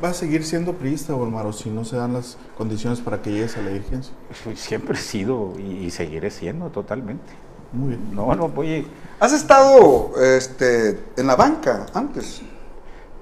¿Va 0.03 0.11
a 0.11 0.15
seguir 0.15 0.45
siendo 0.45 0.75
priista, 0.75 1.15
Olmaro, 1.15 1.53
si 1.53 1.71
no 1.71 1.85
se 1.85 1.97
dan 1.97 2.13
las 2.13 2.37
condiciones 2.57 3.01
para 3.01 3.21
que 3.21 3.33
llegues 3.33 3.57
a 3.57 3.63
la 3.63 3.71
dirigencia? 3.71 4.13
Pues 4.45 4.61
Siempre 4.61 4.95
he 4.95 5.01
sido 5.01 5.55
y, 5.59 5.87
y 5.87 5.91
seguiré 5.91 6.31
siendo 6.31 6.69
totalmente. 6.71 7.33
Muy 7.73 7.89
bien. 7.89 8.15
No, 8.15 8.35
no 8.35 8.49
voy. 8.49 8.87
¿Has 9.21 9.33
estado 9.33 10.13
este, 10.23 11.01
en 11.17 11.27
la 11.27 11.35
banca 11.37 11.87
antes? 11.95 12.43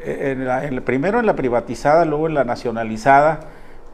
eh, 0.00 0.32
En 0.32 0.46
la- 0.46 0.64
en 0.64 0.76
la- 0.76 0.80
primero 0.82 1.18
en 1.18 1.24
la 1.26 1.34
privatizada, 1.34 2.04
luego 2.04 2.26
en 2.26 2.34
la 2.34 2.44
nacionalizada, 2.44 3.40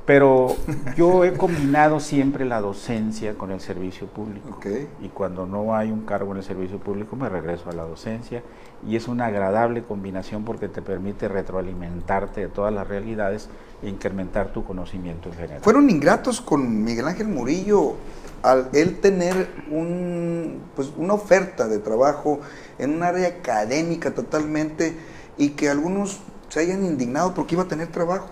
pero 0.05 0.57
yo 0.97 1.25
he 1.25 1.33
combinado 1.35 2.01
siempre 2.01 2.45
la 2.45 2.61
docencia 2.61 3.35
con 3.35 3.51
el 3.51 3.61
servicio 3.61 4.07
público. 4.07 4.59
Y 5.01 5.09
cuando 5.09 5.47
no 5.47 5.75
hay 5.75 5.91
un 5.91 6.03
cargo 6.03 6.33
en 6.33 6.39
el 6.39 6.45
servicio 6.45 6.79
público, 6.79 7.17
me 7.17 7.29
regreso 7.29 7.71
a 7.71 7.73
la 7.73 7.85
docencia. 7.85 8.43
Y 8.87 8.97
es 8.97 9.07
una 9.07 9.27
agradable 9.27 9.85
combinación 9.85 10.45
porque 10.45 10.69
te 10.69 10.83
permite 10.83 11.29
retroalimentarte 11.29 12.41
de 12.41 12.49
todas 12.49 12.73
las 12.73 12.89
realidades 12.89 13.49
e 13.83 13.89
incrementar 13.89 14.53
tu 14.53 14.65
conocimiento 14.65 15.29
en 15.29 15.35
general. 15.37 15.61
¿Fueron 15.63 15.89
ingratos 15.89 16.41
con 16.41 16.83
Miguel 16.83 17.07
Ángel 17.07 17.29
Murillo 17.29 17.95
al 18.43 18.71
él 18.73 18.99
tener 19.01 19.49
un, 19.71 20.63
pues, 20.75 20.93
una 20.97 21.15
oferta 21.15 21.69
de 21.69 21.79
trabajo 21.79 22.41
en 22.79 22.97
un 22.97 23.05
área 23.05 23.29
académica 23.29 24.13
totalmente 24.13 24.97
y 25.39 25.51
que 25.51 25.69
algunos 25.69 26.21
se 26.49 26.61
hayan 26.61 26.85
indignado 26.85 27.35
porque 27.35 27.55
iba 27.55 27.63
a 27.63 27.69
tener 27.69 27.87
trabajo? 27.87 28.29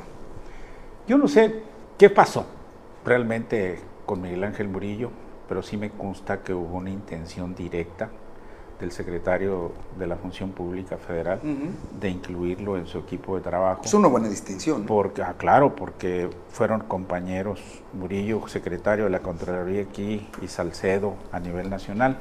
Yo 1.10 1.18
no 1.18 1.26
sé 1.26 1.64
qué 1.98 2.08
pasó 2.08 2.46
realmente 3.04 3.80
con 4.06 4.22
Miguel 4.22 4.44
Ángel 4.44 4.68
Murillo, 4.68 5.10
pero 5.48 5.60
sí 5.60 5.76
me 5.76 5.90
consta 5.90 6.44
que 6.44 6.54
hubo 6.54 6.76
una 6.76 6.90
intención 6.90 7.52
directa 7.52 8.10
del 8.78 8.92
secretario 8.92 9.72
de 9.98 10.06
la 10.06 10.14
Función 10.14 10.52
Pública 10.52 10.98
Federal 10.98 11.40
de 11.98 12.08
incluirlo 12.08 12.76
en 12.76 12.86
su 12.86 12.98
equipo 12.98 13.34
de 13.34 13.42
trabajo. 13.42 13.82
Es 13.84 13.92
una 13.92 14.06
buena 14.06 14.28
distinción. 14.28 14.86
Porque, 14.86 15.20
ah, 15.24 15.34
claro, 15.36 15.74
porque 15.74 16.30
fueron 16.48 16.82
compañeros 16.82 17.60
Murillo, 17.92 18.46
secretario 18.46 19.06
de 19.06 19.10
la 19.10 19.18
Contraloría 19.18 19.82
aquí, 19.82 20.28
y 20.40 20.46
Salcedo 20.46 21.16
a 21.32 21.40
nivel 21.40 21.70
nacional. 21.70 22.18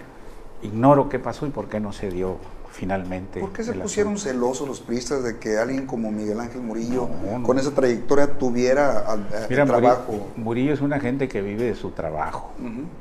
Ignoro 0.63 1.09
qué 1.09 1.19
pasó 1.19 1.45
y 1.45 1.51
por 1.51 1.69
qué 1.69 1.79
no 1.79 1.93
se 1.93 2.09
dio 2.09 2.37
finalmente. 2.79 3.41
¿Por 3.41 3.51
qué 3.51 3.61
se 3.63 3.73
pusieron 3.73 4.13
asunto. 4.13 4.31
celosos 4.31 4.67
los 4.67 4.79
priistas 4.79 5.21
de 5.21 5.37
que 5.37 5.57
alguien 5.57 5.85
como 5.85 6.11
Miguel 6.11 6.39
Ángel 6.39 6.61
Murillo, 6.61 7.09
No, 7.29 7.39
no. 7.39 7.45
con 7.45 7.59
esa 7.59 7.71
trayectoria, 7.71 8.37
tuviera 8.37 9.03
ah, 9.05 9.17
ah, 9.33 9.45
Mira, 9.49 9.65
Muri- 9.65 9.79
trabajo? 9.81 10.27
Murillo 10.37 10.73
es 10.73 10.79
una 10.79 10.99
gente 11.01 11.27
que 11.27 11.41
vive 11.41 11.65
de 11.65 11.75
su 11.75 11.91
trabajo 11.91 12.51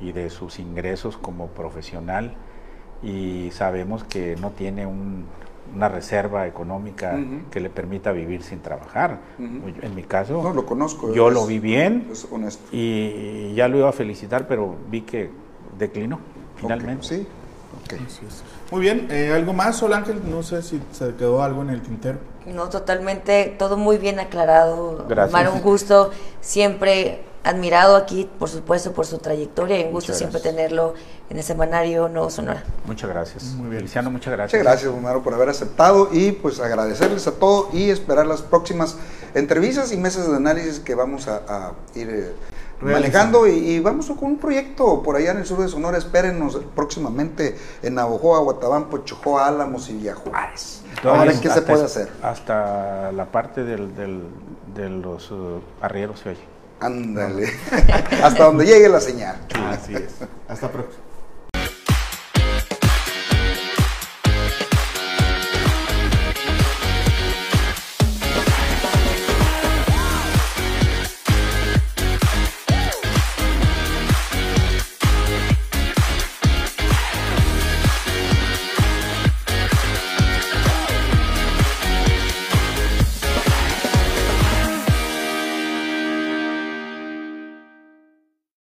y 0.00 0.10
de 0.10 0.30
sus 0.30 0.58
ingresos 0.58 1.16
como 1.16 1.46
profesional 1.46 2.34
y 3.04 3.50
sabemos 3.52 4.02
que 4.02 4.34
no 4.40 4.50
tiene 4.50 4.84
un- 4.84 5.26
una 5.76 5.88
reserva 5.88 6.46
económica 6.48 7.16
que 7.50 7.60
le 7.60 7.70
permita 7.70 8.10
vivir 8.10 8.42
sin 8.42 8.58
trabajar. 8.60 9.20
En 9.38 9.94
mi 9.94 10.02
caso, 10.02 10.42
No, 10.42 10.52
lo 10.54 10.66
conozco. 10.66 11.12
yo 11.14 11.28
es- 11.28 11.34
lo 11.34 11.46
vi 11.46 11.58
bien 11.60 12.08
Es 12.10 12.26
honesto. 12.30 12.64
y 12.72 13.52
ya 13.54 13.68
lo 13.68 13.78
iba 13.78 13.88
a 13.90 13.92
felicitar, 13.92 14.48
pero 14.48 14.74
vi 14.90 15.02
que 15.02 15.30
declinó 15.78 16.18
finalmente. 16.56 17.04
Sí. 17.06 17.26
Ok. 17.82 17.94
Así 17.94 18.26
es. 18.26 18.42
Muy 18.70 18.80
bien, 18.80 19.08
eh, 19.10 19.32
¿algo 19.34 19.52
más, 19.52 19.76
Sol 19.76 19.92
Ángel? 19.92 20.20
No 20.28 20.42
sé 20.42 20.62
si 20.62 20.80
se 20.92 21.14
quedó 21.14 21.42
algo 21.42 21.62
en 21.62 21.70
el 21.70 21.82
tintero. 21.82 22.18
No, 22.46 22.68
totalmente, 22.68 23.54
todo 23.58 23.76
muy 23.76 23.98
bien 23.98 24.20
aclarado. 24.20 25.04
Gracias. 25.08 25.34
Omar, 25.34 25.52
un 25.52 25.60
gusto, 25.60 26.10
siempre 26.40 27.22
admirado 27.44 27.96
aquí, 27.96 28.28
por 28.38 28.48
supuesto, 28.48 28.92
por 28.92 29.06
su 29.06 29.18
trayectoria 29.18 29.80
y 29.80 29.84
un 29.84 29.92
gusto 29.92 30.12
siempre 30.12 30.40
tenerlo 30.40 30.94
en 31.30 31.38
el 31.38 31.42
semanario 31.42 32.08
Nuevo 32.08 32.30
Sonora. 32.30 32.64
Muchas 32.84 33.08
gracias. 33.08 33.44
Muy 33.54 33.70
bien. 33.70 33.80
Feliciano, 33.80 34.10
muchas 34.10 34.32
gracias. 34.32 34.60
Muchas 34.60 34.72
gracias, 34.72 34.92
Omar, 34.92 35.22
por 35.22 35.34
haber 35.34 35.48
aceptado 35.48 36.08
y 36.12 36.32
pues 36.32 36.60
agradecerles 36.60 37.26
a 37.26 37.32
todos 37.32 37.72
y 37.72 37.90
esperar 37.90 38.26
las 38.26 38.42
próximas 38.42 38.96
entrevistas 39.34 39.92
y 39.92 39.96
mesas 39.96 40.28
de 40.28 40.36
análisis 40.36 40.80
que 40.80 40.94
vamos 40.94 41.28
a, 41.28 41.42
a 41.48 41.72
ir 41.94 42.10
eh. 42.10 42.32
Manejando 42.80 43.46
y, 43.46 43.50
y 43.52 43.80
vamos 43.80 44.06
con 44.06 44.24
un 44.30 44.38
proyecto 44.38 45.02
por 45.02 45.16
allá 45.16 45.32
en 45.32 45.38
el 45.38 45.46
sur 45.46 45.58
de 45.60 45.68
Sonora. 45.68 45.98
Espérenos 45.98 46.58
próximamente 46.74 47.56
en 47.82 47.94
Navojoa, 47.94 48.40
Guatabampo, 48.40 48.98
Chojoa, 48.98 49.46
Álamos 49.48 49.88
y 49.90 49.94
Villa 49.94 50.14
Juárez. 50.14 50.82
Todavía 51.02 51.22
Ahora, 51.22 51.32
¿qué 51.32 51.48
se 51.48 51.48
hasta 51.48 51.66
puede 51.66 51.84
es- 51.84 51.96
hacer? 51.96 52.08
Hasta 52.22 53.12
la 53.12 53.26
parte 53.26 53.64
del, 53.64 53.94
del- 53.94 54.24
de 54.74 54.88
los 54.90 55.30
uh, 55.30 55.60
arrieros 55.80 56.20
se 56.20 56.30
oye. 56.30 56.40
Ándale. 56.80 57.48
Hasta 58.22 58.44
donde 58.44 58.64
llegue 58.64 58.88
la 58.88 59.00
señal. 59.00 59.36
Así 59.68 59.94
es. 59.94 60.14
Hasta 60.48 60.68
pronto. 60.70 60.94